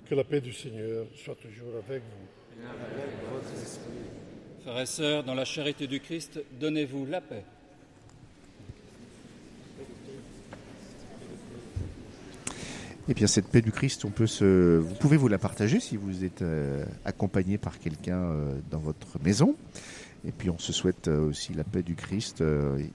Que 0.09 0.15
la 0.15 0.25
paix 0.25 0.41
du 0.41 0.53
Seigneur 0.53 1.07
soit 1.15 1.37
toujours 1.37 1.77
avec 1.77 2.03
vous. 2.03 2.63
Avec 2.63 3.11
votre 3.33 3.63
esprit. 3.63 3.91
Frères 4.63 4.81
et 4.81 4.87
sœurs, 4.87 5.25
dans 5.25 5.35
la 5.35 5.45
charité 5.45 5.87
du 5.87 6.01
Christ, 6.01 6.41
donnez-vous 6.59 7.07
la 7.07 7.21
paix. 7.21 7.45
Et 13.09 13.15
bien 13.15 13.27
cette 13.27 13.47
paix 13.47 13.63
du 13.63 13.73
Christ, 13.73 14.05
on 14.05 14.11
peut 14.11 14.27
se, 14.27 14.79
vous 14.79 14.95
pouvez 14.95 15.17
vous 15.17 15.29
la 15.29 15.39
partager 15.39 15.81
si 15.81 15.97
vous 15.97 16.25
êtes 16.25 16.43
euh, 16.43 16.85
accompagné 17.05 17.59
par 17.59 17.79
quelqu'un 17.79 18.19
euh, 18.19 18.53
dans 18.71 18.79
votre 18.79 19.19
maison. 19.25 19.57
Et 20.27 20.33
puis 20.33 20.51
on 20.51 20.59
se 20.59 20.73
souhaite 20.73 21.09
euh, 21.09 21.29
aussi 21.29 21.55
la 21.55 21.65
paix 21.65 21.83
du 21.83 21.95
Christ 21.95 22.45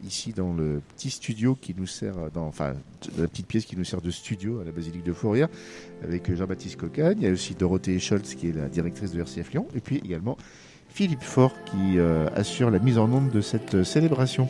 ici 0.06 0.32
dans 0.32 0.54
le 0.54 0.82
petit 0.96 1.10
studio 1.10 1.56
qui 1.60 1.74
nous 1.76 1.88
sert, 1.88 2.16
enfin 2.36 2.76
la 3.18 3.28
petite 3.28 3.48
pièce 3.48 3.66
qui 3.66 3.76
nous 3.76 3.84
sert 3.84 4.02
de 4.02 4.12
studio 4.12 4.60
à 4.60 4.64
la 4.64 4.72
basilique 4.72 5.04
de 5.04 5.14
Fourrière 5.14 5.50
avec 6.04 6.34
Jean-Baptiste 6.34 6.78
Cocagne. 6.78 7.18
Il 7.20 7.24
y 7.24 7.28
a 7.28 7.32
aussi 7.32 7.56
Dorothée 7.56 8.00
Scholz 8.00 8.36
qui 8.36 8.50
est 8.50 8.56
la 8.56 8.70
directrice 8.70 9.12
de 9.12 9.20
RCF 9.20 9.52
Lyon. 9.54 9.68
Et 9.76 9.80
puis 9.80 9.98
également 9.98 10.38
Philippe 10.88 11.24
Faure 11.24 11.56
qui 11.66 12.00
assure 12.36 12.70
la 12.70 12.80
mise 12.80 13.00
en 13.00 13.12
onde 13.12 13.32
de 13.32 13.42
cette 13.42 13.84
célébration. 13.84 14.48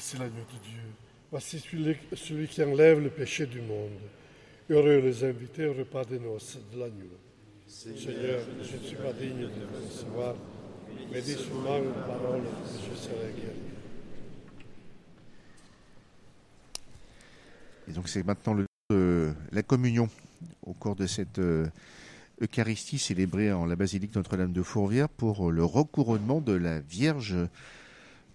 Voici 0.00 0.16
l'agneau 0.16 0.46
de 0.50 0.66
Dieu. 0.66 0.80
Voici 1.30 1.58
celui, 2.16 2.48
qui 2.48 2.62
enlève 2.62 3.00
le 3.00 3.10
péché 3.10 3.44
du 3.44 3.60
monde. 3.60 4.00
Heureux 4.70 5.00
les 5.00 5.24
invités 5.24 5.66
au 5.66 5.74
repas 5.74 6.06
des 6.06 6.18
noces 6.18 6.56
de 6.72 6.78
l'agneau. 6.78 7.18
Seigneur, 7.66 8.40
je 8.62 8.76
ne 8.78 8.82
suis 8.82 8.96
pas 8.96 9.12
digne 9.12 9.42
de 9.42 9.46
vous 9.46 9.86
recevoir, 9.86 10.36
mais 11.12 11.20
dis 11.20 11.34
seulement 11.34 11.76
une 11.76 11.92
parole 11.92 12.40
et 12.40 12.90
je 12.90 12.98
serai 12.98 13.30
guéri. 13.36 13.60
Et 17.86 17.92
donc 17.92 18.08
c'est 18.08 18.22
maintenant 18.22 18.54
le, 18.54 18.64
euh, 18.94 19.34
la 19.52 19.62
communion 19.62 20.08
au 20.64 20.72
cours 20.72 20.96
de 20.96 21.06
cette 21.06 21.40
euh, 21.40 21.66
Eucharistie 22.40 22.98
célébrée 22.98 23.52
en 23.52 23.66
la 23.66 23.76
basilique 23.76 24.14
Notre-Dame 24.14 24.54
de 24.54 24.62
Fourvière 24.62 25.10
pour 25.10 25.52
le 25.52 25.62
recouronnement 25.62 26.40
de 26.40 26.54
la 26.54 26.80
Vierge 26.80 27.36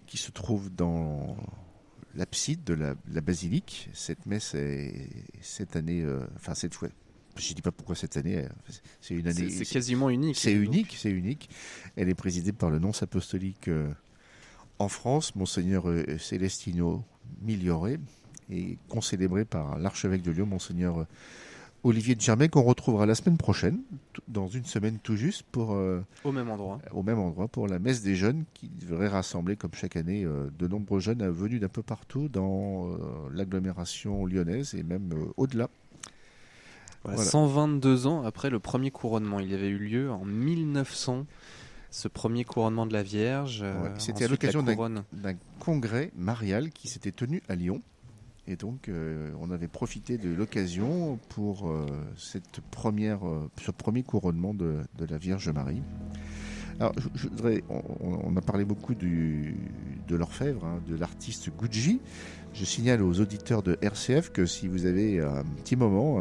qui 0.06 0.16
se 0.16 0.30
trouve 0.30 0.70
dans 0.74 1.36
l'abside 2.14 2.64
de 2.64 2.74
la, 2.74 2.94
la 3.12 3.20
basilique. 3.20 3.88
Cette 3.92 4.26
messe 4.26 4.54
est 4.54 5.08
cette 5.42 5.76
année, 5.76 6.02
euh, 6.02 6.26
enfin 6.36 6.54
cette 6.54 6.74
fois, 6.74 6.88
je 7.36 7.50
ne 7.50 7.54
dis 7.54 7.62
pas 7.62 7.72
pourquoi 7.72 7.94
cette 7.94 8.16
année, 8.16 8.38
euh, 8.38 8.48
c'est 9.00 9.14
une 9.14 9.28
année. 9.28 9.50
C'est- 9.50 9.64
quasiment 9.70 10.08
unique, 10.08 10.36
C'est 10.36 10.52
unique, 10.52 10.96
c'est 10.98 11.10
unique. 11.10 11.50
Elle 11.96 12.08
est 12.08 12.14
présidée 12.14 12.52
par 12.52 12.70
le 12.70 12.78
nonce 12.78 13.02
apostolique 13.02 13.68
euh, 13.68 13.92
en 14.78 14.88
France, 14.88 15.34
Monseigneur 15.34 15.88
euh, 15.88 16.18
Celestino 16.18 17.04
Migliore, 17.42 17.88
et 18.48 18.78
concélébrée 18.88 19.44
par 19.44 19.78
l'archevêque 19.78 20.22
de 20.22 20.30
Lyon, 20.30 20.46
Monseigneur 20.46 21.06
Olivier 21.86 22.16
de 22.16 22.20
Germay, 22.20 22.48
qu'on 22.48 22.62
retrouvera 22.62 23.06
la 23.06 23.14
semaine 23.14 23.36
prochaine, 23.36 23.78
dans 24.26 24.48
une 24.48 24.64
semaine 24.64 24.98
tout 25.00 25.14
juste, 25.14 25.44
pour, 25.52 25.72
euh, 25.74 26.04
Au 26.24 26.32
même 26.32 26.50
endroit. 26.50 26.80
au 26.90 27.04
même 27.04 27.20
endroit, 27.20 27.46
pour 27.46 27.68
la 27.68 27.78
messe 27.78 28.02
des 28.02 28.16
jeunes, 28.16 28.44
qui 28.54 28.68
devrait 28.68 29.06
rassembler, 29.06 29.54
comme 29.54 29.72
chaque 29.72 29.94
année, 29.94 30.24
euh, 30.24 30.50
de 30.58 30.66
nombreux 30.66 30.98
jeunes 30.98 31.28
venus 31.28 31.60
d'un 31.60 31.68
peu 31.68 31.82
partout 31.82 32.28
dans 32.28 32.88
euh, 32.88 32.96
l'agglomération 33.32 34.26
lyonnaise 34.26 34.74
et 34.74 34.82
même 34.82 35.10
au-delà. 35.36 35.68
Voilà, 37.04 37.18
Voilà. 37.18 37.30
122 37.30 38.08
ans 38.08 38.24
après 38.24 38.50
le 38.50 38.58
premier 38.58 38.90
couronnement. 38.90 39.38
Il 39.38 39.54
avait 39.54 39.68
eu 39.68 39.78
lieu 39.78 40.10
en 40.10 40.24
1900, 40.24 41.24
ce 41.92 42.08
premier 42.08 42.42
couronnement 42.42 42.86
de 42.86 42.94
la 42.94 43.04
Vierge. 43.04 43.62
Ouais, 43.62 43.92
C'était 43.98 44.24
à 44.24 44.28
l'occasion 44.28 44.64
d'un 44.64 45.34
congrès 45.60 46.10
marial 46.16 46.70
qui 46.70 46.88
s'était 46.88 47.12
tenu 47.12 47.44
à 47.48 47.54
Lyon. 47.54 47.80
Et 48.48 48.54
donc, 48.54 48.88
euh, 48.88 49.30
on 49.40 49.50
avait 49.50 49.66
profité 49.66 50.18
de 50.18 50.32
l'occasion 50.32 51.18
pour 51.30 51.68
euh, 51.68 51.84
cette 52.16 52.60
première, 52.70 53.26
euh, 53.26 53.50
ce 53.60 53.72
premier 53.72 54.04
couronnement 54.04 54.54
de, 54.54 54.78
la 55.08 55.18
Vierge 55.18 55.48
Marie. 55.48 55.82
Alors, 56.78 56.92
on, 58.00 58.36
a 58.36 58.40
parlé 58.42 58.64
beaucoup 58.64 58.94
de 58.94 59.54
l'orfèvre, 60.10 60.64
hein, 60.64 60.80
de 60.86 60.94
l'artiste 60.94 61.50
Gucci. 61.58 62.00
Je 62.52 62.64
signale 62.64 63.02
aux 63.02 63.20
auditeurs 63.20 63.62
de 63.62 63.78
RCF 63.80 64.30
que 64.30 64.46
si 64.46 64.68
vous 64.68 64.84
avez 64.84 65.20
un 65.20 65.42
petit 65.56 65.74
moment 65.74 66.20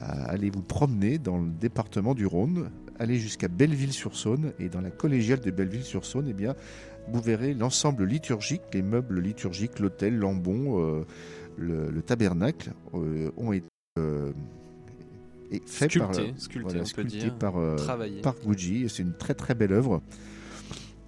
aller 0.00 0.48
vous 0.48 0.62
promener 0.62 1.18
dans 1.18 1.38
le 1.38 1.50
département 1.50 2.14
du 2.14 2.24
Rhône, 2.24 2.70
allez 2.98 3.18
jusqu'à 3.18 3.48
Belleville-sur-Saône 3.48 4.52
et 4.58 4.70
dans 4.70 4.80
la 4.80 4.90
collégiale 4.90 5.40
de 5.40 5.50
Belleville-sur-Saône, 5.50 6.28
eh 6.30 6.34
bien, 6.34 6.54
vous 7.08 7.20
verrez 7.20 7.54
l'ensemble 7.54 8.04
liturgique, 8.04 8.62
les 8.72 8.82
meubles 8.82 9.20
liturgiques, 9.20 9.78
l'autel, 9.78 10.16
l'ambon, 10.16 10.80
euh, 10.80 11.04
le, 11.56 11.90
le 11.90 12.02
tabernacle 12.02 12.72
euh, 12.94 13.30
ont 13.36 13.52
été 13.52 13.66
euh, 13.98 14.32
et 15.50 15.62
fait 15.64 15.86
par, 15.98 16.12
Sculpté, 16.12 16.30
euh, 16.30 16.38
sculpté, 16.38 16.70
voilà, 16.70 16.84
sculpté 16.84 17.18
dire, 17.18 17.38
par, 17.38 17.54
par 18.22 18.34
Gucci. 18.44 18.88
C'est 18.88 19.02
une 19.02 19.14
très 19.14 19.34
très 19.34 19.54
belle 19.54 19.72
œuvre. 19.72 20.02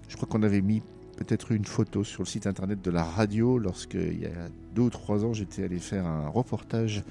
Je 0.09 0.17
crois 0.17 0.29
qu'on 0.29 0.43
avait 0.43 0.63
mis 0.63 0.83
peut-être 1.19 1.51
une 1.51 1.65
photo 1.65 2.05
sur 2.05 2.23
le 2.23 2.29
site 2.29 2.47
internet 2.47 2.81
de 2.81 2.91
la 2.91 3.03
radio 3.03 3.59
lorsque, 3.59 3.95
il 3.95 4.21
y 4.21 4.27
a 4.27 4.49
deux 4.75 4.83
ou 4.83 4.91
trois 4.91 5.25
ans, 5.25 5.33
j'étais 5.33 5.65
allé 5.65 5.79
faire 5.81 6.07
un 6.07 6.29
reportage 6.29 7.03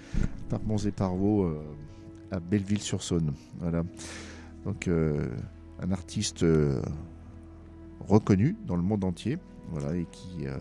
par 0.50 0.62
Mons 0.64 0.86
et 0.86 0.92
Parvaux 0.92 1.44
euh, 1.44 1.60
à 2.32 2.40
Belleville-sur-Saône. 2.40 3.34
Voilà. 3.60 3.84
Donc, 4.64 4.88
euh, 4.88 5.28
un 5.82 5.92
artiste 5.92 6.44
euh, 6.44 6.82
reconnu 8.00 8.56
dans 8.66 8.76
le 8.76 8.84
monde 8.84 9.04
entier. 9.04 9.38
Voilà, 9.70 9.96
et 9.98 10.08
qui, 10.12 10.48
euh, 10.48 10.56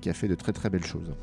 qui, 0.00 0.08
a, 0.08 0.14
fait 0.14 0.28
de 0.28 0.34
très 0.34 0.52
très 0.52 0.70
belles 0.70 0.86
choses. 0.86 1.14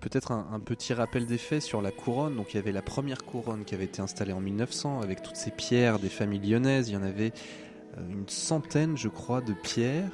Peut-être 0.00 0.32
un, 0.32 0.60
petit 0.60 0.92
rappel 0.92 1.26
des 1.26 1.38
faits 1.38 1.62
sur 1.62 1.80
la 1.80 1.92
couronne. 1.92 2.36
Donc 2.36 2.52
il 2.52 2.56
y 2.56 2.58
avait 2.58 2.72
la 2.72 2.82
première 2.82 3.24
couronne 3.24 3.64
qui 3.64 3.74
avait 3.74 3.84
été 3.84 4.02
installée 4.02 4.32
en 4.32 4.40
1900 4.40 5.00
avec 5.00 5.22
toutes 5.22 5.36
ces 5.36 5.50
pierres 5.50 5.98
des 5.98 6.08
familles 6.08 6.50
lyonnaises. 6.50 6.88
Il 6.88 6.94
y 6.94 6.96
en 6.96 7.02
avait 7.02 7.32
euh, 7.96 8.10
une 8.10 8.28
centaine, 8.28 8.96
je 8.96 9.08
crois, 9.08 9.40
de 9.40 9.52
pierres. 9.52 10.10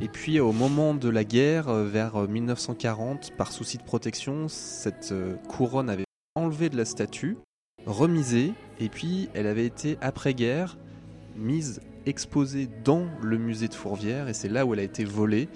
Et 0.00 0.08
puis 0.08 0.40
au 0.40 0.52
moment 0.52 0.94
de 0.94 1.08
la 1.08 1.24
guerre, 1.24 1.68
euh, 1.68 1.88
vers 1.88 2.16
euh, 2.16 2.26
1940, 2.26 3.32
par 3.36 3.50
souci 3.50 3.78
de 3.78 3.82
protection, 3.82 4.48
cette 4.48 5.14
couronne 5.48 5.88
avait 5.88 6.04
enlevé 6.34 6.68
de 6.68 6.76
la 6.76 6.84
statue, 6.84 7.38
remisée, 7.86 8.52
et 8.78 8.88
puis 8.88 9.28
elle 9.34 9.46
avait 9.46 9.66
été 9.66 9.96
après-guerre 10.00 10.76
mise, 11.36 11.80
exposée 12.06 12.68
dans 12.84 13.06
le 13.22 13.38
musée 13.38 13.68
de 13.68 13.74
Fourvière, 13.74 14.28
et 14.28 14.34
c'est 14.34 14.48
là 14.48 14.66
où 14.66 14.74
elle 14.74 14.80
a 14.80 14.84
été 14.84 15.04
volée. 15.04 15.48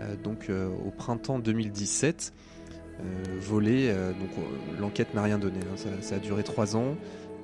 Euh, 0.00 0.14
donc 0.16 0.46
euh, 0.48 0.68
au 0.86 0.90
printemps 0.90 1.38
2017 1.38 2.32
euh, 3.00 3.02
volée. 3.40 3.88
donc 4.20 4.30
l'enquête 4.80 5.14
n'a 5.14 5.22
rien 5.22 5.38
donné. 5.38 5.58
hein. 5.58 5.90
Ça, 6.00 6.16
a 6.16 6.18
duré 6.18 6.42
trois 6.42 6.76
ans. 6.76 6.96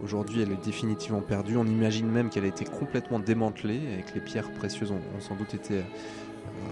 Aujourd'hui, 0.02 0.42
elle 0.42 0.50
est 0.50 0.64
définitivement 0.64 1.20
perdue. 1.20 1.56
On 1.56 1.66
imagine 1.66 2.08
même 2.08 2.28
qu'elle 2.28 2.44
a 2.44 2.48
été 2.48 2.64
complètement 2.64 3.20
démantelée 3.20 3.80
et 3.98 4.02
que 4.02 4.14
les 4.16 4.20
pierres 4.20 4.52
précieuses 4.52 4.90
ont, 4.90 5.00
sans 5.20 5.36
doute 5.36 5.54
été 5.54 5.82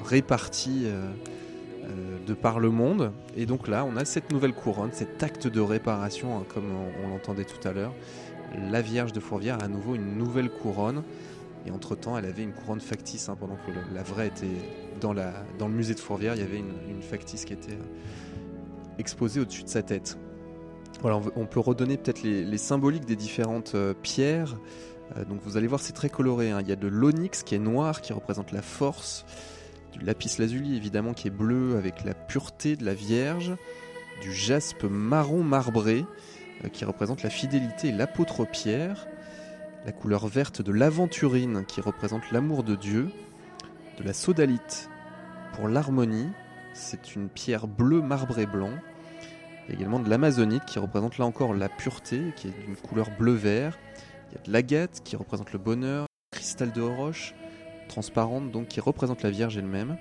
réparties 0.05 0.87
de 2.27 2.35
par 2.35 2.59
le 2.59 2.71
monde. 2.71 3.13
Et 3.37 3.47
donc 3.47 3.69
là, 3.69 3.85
on 3.85 3.97
a 3.97 4.05
cette 4.05 4.33
nouvelle 4.33 4.53
couronne, 4.53 4.91
cet 4.93 5.23
acte 5.23 5.47
de 5.47 5.61
réparation, 5.61 6.37
hein, 6.37 6.45
comme 6.53 6.65
on, 6.65 7.07
on 7.07 7.09
l'entendait 7.11 7.45
tout 7.45 7.67
à 7.67 7.73
l'heure. 7.73 7.95
La 8.71 8.83
Vierge 8.83 9.13
de 9.13 9.21
Fourvière 9.21 9.61
a 9.61 9.65
à 9.65 9.69
nouveau 9.69 9.95
une 9.95 10.19
nouvelle 10.19 10.51
couronne. 10.51 11.05
Et 11.67 11.71
entre-temps, 11.71 12.19
elle 12.19 12.25
avait 12.25 12.43
une 12.43 12.53
couronne 12.53 12.81
factice, 12.81 13.29
hein, 13.29 13.37
pendant 13.39 13.57
que 13.57 13.95
la 13.95 14.03
vraie 14.03 14.29
était 14.29 14.47
dans, 15.01 15.13
le 15.13 15.69
musée 15.69 15.95
de 15.95 16.01
Fourvière. 16.01 16.35
Il 16.35 16.41
y 16.41 16.45
avait 16.45 16.59
une, 16.59 17.03
factice 17.03 17.45
qui 17.45 17.53
était 17.53 17.73
euh, 17.73 18.99
exposée 18.99 19.41
au-dessus 19.41 19.65
de 19.65 19.69
sa 19.69 19.83
tête. 19.83 20.19
On, 21.03 21.47
peut 21.47 21.59
redonner 21.59 21.97
peut-être 21.97 22.23
les, 22.23 22.59
symboliques 22.59 23.07
des 23.07 23.17
différentes 23.17 23.75
euh, 23.75 23.93
pierres. 23.93 24.57
Euh, 25.17 25.25
donc 25.25 25.41
vous 25.43 25.57
allez 25.57 25.67
voir, 25.67 25.81
c'est 25.81 25.93
très 25.93 26.09
coloré. 26.09 26.51
hein. 26.51 26.61
Il 26.61 26.69
y 26.69 26.73
a 26.73 26.77
de 26.77 26.87
l'onyx 26.87 27.43
qui 27.43 27.57
est 27.57 27.61
noir, 27.61 28.01
qui 28.01 28.13
représente 28.13 28.53
la 28.53 28.63
force. 28.63 29.25
Du 29.93 30.05
lapis 30.05 30.37
lazuli, 30.39 30.77
évidemment, 30.77 31.13
qui 31.13 31.29
est 31.29 31.33
bleu 31.33 31.77
avec 31.77 32.05
la 32.05 32.15
pureté 32.15 32.77
de 32.77 32.85
la 32.85 32.95
Vierge. 32.95 33.57
Du 34.23 34.33
jaspe 34.33 34.85
marron 34.85 35.43
marbré, 35.43 36.07
qui 36.73 36.85
représente 36.85 37.25
la 37.25 37.31
fidélité 37.31 37.89
et 37.89 37.93
l'apôtre 37.93 38.45
Pierre 38.45 39.09
la 39.85 39.93
couleur 39.93 40.27
verte 40.27 40.63
de 40.63 40.73
l'aventurine 40.73 41.65
qui 41.67 41.81
représente 41.81 42.31
l'amour 42.31 42.63
de 42.63 42.77
Dieu, 42.77 43.11
de 43.99 44.05
la 44.05 44.13
sodalite 44.13 44.89
pour 45.55 45.69
l'harmonie, 45.69 46.31
c'est 46.73 47.15
une 47.15 47.29
pierre 47.29 47.67
bleue 47.67 48.01
marbrée 48.01 48.47
blanc, 48.47 48.73
il 49.65 49.71
y 49.71 49.73
a 49.73 49.79
également 49.79 50.01
de 50.01 50.09
l'amazonite 50.09 50.65
qui 50.65 50.79
représente 50.79 51.19
là 51.19 51.27
encore 51.27 51.55
la 51.55 51.69
pureté, 51.69 52.33
qui 52.37 52.49
est 52.49 52.67
d'une 52.67 52.77
couleur 52.77 53.11
bleu-vert, 53.19 53.79
il 54.31 54.37
y 54.37 54.41
a 54.41 54.43
de 54.45 54.53
l'agate 54.53 55.03
qui 55.05 55.17
représente 55.17 55.53
le 55.53 55.59
bonheur, 55.59 56.07
cristal 56.31 56.73
de 56.73 56.81
roche 56.81 57.35
transparente 57.89 58.51
donc 58.51 58.69
qui 58.69 58.81
représente 58.81 59.23
la 59.23 59.31
Vierge 59.31 59.59
elle-même, 59.59 59.99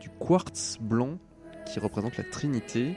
du 0.00 0.08
quartz 0.08 0.78
blanc 0.80 1.18
qui 1.66 1.78
représente 1.78 2.16
la 2.16 2.24
Trinité, 2.24 2.96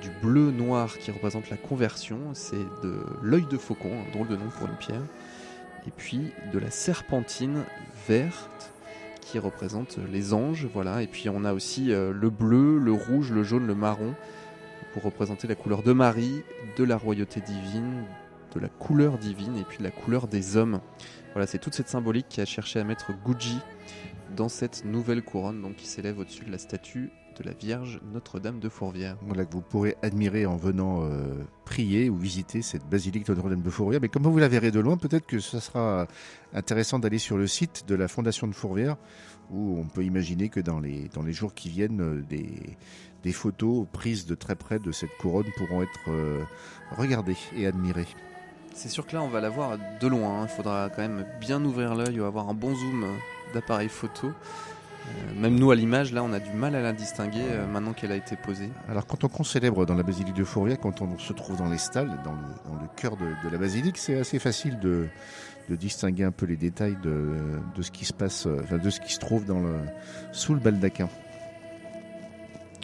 du 0.00 0.10
bleu 0.22 0.50
noir 0.50 0.98
qui 0.98 1.10
représente 1.10 1.50
la 1.50 1.56
conversion, 1.56 2.18
c'est 2.32 2.64
de 2.82 3.04
l'œil 3.22 3.46
de 3.46 3.56
faucon, 3.56 3.90
un 4.06 4.12
drôle 4.12 4.28
de 4.28 4.36
nom 4.36 4.48
pour 4.58 4.68
une 4.68 4.76
pierre, 4.76 5.02
et 5.86 5.90
puis 5.90 6.32
de 6.52 6.58
la 6.58 6.70
serpentine 6.70 7.64
verte 8.08 8.72
qui 9.20 9.38
représente 9.38 9.98
les 10.12 10.34
anges, 10.34 10.66
voilà, 10.72 11.02
et 11.02 11.06
puis 11.06 11.28
on 11.28 11.44
a 11.44 11.54
aussi 11.54 11.92
euh, 11.92 12.12
le 12.12 12.30
bleu, 12.30 12.78
le 12.78 12.92
rouge, 12.92 13.32
le 13.32 13.42
jaune, 13.42 13.66
le 13.66 13.74
marron 13.74 14.14
pour 14.92 15.02
représenter 15.02 15.48
la 15.48 15.54
couleur 15.54 15.82
de 15.82 15.92
Marie, 15.92 16.42
de 16.76 16.84
la 16.84 16.96
royauté 16.96 17.40
divine, 17.40 18.04
de 18.54 18.60
la 18.60 18.68
couleur 18.68 19.18
divine 19.18 19.56
et 19.56 19.64
puis 19.64 19.78
de 19.78 19.82
la 19.82 19.90
couleur 19.90 20.28
des 20.28 20.56
hommes. 20.56 20.80
Voilà, 21.32 21.46
c'est 21.46 21.58
toute 21.58 21.74
cette 21.74 21.88
symbolique 21.88 22.26
qui 22.28 22.40
a 22.40 22.44
cherché 22.44 22.78
à 22.78 22.84
mettre 22.84 23.12
Gucci 23.24 23.58
dans 24.36 24.48
cette 24.48 24.84
nouvelle 24.84 25.22
couronne 25.22 25.62
donc 25.62 25.76
qui 25.76 25.86
s'élève 25.86 26.18
au-dessus 26.18 26.44
de 26.44 26.52
la 26.52 26.58
statue 26.58 27.10
de 27.36 27.44
la 27.44 27.52
Vierge 27.52 28.00
Notre-Dame 28.12 28.60
de 28.60 28.68
Fourvière. 28.68 29.16
Voilà, 29.22 29.44
que 29.44 29.52
vous 29.52 29.60
pourrez 29.60 29.96
admirer 30.02 30.46
en 30.46 30.56
venant 30.56 31.04
euh, 31.04 31.44
prier 31.64 32.08
ou 32.10 32.16
visiter 32.16 32.62
cette 32.62 32.88
basilique 32.88 33.28
Notre-Dame 33.28 33.62
de 33.62 33.70
Fourvière. 33.70 34.00
Mais 34.00 34.08
comme 34.08 34.22
vous 34.22 34.38
la 34.38 34.48
verrez 34.48 34.70
de 34.70 34.80
loin, 34.80 34.96
peut-être 34.96 35.26
que 35.26 35.40
ça 35.40 35.60
sera 35.60 36.06
intéressant 36.52 36.98
d'aller 36.98 37.18
sur 37.18 37.36
le 37.36 37.46
site 37.46 37.84
de 37.88 37.94
la 37.94 38.08
Fondation 38.08 38.46
de 38.46 38.54
Fourvière, 38.54 38.96
où 39.50 39.78
on 39.78 39.86
peut 39.86 40.04
imaginer 40.04 40.48
que 40.48 40.60
dans 40.60 40.80
les, 40.80 41.08
dans 41.14 41.22
les 41.22 41.32
jours 41.32 41.54
qui 41.54 41.68
viennent, 41.68 42.00
euh, 42.00 42.22
des, 42.28 42.76
des 43.22 43.32
photos 43.32 43.86
prises 43.92 44.26
de 44.26 44.34
très 44.34 44.54
près 44.54 44.78
de 44.78 44.92
cette 44.92 45.16
couronne 45.18 45.46
pourront 45.56 45.82
être 45.82 46.08
euh, 46.08 46.42
regardées 46.96 47.36
et 47.56 47.66
admirées. 47.66 48.06
C'est 48.74 48.88
sûr 48.88 49.06
que 49.06 49.14
là 49.14 49.22
on 49.22 49.28
va 49.28 49.40
la 49.40 49.50
voir 49.50 49.78
de 50.00 50.06
loin, 50.08 50.42
hein. 50.42 50.46
il 50.50 50.54
faudra 50.54 50.90
quand 50.90 51.02
même 51.02 51.24
bien 51.40 51.64
ouvrir 51.64 51.94
l'œil 51.94 52.20
ou 52.20 52.24
avoir 52.24 52.48
un 52.48 52.54
bon 52.54 52.74
zoom 52.74 53.06
d'appareil 53.54 53.88
photo. 53.88 54.32
Euh, 55.06 55.40
même 55.40 55.58
nous 55.58 55.70
à 55.70 55.74
l'image, 55.74 56.12
là 56.12 56.22
on 56.22 56.32
a 56.32 56.40
du 56.40 56.52
mal 56.52 56.74
à 56.74 56.80
la 56.80 56.92
distinguer 56.92 57.42
euh, 57.42 57.66
maintenant 57.66 57.92
qu'elle 57.92 58.12
a 58.12 58.16
été 58.16 58.36
posée. 58.36 58.70
Alors 58.88 59.06
quand 59.06 59.24
on 59.24 59.28
concélèbre 59.28 59.84
dans 59.84 59.94
la 59.94 60.02
basilique 60.02 60.34
de 60.34 60.44
Fourvière, 60.44 60.78
quand 60.80 61.02
on 61.02 61.18
se 61.18 61.32
trouve 61.32 61.56
dans 61.56 61.68
les 61.68 61.78
stalles, 61.78 62.18
dans 62.24 62.32
le, 62.32 62.70
dans 62.70 62.80
le 62.80 62.88
cœur 62.96 63.16
de, 63.16 63.26
de 63.44 63.48
la 63.50 63.58
basilique, 63.58 63.98
c'est 63.98 64.18
assez 64.18 64.38
facile 64.38 64.78
de, 64.78 65.08
de 65.68 65.76
distinguer 65.76 66.24
un 66.24 66.30
peu 66.30 66.46
les 66.46 66.56
détails 66.56 66.96
de, 67.02 67.32
de 67.74 67.82
ce 67.82 67.90
qui 67.90 68.04
se 68.04 68.12
passe, 68.12 68.46
euh, 68.46 68.78
de 68.78 68.90
ce 68.90 69.00
qui 69.00 69.12
se 69.12 69.18
trouve 69.18 69.44
dans 69.44 69.60
le, 69.60 69.74
sous 70.32 70.54
le 70.54 70.60
baldaquin. 70.60 71.08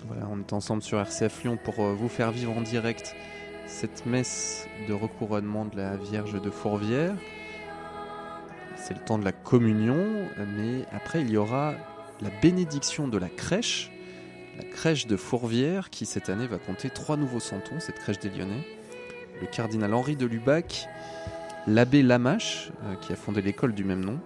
Voilà, 0.07 0.27
on 0.31 0.41
est 0.41 0.53
ensemble 0.53 0.83
sur 0.83 0.99
RCF 0.99 1.45
Lyon 1.45 1.59
pour 1.63 1.83
vous 1.83 2.09
faire 2.09 2.33
vivre 2.33 2.57
en 2.57 2.63
direct 2.63 3.15
cette 3.67 4.07
messe 4.07 4.67
de 4.89 4.93
recouronnement 4.93 5.65
de 5.65 5.77
la 5.77 5.97
Vierge 5.97 6.41
de 6.41 6.51
Fourvière. 6.51 7.15
C'est 8.77 8.95
le 8.95 9.01
temps 9.01 9.19
de 9.19 9.25
la 9.25 9.31
communion, 9.31 10.05
mais 10.39 10.85
après 10.91 11.21
il 11.21 11.31
y 11.31 11.37
aura 11.37 11.75
la 12.23 12.31
bénédiction 12.43 13.09
de 13.09 13.19
la 13.19 13.29
crèche, 13.29 13.91
la 14.57 14.65
crèche 14.65 15.07
de 15.07 15.17
Fourvière, 15.17 15.91
qui 15.91 16.07
cette 16.07 16.29
année 16.29 16.47
va 16.47 16.59
compter 16.59 16.91
trois 16.91 17.17
nouveaux 17.17 17.41
santons, 17.41 17.81
cette 17.81 17.99
crèche 17.99 18.19
des 18.19 18.31
Lyonnais. 18.31 18.67
Le 19.41 19.47
cardinal 19.47 19.95
Henri 19.95 20.17
de 20.17 20.27
Lubac, 20.27 20.87
l'abbé 21.67 22.03
Lamache, 22.03 22.73
euh, 22.85 22.95
qui 22.97 23.13
a 23.13 23.17
fondé 23.17 23.41
l'école 23.41 23.75
du 23.75 23.85
même 23.85 24.05
nom, 24.05 24.21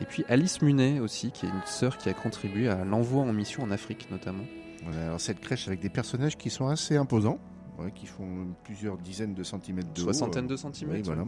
et 0.00 0.04
puis 0.04 0.24
Alice 0.28 0.62
Munet 0.62 1.00
aussi, 1.00 1.30
qui 1.30 1.46
est 1.46 1.50
une 1.50 1.66
sœur 1.66 1.98
qui 1.98 2.08
a 2.08 2.14
contribué 2.14 2.68
à 2.68 2.84
l'envoi 2.84 3.22
en 3.22 3.32
mission 3.32 3.62
en 3.62 3.70
Afrique 3.70 4.10
notamment. 4.10 4.44
Voilà, 4.84 5.06
alors 5.06 5.20
cette 5.20 5.40
crèche 5.40 5.68
avec 5.68 5.80
des 5.80 5.88
personnages 5.88 6.36
qui 6.36 6.48
sont 6.48 6.68
assez 6.68 6.96
imposants, 6.96 7.38
ouais, 7.78 7.92
qui 7.92 8.06
font 8.06 8.46
plusieurs 8.64 8.96
dizaines 8.98 9.34
de 9.34 9.42
centimètres 9.42 9.92
de 9.92 10.00
haut. 10.00 10.04
Soixantaine 10.04 10.46
de 10.46 10.54
euh, 10.54 10.58
centimètres, 10.58 10.98
oui, 10.98 11.02
voilà. 11.04 11.24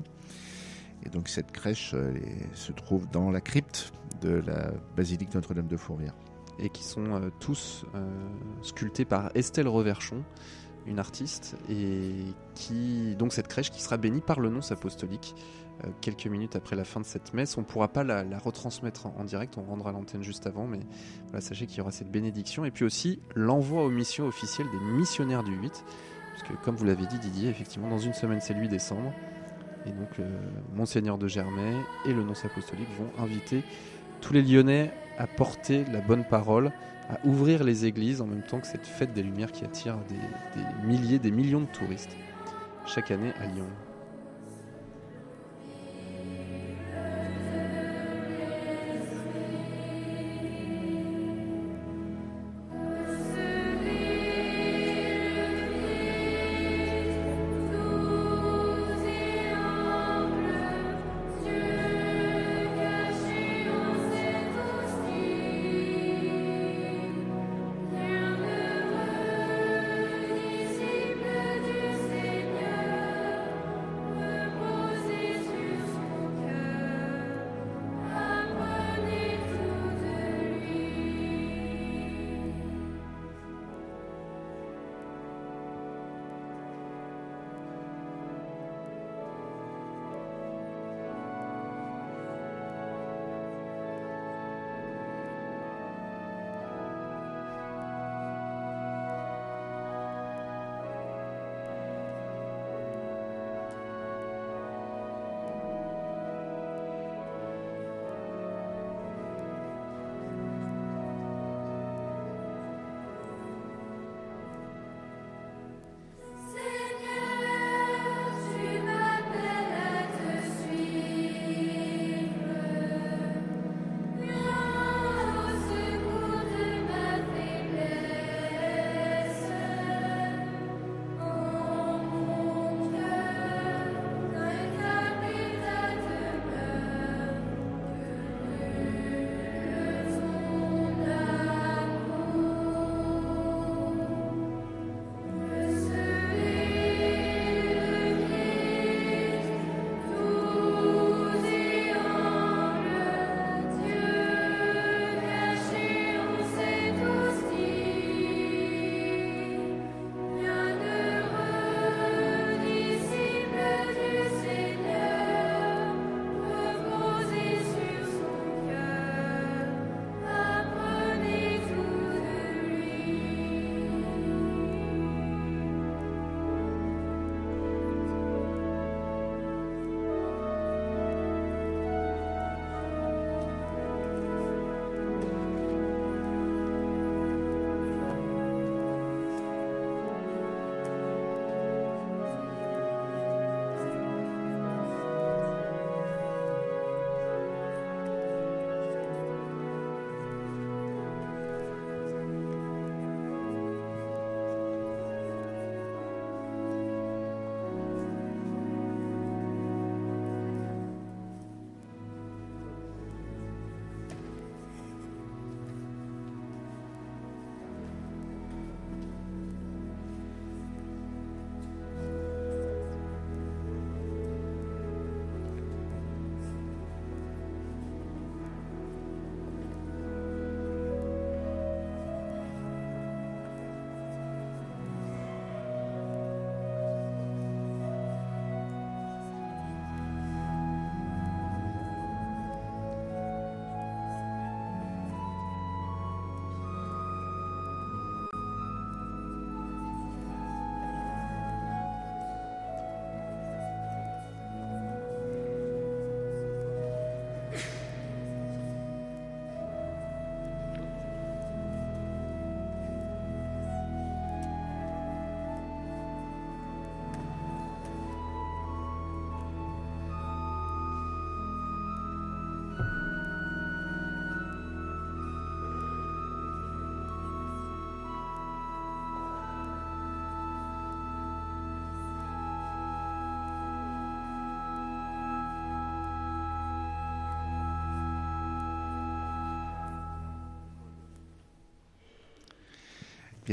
Et 1.04 1.10
donc 1.10 1.28
cette 1.28 1.52
crèche 1.52 1.94
elle 1.94 2.20
se 2.54 2.72
trouve 2.72 3.08
dans 3.10 3.30
la 3.30 3.40
crypte 3.40 3.92
de 4.20 4.42
la 4.46 4.70
basilique 4.96 5.34
Notre-Dame 5.34 5.66
de 5.66 5.76
Fourvière. 5.76 6.14
et 6.58 6.70
qui 6.70 6.82
sont 6.82 7.14
euh, 7.14 7.30
tous 7.38 7.84
euh, 7.94 8.04
sculptés 8.62 9.04
par 9.04 9.30
Estelle 9.34 9.68
Reverchon, 9.68 10.24
une 10.86 10.98
artiste, 10.98 11.56
et 11.68 12.24
qui 12.54 13.14
donc 13.16 13.32
cette 13.32 13.46
crèche 13.46 13.70
qui 13.70 13.80
sera 13.80 13.96
bénie 13.96 14.20
par 14.20 14.40
le 14.40 14.48
nonce 14.48 14.72
apostolique 14.72 15.34
euh, 15.84 15.88
quelques 16.00 16.26
minutes 16.26 16.56
après 16.56 16.74
la 16.74 16.84
fin 16.84 16.98
de 16.98 17.04
cette 17.04 17.32
messe. 17.32 17.56
On 17.58 17.60
ne 17.60 17.66
pourra 17.66 17.88
pas 17.88 18.02
la, 18.02 18.24
retransmettre 18.38 19.06
en, 19.06 19.24
direct, 19.24 19.56
on 19.56 19.62
rendra 19.62 19.92
l'antenne 19.92 20.22
juste 20.22 20.46
avant, 20.46 20.66
mais 20.66 20.80
voilà, 21.26 21.40
sachez 21.40 21.66
qu'il 21.66 21.78
y 21.78 21.80
aura 21.80 21.92
cette 21.92 22.10
bénédiction 22.10 22.64
et 22.64 22.70
puis 22.70 22.84
aussi 22.84 23.20
l'envoi 23.36 23.84
aux 23.84 23.90
missions 23.90 24.26
officielles 24.26 24.68
des 24.72 24.80
missionnaires 24.80 25.44
du 25.44 25.54
8, 25.54 25.84
puisque 26.32 26.60
comme 26.64 26.74
vous 26.74 26.84
l'avez 26.84 27.06
dit 27.06 27.18
Didier, 27.18 27.50
effectivement 27.50 27.88
dans 27.88 27.98
une 27.98 28.14
semaine 28.14 28.40
c'est 28.40 28.54
le 28.54 28.60
8 28.60 28.68
décembre. 28.68 29.12
Et 29.86 29.92
donc, 29.92 30.20
Monseigneur 30.74 31.16
de 31.18 31.28
Germay 31.28 31.72
et 32.04 32.12
le 32.12 32.22
nonce 32.22 32.44
apostolique 32.44 32.88
vont 32.98 33.22
inviter 33.22 33.62
tous 34.20 34.32
les 34.32 34.42
Lyonnais 34.42 34.92
à 35.18 35.26
porter 35.26 35.84
la 35.92 36.00
bonne 36.00 36.24
parole, 36.24 36.72
à 37.08 37.18
ouvrir 37.24 37.64
les 37.64 37.86
églises 37.86 38.20
en 38.20 38.26
même 38.26 38.42
temps 38.42 38.60
que 38.60 38.66
cette 38.66 38.86
fête 38.86 39.12
des 39.12 39.22
Lumières 39.22 39.52
qui 39.52 39.64
attire 39.64 39.96
des, 40.08 40.86
milliers, 40.86 41.18
des 41.18 41.30
millions 41.30 41.60
de 41.60 41.66
touristes 41.66 42.16
chaque 42.86 43.10
année 43.10 43.32
à 43.40 43.46
Lyon. 43.46 43.66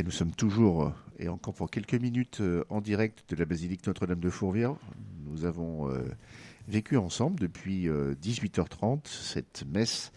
Nous 0.03 0.11
sommes 0.11 0.33
toujours, 0.33 0.87
euh, 0.87 0.89
et 1.19 1.29
encore 1.29 1.53
pour 1.53 1.69
quelques 1.71 1.93
minutes, 1.93 2.41
euh, 2.41 2.65
en 2.69 2.81
direct 2.81 3.23
de 3.29 3.35
la 3.37 3.45
basilique 3.45 3.87
Notre-Dame 3.87 4.19
de 4.19 4.29
Fourvière. 4.29 4.75
Nous 5.23 5.45
avons 5.45 5.89
euh, 5.89 6.03
vécu 6.67 6.97
ensemble 6.97 7.39
depuis 7.39 7.87
euh, 7.87 8.13
18h30 8.21 9.07
cette 9.07 9.63
messe 9.71 10.11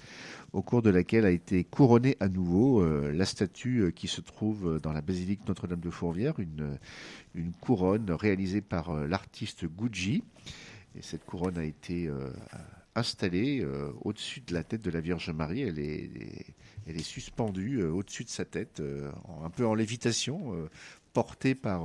au 0.53 0.63
cours 0.63 0.83
de 0.83 0.91
laquelle 0.91 1.25
a 1.27 1.31
été 1.31 1.63
couronnée 1.63 2.17
à 2.19 2.29
nouveau 2.29 2.83
la 2.83 3.27
statue 3.27 3.93
qui 3.95 4.09
se 4.09 4.23
trouve 4.23 4.81
dans 4.81 4.93
la 4.95 5.03
basilique 5.03 5.47
Notre-Dame 5.47 5.81
de 5.81 5.91
Fourvière, 5.91 6.41
une, 6.41 6.79
couronne 7.61 8.11
réalisée 8.11 8.63
par 8.63 8.95
l'artiste 9.07 9.67
Gucci. 9.67 10.25
Et 10.97 11.03
cette 11.03 11.27
couronne 11.27 11.59
a 11.59 11.65
été 11.65 12.11
installée 12.95 13.63
au-dessus 14.01 14.41
de 14.41 14.55
la 14.55 14.65
tête 14.65 14.83
de 14.83 14.91
la 14.91 15.03
Vierge 15.03 15.29
Marie. 15.29 15.61
Elle 15.61 15.79
est- 15.79 16.47
elle 16.89 16.97
est 16.97 17.03
suspendue 17.03 17.81
euh, 17.81 17.91
au-dessus 17.91 18.25
de 18.25 18.31
sa 18.31 18.45
tête, 18.45 18.81
euh, 18.81 19.11
un 19.45 19.51
peu 19.51 19.67
en 19.67 19.75
lévitation, 19.75 20.55
euh, 20.55 20.69
portée 21.13 21.55
par, 21.55 21.85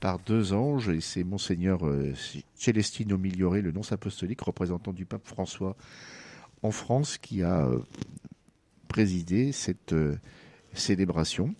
par 0.00 0.18
deux 0.20 0.52
anges. 0.52 0.88
Et 0.88 1.00
c'est 1.00 1.24
Monseigneur 1.24 1.80
Celestino 2.54 3.18
Migliore, 3.18 3.56
le 3.56 3.72
nonce 3.72 3.90
apostolique, 3.92 4.40
représentant 4.40 4.92
du 4.92 5.04
pape 5.04 5.26
François 5.26 5.76
en 6.62 6.70
France, 6.70 7.18
qui 7.18 7.42
a 7.42 7.68
présidé 8.86 9.50
cette 9.50 9.96
célébration 10.74 11.54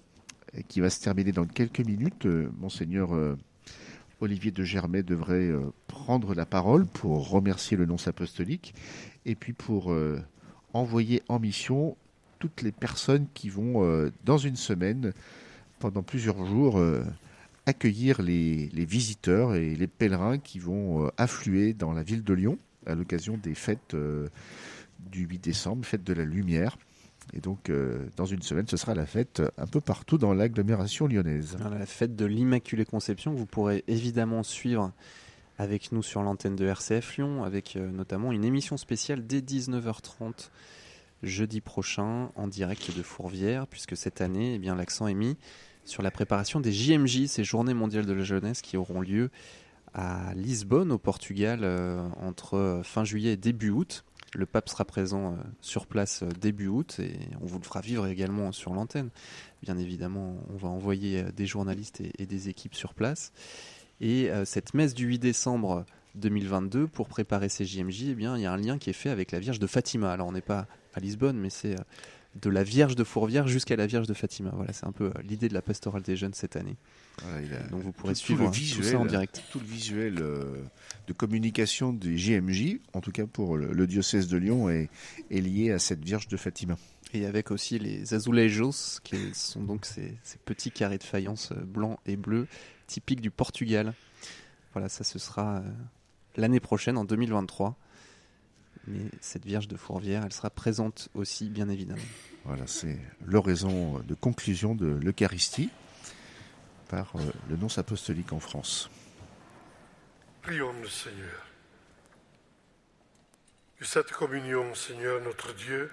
qui 0.69 0.81
va 0.81 0.91
se 0.91 1.03
terminer 1.03 1.33
dans 1.33 1.47
quelques 1.47 1.81
minutes. 1.81 2.27
Monseigneur 2.27 3.37
Olivier 4.21 4.53
de 4.53 4.63
Germay 4.63 5.03
devrait 5.03 5.51
prendre 5.89 6.35
la 6.35 6.47
parole 6.47 6.87
pour 6.87 7.29
remercier 7.29 7.77
le 7.77 7.87
nonce 7.87 8.07
apostolique 8.07 8.75
et 9.25 9.35
puis 9.35 9.55
pour 9.55 9.93
envoyer 10.73 11.23
en 11.29 11.41
mission 11.41 11.97
toutes 12.39 12.63
les 12.63 12.73
personnes 12.73 13.27
qui 13.35 13.49
vont, 13.49 13.85
euh, 13.85 14.11
dans 14.25 14.39
une 14.39 14.57
semaine, 14.57 15.13
pendant 15.79 16.03
plusieurs 16.03 16.45
jours, 16.45 16.79
euh, 16.79 17.05
accueillir 17.67 18.23
les, 18.23 18.69
visiteurs 18.73 19.55
et 19.55 19.75
les 19.75 19.87
pèlerins 19.87 20.39
qui 20.39 20.59
vont 20.59 21.05
euh, 21.05 21.11
affluer 21.17 21.73
dans 21.73 21.93
la 21.93 22.03
ville 22.03 22.25
de 22.25 22.35
Lyon 22.35 22.59
à 22.87 22.95
l'occasion 22.95 23.37
des 23.37 23.55
fêtes 23.55 23.97
du 25.11 25.27
8 25.27 25.39
décembre, 25.39 25.85
fête 25.85 26.05
de 26.05 26.13
la 26.13 26.25
lumière. 26.25 26.79
Et 27.33 27.41
donc, 27.41 27.69
dans 28.15 28.27
une 28.27 28.43
semaine, 28.43 28.69
ce 28.69 28.77
sera 28.77 28.95
la 28.95 29.07
fête 29.07 29.43
un 29.59 29.67
peu 29.67 29.81
partout 29.81 30.19
dans 30.19 30.33
l'agglomération 30.33 31.09
lyonnaise. 31.09 31.57
La 31.69 31.85
fête 31.85 32.15
de 32.15 32.25
l'Immaculée 32.25 32.85
Conception 32.85 33.35
vous 33.35 33.45
pourrez 33.45 33.83
évidemment 33.89 34.45
suivre 34.45 34.93
avec 35.59 35.91
nous 35.91 36.05
sur 36.05 36.23
l'antenne 36.23 36.55
de 36.55 36.65
RCF 36.65 37.17
Lyon, 37.17 37.43
avec 37.43 37.75
notamment 37.75 38.31
une 38.31 38.45
émission 38.45 38.77
spéciale 38.77 39.27
dès 39.27 39.41
19h30 39.41 40.51
jeudi 41.23 41.61
prochain 41.61 42.31
en 42.37 42.49
direct 42.49 42.97
de 42.97 43.03
Fourvière, 43.03 43.67
puisque 43.67 43.97
cette 43.97 44.21
année, 44.21 44.55
eh 44.55 44.59
bien, 44.59 44.75
l'accent 44.75 45.07
est 45.07 45.15
mis 45.15 45.37
sur 45.85 46.03
la 46.03 46.11
préparation 46.11 46.61
des 46.61 46.73
JMJ, 46.73 47.27
ces 47.27 47.45
Journées 47.45 47.75
mondiales 47.75 48.07
de 48.07 48.13
la 48.13 48.25
jeunesse 48.25 48.61
qui 48.61 48.77
auront 48.77 49.01
lieu 49.01 49.31
à 49.95 50.35
Lisbonne, 50.35 50.93
au 50.93 50.99
Portugal, 50.99 51.61
euh, 51.63 52.07
entre 52.21 52.55
euh, 52.55 52.83
fin 52.83 53.05
juillet 53.05 53.33
et 53.33 53.37
début 53.37 53.71
août. 53.71 54.05
Le 54.35 54.45
pape 54.45 54.69
sera 54.69 54.85
présent 54.85 55.33
euh, 55.33 55.37
sur 55.63 55.87
place 55.87 56.23
début 56.41 56.67
août 56.67 56.97
et 56.99 57.19
on 57.41 57.47
vous 57.47 57.59
le 57.59 57.65
fera 57.65 57.81
vivre 57.81 58.07
également 58.07 58.53
sur 58.53 58.75
l'antenne. 58.75 59.09
Bien 59.63 59.79
évidemment, 59.79 60.37
on 60.53 60.57
va 60.57 60.69
envoyer 60.69 61.23
des 61.35 61.47
journalistes 61.47 62.01
et, 62.03 62.13
et 62.19 62.27
des 62.27 62.49
équipes 62.51 62.75
sur 62.75 62.93
place. 62.93 63.33
Et 64.03 64.29
cette 64.45 64.75
messe 64.75 64.93
du 64.93 65.07
8 65.07 65.19
décembre 65.21 65.87
2022, 66.17 66.87
pour 66.87 67.09
préparer 67.09 67.49
ces 67.49 67.65
JMJ, 67.65 68.09
eh 68.11 68.15
bien, 68.15 68.37
il 68.37 68.43
y 68.43 68.47
a 68.47 68.53
un 68.53 68.59
lien 68.59 68.77
qui 68.77 68.91
est 68.91 68.95
fait 68.95 69.09
avec 69.09 69.33
la 69.33 69.39
Vierge 69.39 69.59
de 69.59 69.67
Fatima. 69.67 70.13
Alors, 70.13 70.27
on 70.27 70.33
n'est 70.33 70.43
pas 70.43 70.67
à 70.97 71.01
Lisbonne, 71.01 71.39
mais 71.39 71.51
c'est 71.51 71.75
euh, 71.79 71.83
de 72.43 72.51
la 72.51 72.63
Vierge 72.65 72.97
de 72.97 73.05
Fourvière 73.05 73.47
jusqu'à 73.49 73.77
la 73.77 73.87
Vierge 73.87 74.07
de 74.07 74.15
Fatima. 74.15 74.51
Voilà, 74.55 74.73
c'est 74.73 74.87
un 74.87 74.93
peu 74.93 75.07
euh, 75.07 75.13
l'idée 75.23 75.49
de 75.49 75.55
la 75.55 75.63
pastorale 75.63 76.03
des 76.03 76.17
jeunes 76.17 76.35
cette 76.35 76.57
année. 76.57 76.77
Voilà, 77.23 77.41
il 77.43 77.55
a- 77.55 77.61
Donc, 77.69 77.83
vous 77.83 77.93
pourrez 77.93 78.13
tout- 78.15 78.19
tout 78.21 78.25
suivre 78.27 78.41
le 78.45 78.47
tout 78.49 78.53
visuel, 78.55 78.85
ça 78.85 78.99
en 78.99 79.05
direct. 79.07 79.43
Tout 79.53 79.59
le 79.61 79.65
visuel 79.67 80.17
euh, 80.21 80.63
de 81.07 81.13
communication 81.13 81.93
des 81.93 82.19
JMJ, 82.19 82.79
en 82.93 83.01
tout 83.01 83.13
cas 83.13 83.27
pour 83.27 83.57
le, 83.57 83.87
diocèse 83.87 84.27
de 84.29 84.37
Lyon, 84.37 84.69
est, 84.69 84.91
est 85.31 85.41
lié 85.41 85.71
à 85.73 85.79
cette 85.79 86.05
Vierge 86.05 86.29
de 86.29 86.37
Fatima. 86.37 86.77
Et 87.15 87.25
avec 87.25 87.51
aussi 87.53 87.79
les 87.79 88.13
azulejos, 88.15 89.01
qui 89.05 89.17
sont 89.33 89.63
donc 89.63 89.87
ces, 89.87 90.15
ces 90.25 90.39
petits 90.39 90.73
carrés 90.73 90.99
de 90.99 91.05
faïence 91.05 91.53
blancs 91.53 91.99
et 92.05 92.17
bleus, 92.17 92.49
typiques 92.89 93.21
du 93.21 93.31
Portugal. 93.31 93.95
Voilà, 94.73 94.89
ça 94.89 95.05
ce 95.05 95.19
sera 95.19 95.63
l'année 96.37 96.61
prochaine, 96.61 96.99
en 96.99 97.05
2023. 97.05 97.77
Mais 98.87 99.11
cette 99.21 99.45
Vierge 99.45 99.69
de 99.69 99.77
Fourvière, 99.77 100.23
elle 100.25 100.33
sera 100.33 100.51
présente 100.51 101.09
aussi, 101.15 101.49
bien 101.49 101.69
évidemment. 101.69 102.03
Voilà, 102.45 102.67
c'est 102.67 102.99
l'oraison 103.25 103.99
de 103.99 104.15
conclusion 104.15 104.75
de 104.75 104.87
l'Eucharistie 104.87 105.71
par 106.89 107.13
euh, 107.17 107.21
le 107.49 107.57
nonce 107.57 107.79
apostolique 107.79 108.33
en 108.33 108.39
France. 108.39 108.91
Prions 110.43 110.73
le 110.81 110.89
Seigneur. 110.89 111.47
Que 113.79 113.85
cette 113.85 114.13
communion, 114.13 114.75
Seigneur 114.75 115.21
notre 115.21 115.53
Dieu, 115.55 115.91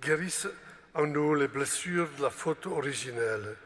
guérisse 0.00 0.46
en 0.94 1.06
nous 1.06 1.34
les 1.34 1.48
blessures 1.48 2.08
de 2.16 2.22
la 2.22 2.30
faute 2.30 2.66
originelle 2.66 3.56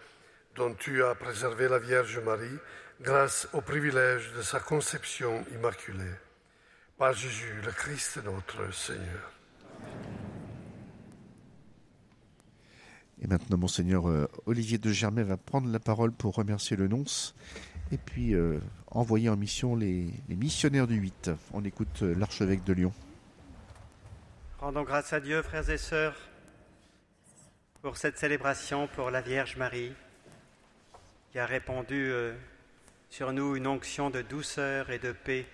dont 0.56 0.74
tu 0.74 1.04
as 1.04 1.14
préservé 1.14 1.68
la 1.68 1.78
Vierge 1.78 2.18
Marie 2.18 2.58
grâce 3.00 3.48
au 3.52 3.60
privilège 3.60 4.32
de 4.32 4.42
sa 4.42 4.60
conception 4.60 5.44
immaculée. 5.54 6.14
Par 7.02 7.14
Jésus, 7.14 7.60
le 7.64 7.72
Christ 7.72 8.20
notre 8.24 8.72
Seigneur. 8.72 9.32
Et 13.20 13.26
maintenant, 13.26 13.56
Monseigneur 13.56 14.08
euh, 14.08 14.28
Olivier 14.46 14.78
de 14.78 14.92
Germay 14.92 15.24
va 15.24 15.36
prendre 15.36 15.68
la 15.68 15.80
parole 15.80 16.12
pour 16.12 16.36
remercier 16.36 16.76
le 16.76 16.86
nonce 16.86 17.34
et 17.90 17.98
puis 17.98 18.36
euh, 18.36 18.60
envoyer 18.86 19.28
en 19.30 19.36
mission 19.36 19.74
les, 19.74 20.14
les 20.28 20.36
missionnaires 20.36 20.86
du 20.86 20.94
8. 20.94 21.32
On 21.52 21.64
écoute 21.64 22.04
euh, 22.04 22.14
l'archevêque 22.14 22.62
de 22.62 22.72
Lyon. 22.72 22.92
Rendons 24.60 24.84
grâce 24.84 25.12
à 25.12 25.18
Dieu, 25.18 25.42
frères 25.42 25.68
et 25.70 25.78
sœurs, 25.78 26.14
pour 27.80 27.96
cette 27.96 28.16
célébration 28.16 28.86
pour 28.86 29.10
la 29.10 29.22
Vierge 29.22 29.56
Marie, 29.56 29.92
qui 31.32 31.40
a 31.40 31.46
répandu 31.46 32.12
euh, 32.12 32.32
sur 33.10 33.32
nous 33.32 33.56
une 33.56 33.66
onction 33.66 34.08
de 34.08 34.22
douceur 34.22 34.90
et 34.90 35.00
de 35.00 35.10
paix 35.10 35.48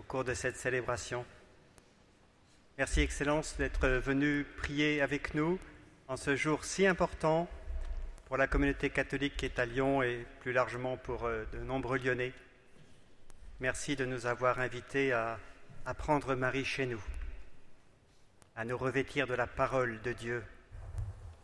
au 0.00 0.02
cours 0.02 0.24
de 0.24 0.32
cette 0.32 0.56
célébration. 0.56 1.26
Merci, 2.78 3.02
Excellence, 3.02 3.58
d'être 3.58 3.86
venu 3.86 4.46
prier 4.56 5.02
avec 5.02 5.34
nous 5.34 5.58
en 6.08 6.16
ce 6.16 6.36
jour 6.36 6.64
si 6.64 6.86
important 6.86 7.50
pour 8.24 8.38
la 8.38 8.46
communauté 8.46 8.88
catholique 8.88 9.36
qui 9.36 9.44
est 9.44 9.58
à 9.58 9.66
Lyon 9.66 10.02
et 10.02 10.26
plus 10.40 10.52
largement 10.52 10.96
pour 10.96 11.26
euh, 11.26 11.44
de 11.52 11.58
nombreux 11.58 11.98
Lyonnais. 11.98 12.32
Merci 13.60 13.94
de 13.94 14.06
nous 14.06 14.24
avoir 14.24 14.58
invités 14.58 15.12
à, 15.12 15.38
prendre 15.98 16.34
Marie 16.34 16.64
chez 16.64 16.86
nous 16.86 17.02
à 18.56 18.64
nous 18.64 18.78
revêtir 18.78 19.26
de 19.26 19.34
la 19.34 19.46
parole 19.46 20.00
de 20.00 20.14
Dieu 20.14 20.42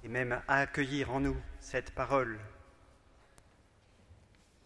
et 0.03 0.09
même 0.09 0.41
à 0.49 0.61
accueillir 0.61 1.13
en 1.13 1.21
nous 1.21 1.37
cette 1.61 1.91
parole. 1.91 2.39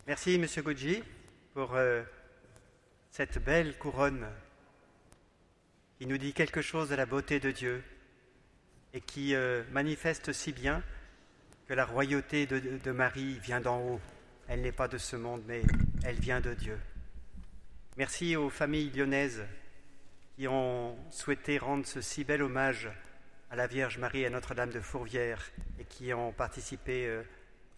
Merci, 0.06 0.38
Monsieur 0.38 0.62
Gouji, 0.62 1.02
pour 1.54 1.74
euh, 1.74 2.04
cette 3.10 3.42
belle 3.42 3.76
couronne 3.76 4.26
qui 5.98 6.06
nous 6.06 6.16
dit 6.16 6.32
quelque 6.32 6.62
chose 6.62 6.88
de 6.88 6.94
la 6.94 7.06
beauté 7.06 7.40
de 7.40 7.50
Dieu 7.50 7.82
et 8.94 9.00
qui 9.00 9.34
euh, 9.34 9.64
manifeste 9.72 10.32
si 10.32 10.52
bien 10.52 10.82
que 11.66 11.74
la 11.74 11.84
royauté 11.84 12.46
de, 12.46 12.90
Marie 12.92 13.38
vient 13.40 13.60
d'en 13.60 13.80
haut. 13.80 14.00
Elle 14.48 14.62
n'est 14.62 14.72
pas 14.72 14.88
de 14.88 14.98
ce 14.98 15.16
monde, 15.16 15.42
mais 15.46 15.62
elle 16.04 16.18
vient 16.18 16.40
de 16.40 16.54
Dieu. 16.54 16.78
Merci 17.96 18.36
aux 18.36 18.48
familles 18.48 18.90
lyonnaises 18.90 19.44
qui 20.36 20.48
ont 20.48 20.96
souhaité 21.10 21.58
rendre 21.58 21.86
ce 21.86 22.00
si 22.00 22.24
bel 22.24 22.42
hommage 22.42 22.90
à 23.50 23.56
la 23.56 23.66
Vierge 23.66 23.98
Marie 23.98 24.22
et 24.22 24.26
à 24.26 24.30
Notre-Dame 24.30 24.70
de 24.70 24.80
Fourvière 24.80 25.50
et 25.78 25.84
qui 25.84 26.14
ont 26.14 26.32
participé 26.32 27.06
euh, 27.06 27.22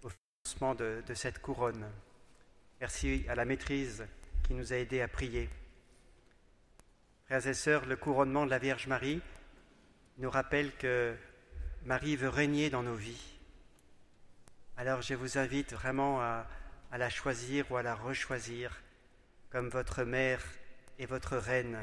au 0.02 0.10
financement 0.10 0.74
de 0.74 1.14
cette 1.14 1.40
couronne. 1.40 1.86
Merci 2.80 3.24
à 3.28 3.34
la 3.34 3.44
maîtrise 3.44 4.06
nous 4.52 4.72
a 4.72 4.76
aidés 4.76 5.00
à 5.00 5.08
prier. 5.08 5.48
Frères 7.26 7.46
et 7.46 7.54
sœurs, 7.54 7.86
le 7.86 7.96
couronnement 7.96 8.44
de 8.44 8.50
la 8.50 8.58
Vierge 8.58 8.86
Marie 8.86 9.20
nous 10.18 10.30
rappelle 10.30 10.72
que 10.76 11.14
Marie 11.84 12.16
veut 12.16 12.28
régner 12.28 12.70
dans 12.70 12.82
nos 12.82 12.94
vies. 12.94 13.38
Alors 14.76 15.02
je 15.02 15.14
vous 15.14 15.38
invite 15.38 15.72
vraiment 15.72 16.20
à, 16.20 16.46
à 16.90 16.98
la 16.98 17.10
choisir 17.10 17.70
ou 17.70 17.76
à 17.76 17.82
la 17.82 17.94
rechoisir 17.94 18.82
comme 19.50 19.68
votre 19.68 20.04
mère 20.04 20.42
et 20.98 21.06
votre 21.06 21.36
reine 21.36 21.78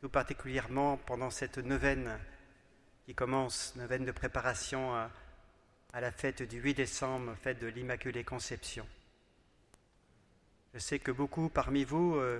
tout 0.00 0.08
particulièrement 0.08 0.96
pendant 0.98 1.30
cette 1.30 1.58
neuvaine 1.58 2.18
qui 3.04 3.14
commence, 3.14 3.74
neuvaine 3.76 4.04
de 4.04 4.12
préparation 4.12 4.94
à, 4.94 5.10
à 5.92 6.00
la 6.00 6.12
fête 6.12 6.42
du 6.42 6.60
8 6.60 6.74
décembre, 6.74 7.34
fête 7.42 7.60
de 7.60 7.68
l'Immaculée 7.68 8.24
Conception. 8.24 8.86
Je 10.76 10.80
sais 10.82 10.98
que 10.98 11.10
beaucoup 11.10 11.48
parmi 11.48 11.84
vous 11.84 12.16
euh, 12.16 12.38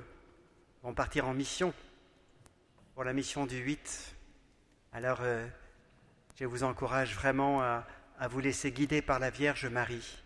vont 0.82 0.92
partir 0.92 1.26
en 1.26 1.32
mission 1.32 1.72
pour 2.92 3.02
la 3.02 3.14
mission 3.14 3.46
du 3.46 3.56
8. 3.56 4.14
Alors, 4.92 5.20
euh, 5.22 5.48
je 6.38 6.44
vous 6.44 6.62
encourage 6.62 7.14
vraiment 7.14 7.62
à, 7.62 7.86
vous 8.28 8.40
laisser 8.40 8.72
guider 8.72 9.00
par 9.00 9.20
la 9.20 9.30
Vierge 9.30 9.64
Marie, 9.64 10.22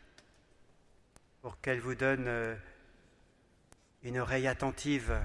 pour 1.41 1.61
qu'elle 1.61 1.79
vous 1.79 1.95
donne 1.95 2.25
euh, 2.27 2.57
une 4.03 4.19
oreille 4.19 4.49
attentive, 4.49 5.17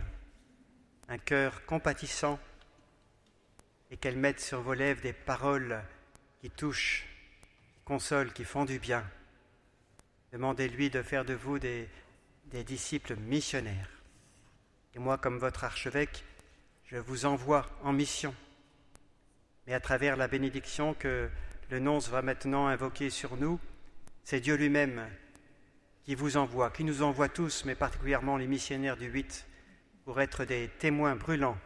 un 1.08 1.18
cœur 1.18 1.66
compatissant, 1.66 2.38
et 3.90 3.98
qu'elle 3.98 4.18
mette 4.18 4.42
sur 4.42 4.62
vos 4.62 4.76
lèvres 4.76 5.02
des 5.02 5.14
paroles 5.14 5.82
qui 6.40 6.52
touchent, 6.52 7.08
qui 7.74 7.80
consolent, 7.84 8.32
qui 8.32 8.44
font 8.44 8.64
du 8.64 8.78
bien. 8.78 9.04
Demandez-lui 10.32 10.92
de 10.92 11.02
faire 11.02 11.26
de 11.26 11.34
vous 11.34 11.58
des, 11.58 11.90
des 12.46 12.64
disciples 12.64 13.16
missionnaires. 13.16 13.90
Et 14.94 15.00
moi, 15.00 15.18
comme 15.18 15.38
votre 15.38 15.64
archevêque, 15.64 16.24
je 16.86 16.98
vous 16.98 17.26
envoie 17.26 17.70
en 17.84 17.92
mission. 17.92 18.34
Mais 19.68 19.74
à 19.74 19.80
travers 19.80 20.16
la 20.16 20.28
bénédiction 20.28 20.94
que 20.94 21.30
le 21.70 21.80
nonce 21.80 22.10
va 22.10 22.22
maintenant 22.22 22.68
invoquer 22.68 23.10
sur 23.10 23.38
nous, 23.38 23.60
c'est 24.24 24.40
Dieu 24.40 24.56
lui-même 24.56 25.08
qui 26.04 26.16
vous 26.16 26.38
envoie, 26.38 26.70
qui 26.70 26.84
nous 26.84 27.02
envoie 27.02 27.30
tous, 27.30 27.66
mais 27.66 27.76
particulièrement 27.76 28.38
les 28.38 28.48
missionnaires 28.48 28.98
du 28.98 29.08
8, 29.08 29.48
pour 30.04 30.22
être 30.22 30.46
des 30.46 30.70
témoins 30.80 31.16
brûlants 31.16 31.58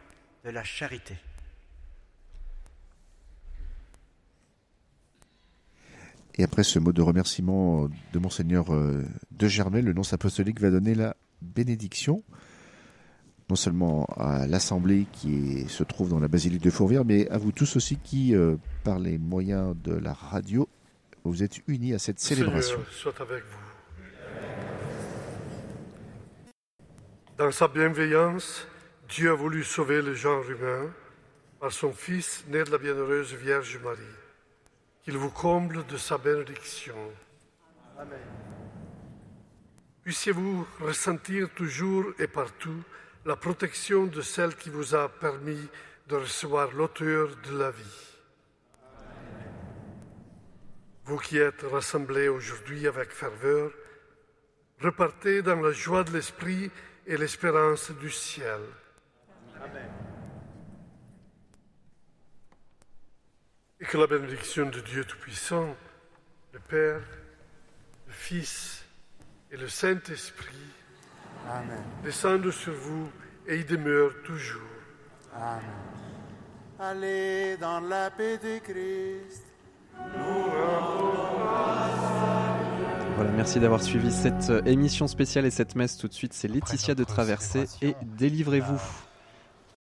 de 0.44 0.50
la 0.50 0.64
charité. 0.64 1.16
Et 6.36 6.44
après 6.44 6.62
ce 6.62 6.78
mot 6.78 6.92
de 6.92 7.02
remerciement 7.02 7.88
de 8.12 8.18
Monseigneur 8.18 8.72
euh, 8.72 9.04
de 9.32 9.48
Germay, 9.48 9.82
le 9.82 9.92
nonce 9.92 10.12
apostolique 10.12 10.60
va 10.60 10.70
donner 10.70 10.94
la 10.94 11.16
bénédiction, 11.42 12.22
non 13.48 13.56
seulement 13.56 14.04
à 14.16 14.46
l'Assemblée 14.46 15.06
qui 15.12 15.66
se 15.68 15.82
trouve 15.82 16.10
dans 16.10 16.20
la 16.20 16.28
basilique 16.28 16.62
de 16.62 16.70
Fourvière, 16.70 17.04
mais 17.04 17.28
à 17.30 17.38
vous 17.38 17.52
tous 17.52 17.76
aussi 17.76 17.96
qui, 17.96 18.34
euh, 18.34 18.56
par 18.84 18.98
les 18.98 19.18
moyens 19.18 19.74
de 19.82 19.92
la 19.92 20.12
radio, 20.12 20.68
vous 21.24 21.42
êtes 21.42 21.60
unis 21.66 21.94
à 21.94 21.98
cette 21.98 22.20
célébration. 22.20 22.76
Seigneur 22.76 22.92
soit 22.92 23.20
avec 23.20 23.42
vous. 23.44 23.70
Dans 27.36 27.50
sa 27.50 27.68
bienveillance, 27.68 28.66
Dieu 29.08 29.30
a 29.30 29.34
voulu 29.34 29.64
sauver 29.64 30.02
le 30.02 30.14
genre 30.14 30.48
humain 30.48 30.90
par 31.58 31.72
son 31.72 31.92
Fils 31.92 32.44
né 32.48 32.62
de 32.64 32.70
la 32.70 32.78
bienheureuse 32.78 33.34
Vierge 33.34 33.78
Marie. 33.82 34.19
Qu'il 35.10 35.18
vous 35.18 35.30
comble 35.30 35.84
de 35.86 35.96
sa 35.96 36.18
bénédiction. 36.18 36.94
Amen. 37.98 38.16
Puissiez-vous 40.04 40.64
ressentir 40.78 41.50
toujours 41.50 42.04
et 42.20 42.28
partout 42.28 42.84
la 43.24 43.34
protection 43.34 44.06
de 44.06 44.20
celle 44.20 44.54
qui 44.54 44.70
vous 44.70 44.94
a 44.94 45.08
permis 45.08 45.66
de 46.06 46.14
recevoir 46.14 46.70
l'auteur 46.70 47.28
de 47.44 47.58
la 47.58 47.72
vie. 47.72 48.06
Vous 51.06 51.18
qui 51.18 51.38
êtes 51.38 51.62
rassemblés 51.62 52.28
aujourd'hui 52.28 52.86
avec 52.86 53.10
ferveur, 53.10 53.72
repartez 54.80 55.42
dans 55.42 55.60
la 55.60 55.72
joie 55.72 56.04
de 56.04 56.12
l'Esprit 56.12 56.70
et 57.08 57.16
l'espérance 57.16 57.90
du 57.90 58.12
ciel. 58.12 58.60
Et 63.80 63.84
que 63.84 63.96
la 63.96 64.06
bénédiction 64.06 64.66
de 64.66 64.80
Dieu 64.80 65.04
Tout-Puissant, 65.04 65.74
le 66.52 66.58
Père, 66.58 67.00
le 68.06 68.12
Fils 68.12 68.84
et 69.50 69.56
le 69.56 69.68
Saint-Esprit 69.68 70.54
descendent 72.02 72.50
sur 72.50 72.74
vous 72.74 73.10
et 73.46 73.60
y 73.60 73.64
demeurent 73.64 74.22
toujours. 74.24 74.60
Amen. 75.34 75.60
Allez 76.78 77.56
dans 77.58 77.80
la 77.80 78.10
paix 78.10 78.38
de 78.38 78.58
Christ. 78.58 79.44
Voilà, 83.16 83.32
merci 83.32 83.60
d'avoir 83.60 83.82
suivi 83.82 84.10
cette 84.10 84.48
euh, 84.48 84.62
émission 84.64 85.06
spéciale 85.06 85.44
et 85.44 85.50
cette 85.50 85.76
messe 85.76 85.98
tout 85.98 86.08
de 86.08 86.14
suite. 86.14 86.32
C'est 86.32 86.48
Laetitia 86.48 86.94
de 86.94 87.04
Traversée 87.04 87.66
et 87.82 87.94
délivrez-vous. 88.02 88.80